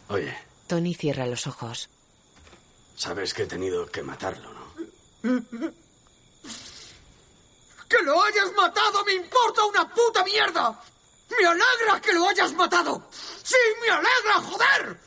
[0.08, 0.34] Oye,
[0.66, 1.88] Tony cierra los ojos.
[2.96, 4.62] sabes que he tenido que matarlo, ¿no?
[7.92, 10.82] ¡Que lo hayas matado me importa una puta mierda!
[11.28, 13.06] ¡Me alegra que lo hayas matado!
[13.42, 14.98] ¡Sí, me alegra, joder!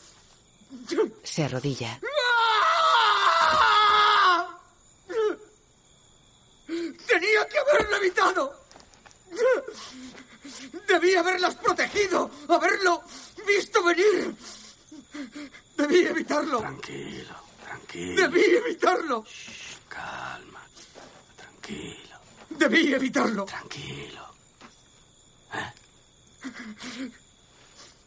[1.24, 1.99] Se arrodilla.
[3.41, 4.60] ¡Ah!
[6.68, 8.56] Tenía que haberlo evitado.
[10.88, 13.02] Debí haberlas protegido, haberlo
[13.48, 14.36] visto venir.
[15.76, 16.60] Debí evitarlo.
[16.60, 18.22] Tranquilo, tranquilo.
[18.22, 19.26] Debí evitarlo.
[19.90, 20.62] Calma.
[21.36, 22.05] Tranquilo,
[22.57, 23.45] Debí evitarlo.
[23.45, 24.26] tranquilo.
[25.53, 25.72] ¿Eh?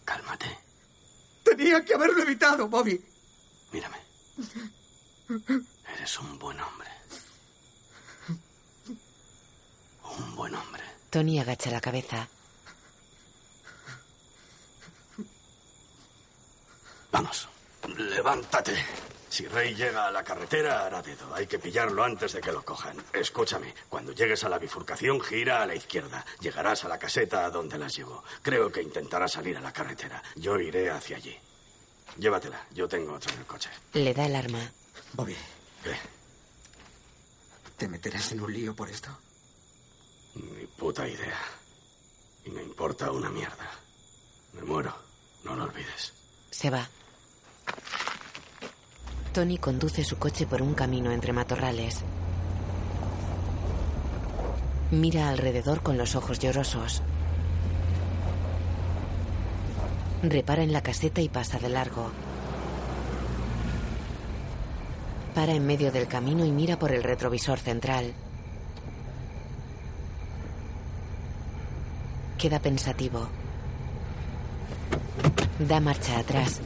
[0.04, 0.58] Cálmate.
[1.44, 3.02] Tenía que haberlo evitado, Bobby.
[3.72, 3.96] Mírame.
[5.94, 6.88] Eres un buen hombre.
[10.18, 10.82] Un buen hombre.
[11.10, 12.28] Tony agacha la cabeza.
[17.10, 17.48] Vamos.
[17.96, 18.76] Levántate.
[19.38, 21.32] Si Rey llega a la carretera, hará dedo.
[21.32, 22.96] Hay que pillarlo antes de que lo cojan.
[23.12, 26.26] Escúchame, cuando llegues a la bifurcación, gira a la izquierda.
[26.40, 28.24] Llegarás a la caseta a donde las llevo.
[28.42, 30.20] Creo que intentará salir a la carretera.
[30.34, 31.38] Yo iré hacia allí.
[32.16, 32.66] Llévatela.
[32.72, 33.70] Yo tengo otra en el coche.
[33.92, 34.72] Le da el arma.
[35.12, 35.36] Bobby,
[35.84, 35.94] ¿Qué?
[37.76, 39.16] ¿te meterás en un lío por esto?
[40.34, 41.38] Ni puta idea.
[42.44, 43.70] Y me importa una mierda.
[44.54, 44.92] Me muero.
[45.44, 46.12] No lo olvides.
[46.50, 46.90] Se va.
[49.38, 52.02] Tony conduce su coche por un camino entre matorrales.
[54.90, 57.02] Mira alrededor con los ojos llorosos.
[60.24, 62.10] Repara en la caseta y pasa de largo.
[65.36, 68.14] Para en medio del camino y mira por el retrovisor central.
[72.38, 73.28] Queda pensativo.
[75.60, 76.60] Da marcha atrás.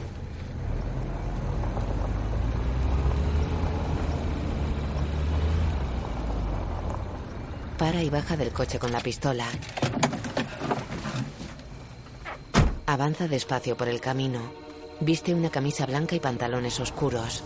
[7.77, 9.45] Para y baja del coche con la pistola.
[12.85, 14.39] Avanza despacio por el camino.
[14.99, 17.43] Viste una camisa blanca y pantalones oscuros.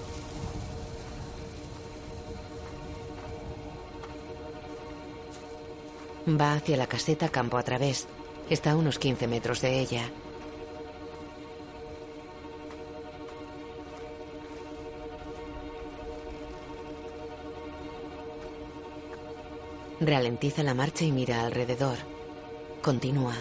[6.27, 8.07] Va hacia la caseta campo a través.
[8.49, 10.09] Está a unos 15 metros de ella.
[19.99, 21.97] Ralentiza la marcha y mira alrededor.
[22.83, 23.33] Continúa.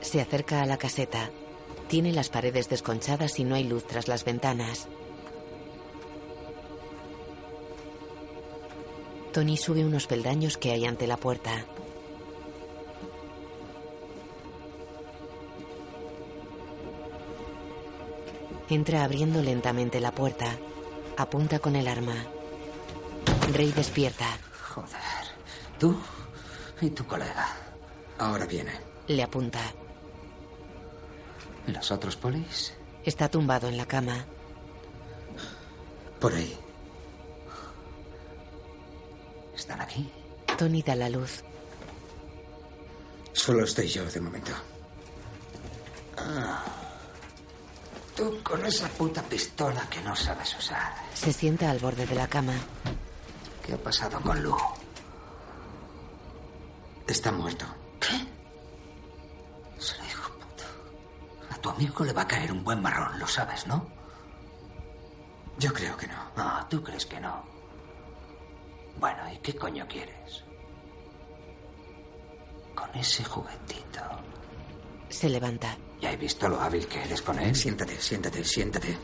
[0.00, 1.30] Se acerca a la caseta.
[1.88, 4.88] Tiene las paredes desconchadas y no hay luz tras las ventanas.
[9.32, 11.66] Tony sube unos peldaños que hay ante la puerta.
[18.68, 20.56] Entra abriendo lentamente la puerta.
[21.16, 22.14] Apunta con el arma.
[23.52, 24.26] Rey despierta.
[24.74, 25.24] Joder.
[25.78, 25.96] Tú
[26.80, 27.48] y tu colega.
[28.18, 28.72] Ahora viene.
[29.08, 29.60] Le apunta.
[31.66, 32.74] ¿Y los otros polis?
[33.04, 34.24] Está tumbado en la cama.
[36.20, 36.56] Por ahí.
[39.54, 40.10] ¿Están aquí?
[40.56, 41.42] Tony da la luz.
[43.32, 44.52] Solo estoy yo de momento.
[46.16, 46.91] Ah.
[48.16, 50.92] Tú con esa puta pistola que no sabes usar.
[51.14, 52.54] Se sienta al borde de la cama.
[53.64, 54.54] ¿Qué ha pasado con Lu?
[57.06, 57.64] Está muerto.
[58.00, 58.26] ¿Qué?
[59.80, 60.64] Será hijo puta.
[61.50, 63.86] A tu amigo le va a caer un buen marrón, lo sabes, ¿no?
[65.58, 66.14] Yo creo que no.
[66.36, 67.44] Ah, tú crees que no.
[68.98, 70.44] Bueno, ¿y qué coño quieres?
[72.74, 74.00] Con ese juguetito.
[75.08, 75.76] Se levanta.
[76.02, 77.54] Ya he visto lo hábil que eres con él.
[77.54, 78.98] Siéntate, siéntate, siéntate.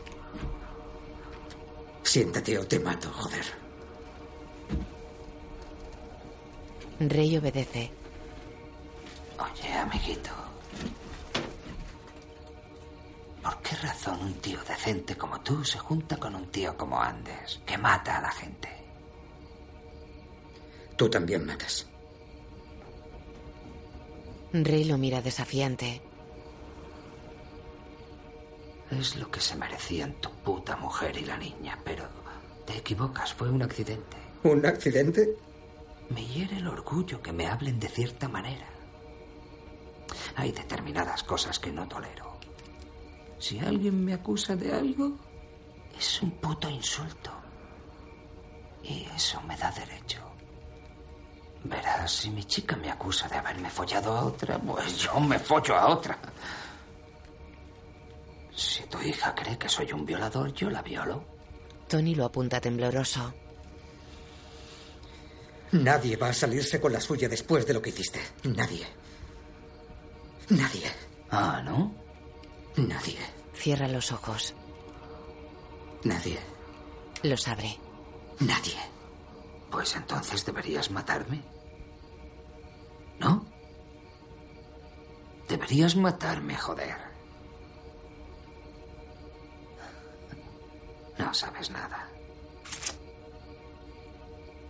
[2.03, 3.45] Siéntate o te mato, joder.
[6.99, 7.89] Rey obedece.
[9.39, 10.31] Oye, amiguito.
[13.41, 17.61] ¿Por qué razón un tío decente como tú se junta con un tío como Andes,
[17.65, 18.67] que mata a la gente?
[20.97, 21.87] Tú también matas.
[24.51, 26.08] Rey lo mira desafiante.
[28.91, 32.07] Es lo que se merecían tu puta mujer y la niña, pero
[32.65, 34.17] te equivocas, fue un accidente.
[34.43, 35.35] ¿Un accidente?
[36.09, 38.65] Me hiere el orgullo que me hablen de cierta manera.
[40.35, 42.39] Hay determinadas cosas que no tolero.
[43.37, 45.11] Si alguien me acusa de algo,
[45.97, 47.31] es un puto insulto.
[48.83, 50.19] Y eso me da derecho.
[51.63, 55.75] Verás, si mi chica me acusa de haberme follado a otra, pues yo me follo
[55.75, 56.17] a otra.
[58.55, 61.23] Si tu hija cree que soy un violador, yo la violo.
[61.87, 63.33] Tony lo apunta tembloroso.
[65.71, 68.19] Nadie va a salirse con la suya después de lo que hiciste.
[68.43, 68.85] Nadie.
[70.49, 70.91] Nadie.
[71.29, 71.93] Ah, ¿no?
[72.75, 73.19] Nadie.
[73.53, 74.55] Cierra los ojos.
[76.03, 76.39] Nadie.
[77.23, 77.77] Los abre.
[78.39, 78.77] Nadie.
[79.69, 81.43] Pues entonces deberías matarme.
[83.19, 83.45] ¿No?
[85.47, 87.08] Deberías matarme, joder.
[91.19, 92.07] No sabes nada.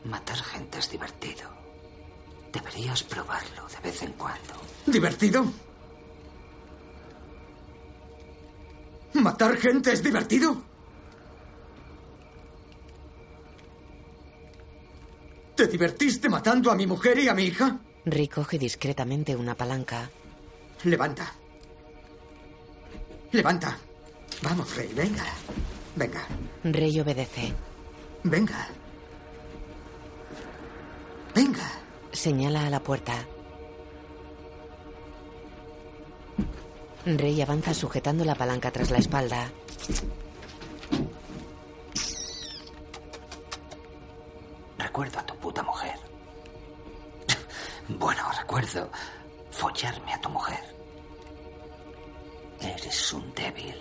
[0.04, 1.50] Matar gente es divertido.
[2.52, 4.54] Deberías probarlo de vez en cuando.
[4.86, 5.46] ¿Divertido?
[9.14, 10.62] ¿Matar gente es divertido?
[15.56, 17.78] ¿Te divertiste matando a mi mujer y a mi hija?
[18.06, 20.10] Rick coge discretamente una palanca.
[20.86, 21.32] Levanta.
[23.32, 23.78] Levanta.
[24.42, 25.26] Vamos, Rey, venga.
[26.00, 26.26] Venga.
[26.64, 27.54] Rey obedece.
[28.24, 28.70] Venga.
[31.36, 31.70] Venga.
[32.14, 33.16] Señala a la puerta.
[37.06, 39.52] Rey avanza sujetando la palanca tras la espalda.
[44.78, 46.00] Recuerdo a tu puta mujer.
[47.90, 48.90] Bueno, recuerdo
[49.52, 50.64] follarme a tu mujer.
[52.62, 53.76] Eres un débil.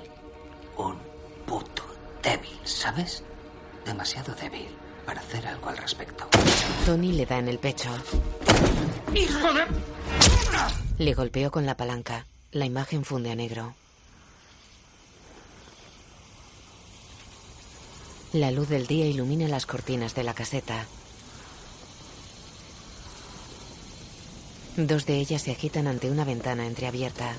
[0.78, 0.99] Un
[1.47, 1.88] puto
[2.23, 3.23] débil, ¿sabes?
[3.85, 4.69] Demasiado débil
[5.07, 6.28] para hacer algo al respecto.
[6.85, 7.90] Tony le da en el pecho.
[9.15, 9.65] ¡Hijo de...
[10.99, 12.27] Le golpeó con la palanca.
[12.53, 13.74] La imagen funde a negro.
[18.32, 20.86] La luz del día ilumina las cortinas de la caseta.
[24.77, 27.32] Dos de ellas se agitan ante una ventana entreabierta.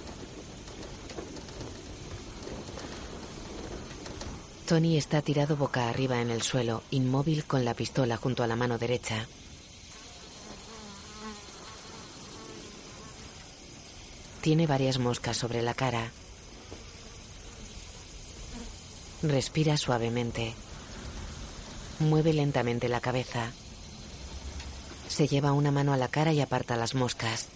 [4.70, 8.56] Tony está tirado boca arriba en el suelo, inmóvil con la pistola junto a la
[8.56, 9.28] mano derecha.
[14.42, 16.12] Tiene varias moscas sobre la cara.
[19.24, 20.54] Respira suavemente.
[21.98, 23.52] Mueve lentamente la cabeza.
[25.08, 27.48] Se lleva una mano a la cara y aparta las moscas.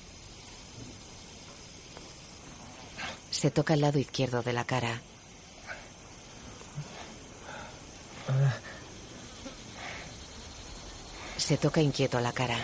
[3.29, 5.03] Se toca el lado izquierdo de la cara.
[11.45, 12.57] Se toca inquieto la cara.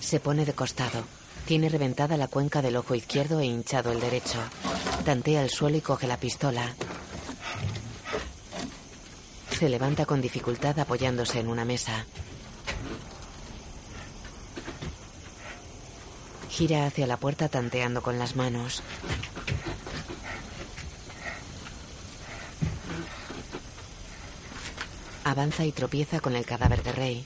[0.00, 1.02] Se pone de costado.
[1.44, 4.38] Tiene reventada la cuenca del ojo izquierdo e hinchado el derecho.
[5.04, 6.72] Tantea el suelo y coge la pistola.
[9.50, 12.06] Se levanta con dificultad apoyándose en una mesa.
[16.48, 18.84] Gira hacia la puerta tanteando con las manos.
[25.26, 27.24] Avanza y tropieza con el cadáver de Rey.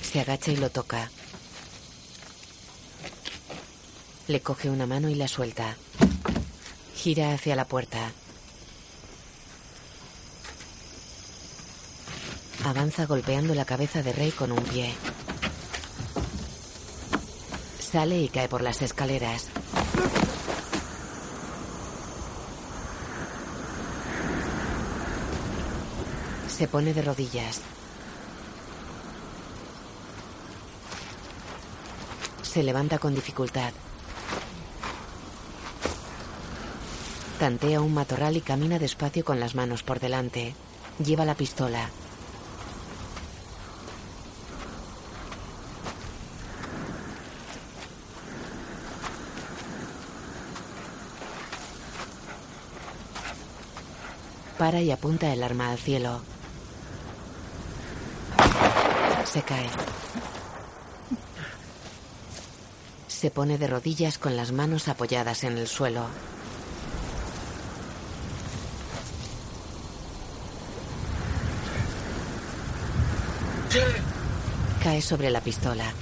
[0.00, 1.10] Se agacha y lo toca.
[4.26, 5.76] Le coge una mano y la suelta.
[6.96, 8.10] Gira hacia la puerta.
[12.64, 14.94] Avanza golpeando la cabeza de Rey con un pie.
[17.78, 19.48] Sale y cae por las escaleras.
[26.58, 27.60] Se pone de rodillas.
[32.42, 33.72] Se levanta con dificultad.
[37.38, 40.56] Tantea un matorral y camina despacio con las manos por delante.
[40.98, 41.90] Lleva la pistola.
[54.58, 56.20] Para y apunta el arma al cielo.
[59.32, 59.68] Se cae.
[63.08, 66.06] Se pone de rodillas con las manos apoyadas en el suelo.
[74.82, 75.92] Cae sobre la pistola.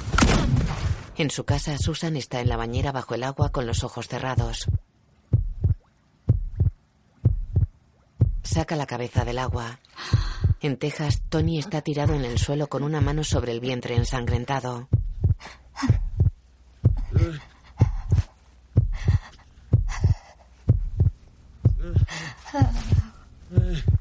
[1.17, 4.67] En su casa, Susan está en la bañera bajo el agua con los ojos cerrados.
[8.45, 9.81] Saca la cabeza del agua.
[10.67, 14.89] En Texas, Tony está tirado en el suelo con una mano sobre el vientre ensangrentado.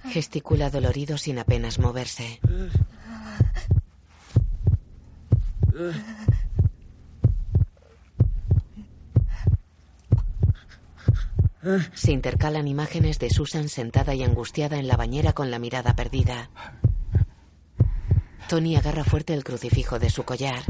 [0.10, 2.40] Gesticula dolorido sin apenas moverse.
[11.94, 16.50] Se intercalan imágenes de Susan sentada y angustiada en la bañera con la mirada perdida.
[18.48, 20.64] Tony agarra fuerte el crucifijo de su collar.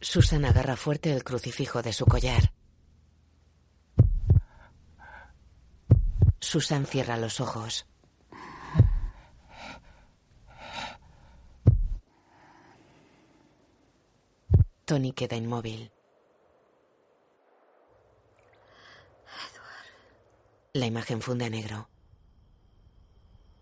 [0.00, 2.52] Susan agarra fuerte el crucifijo de su collar.
[6.38, 7.86] Susan cierra los ojos.
[14.92, 15.90] Tony queda inmóvil.
[20.74, 21.88] La imagen funde a negro.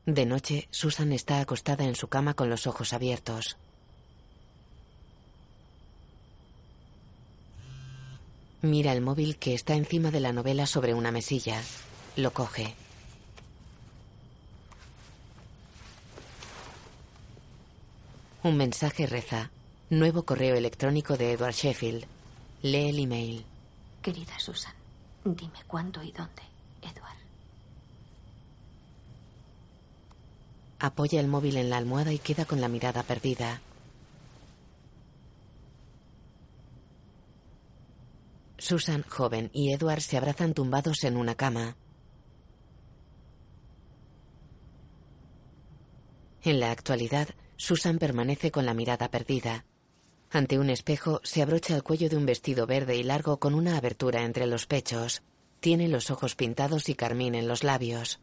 [0.06, 3.56] De noche, Susan está acostada en su cama con los ojos abiertos.
[8.62, 11.62] Mira el móvil que está encima de la novela sobre una mesilla.
[12.16, 12.74] Lo coge.
[18.42, 19.52] Un mensaje reza.
[19.90, 22.04] Nuevo correo electrónico de Edward Sheffield.
[22.62, 23.44] Lee el email.
[24.00, 24.72] Querida Susan,
[25.24, 26.42] dime cuándo y dónde,
[26.80, 27.18] Edward.
[30.78, 33.60] Apoya el móvil en la almohada y queda con la mirada perdida.
[38.58, 41.76] Susan, joven, y Edward se abrazan tumbados en una cama.
[46.44, 49.64] En la actualidad, Susan permanece con la mirada perdida.
[50.32, 53.76] Ante un espejo, se abrocha el cuello de un vestido verde y largo con una
[53.76, 55.22] abertura entre los pechos.
[55.58, 58.20] Tiene los ojos pintados y carmín en los labios.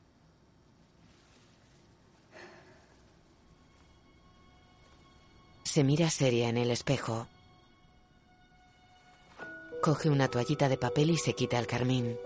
[5.63, 7.27] Se mira seria en el espejo.
[9.81, 12.17] Coge una toallita de papel y se quita el carmín.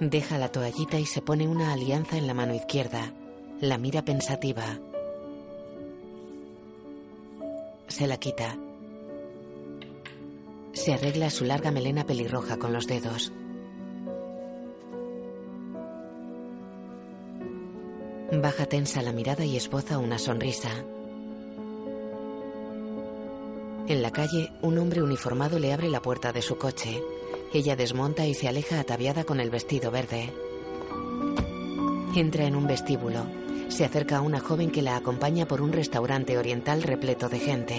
[0.00, 3.12] Deja la toallita y se pone una alianza en la mano izquierda.
[3.60, 4.78] La mira pensativa.
[7.88, 8.56] Se la quita.
[10.72, 13.32] Se arregla su larga melena pelirroja con los dedos.
[18.30, 20.70] Baja tensa la mirada y esboza una sonrisa.
[23.88, 27.02] En la calle, un hombre uniformado le abre la puerta de su coche.
[27.52, 30.32] Ella desmonta y se aleja ataviada con el vestido verde.
[32.14, 33.24] Entra en un vestíbulo.
[33.68, 37.76] Se acerca a una joven que la acompaña por un restaurante oriental repleto de gente.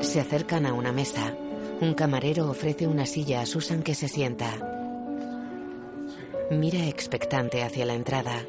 [0.00, 1.34] Se acercan a una mesa.
[1.80, 4.50] Un camarero ofrece una silla a Susan que se sienta.
[6.50, 8.42] Mira expectante hacia la entrada.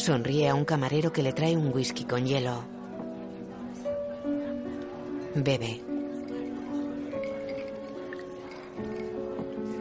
[0.00, 2.64] Sonríe a un camarero que le trae un whisky con hielo.
[5.34, 5.82] Bebe.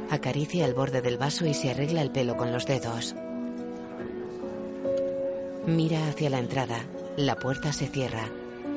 [0.09, 3.15] Acaricia el borde del vaso y se arregla el pelo con los dedos.
[5.65, 6.79] Mira hacia la entrada.
[7.15, 8.27] La puerta se cierra.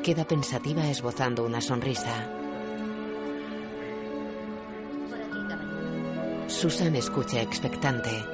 [0.05, 2.31] Queda pensativa esbozando una sonrisa.
[6.47, 8.32] Susan escucha expectante.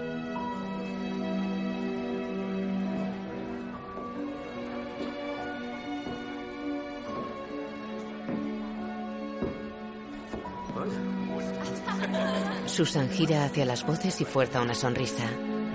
[12.79, 15.29] Susan gira hacia las voces y fuerza una sonrisa.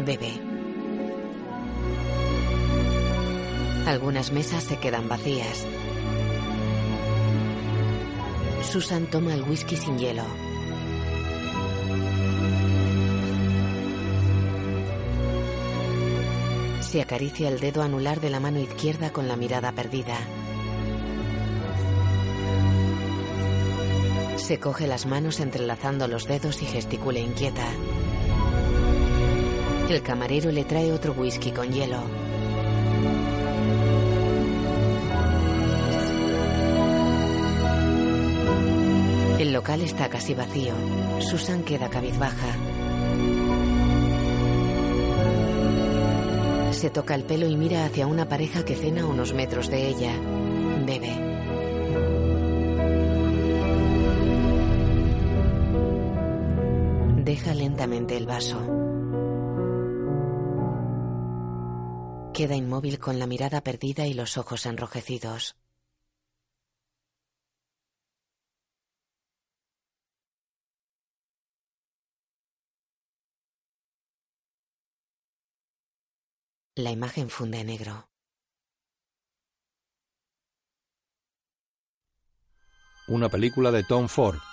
[0.06, 0.40] Bebe.
[3.86, 5.66] Algunas mesas se quedan vacías.
[8.72, 10.24] Susan toma el whisky sin hielo.
[16.80, 20.16] Se acaricia el dedo anular de la mano izquierda con la mirada perdida.
[24.44, 27.65] Se coge las manos entrelazando los dedos y gesticula inquieta.
[29.90, 32.03] El camarero le trae otro whisky con hielo.
[39.40, 40.74] El local está casi vacío.
[41.22, 42.53] Susan queda cabizbaja.
[46.72, 49.88] Se toca el pelo y mira hacia una pareja que cena a unos metros de
[49.88, 50.11] ella.
[50.86, 51.33] Bebe.
[57.84, 58.60] El vaso.
[62.34, 65.58] Queda inmóvil con la mirada perdida y los ojos enrojecidos.
[76.76, 78.10] La imagen funde a negro.
[83.10, 84.53] Una película de Tom Ford.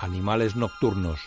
[0.00, 1.20] Animales nocturnos.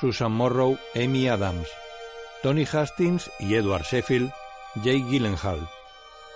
[0.00, 1.66] Susan Morrow, Amy Adams,
[2.44, 4.30] Tony Hastings y Edward Sheffield,
[4.76, 5.68] Jake Gyllenhaal,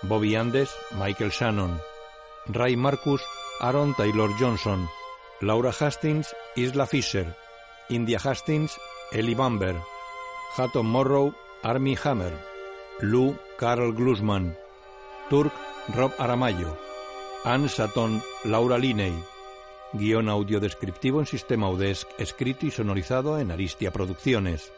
[0.03, 1.81] Bobby Andes, Michael Shannon,
[2.49, 3.23] Ray Marcus,
[3.61, 4.89] Aaron Taylor Johnson,
[5.41, 7.37] Laura Hastings, Isla Fisher,
[7.89, 8.77] India Hastings,
[9.13, 9.81] Ellie Bamber,
[10.57, 11.33] Hatton Morrow,
[11.63, 12.33] Army Hammer,
[13.01, 14.57] Lou Carl Glusman,
[15.33, 15.55] Turk
[15.95, 16.77] Rob Aramayo,
[17.43, 19.15] Ann Sutton, Laura Linney.
[19.95, 24.75] Guión audiodescriptivo en sistema UDESC, escrito y sonorizado en Aristia Producciones.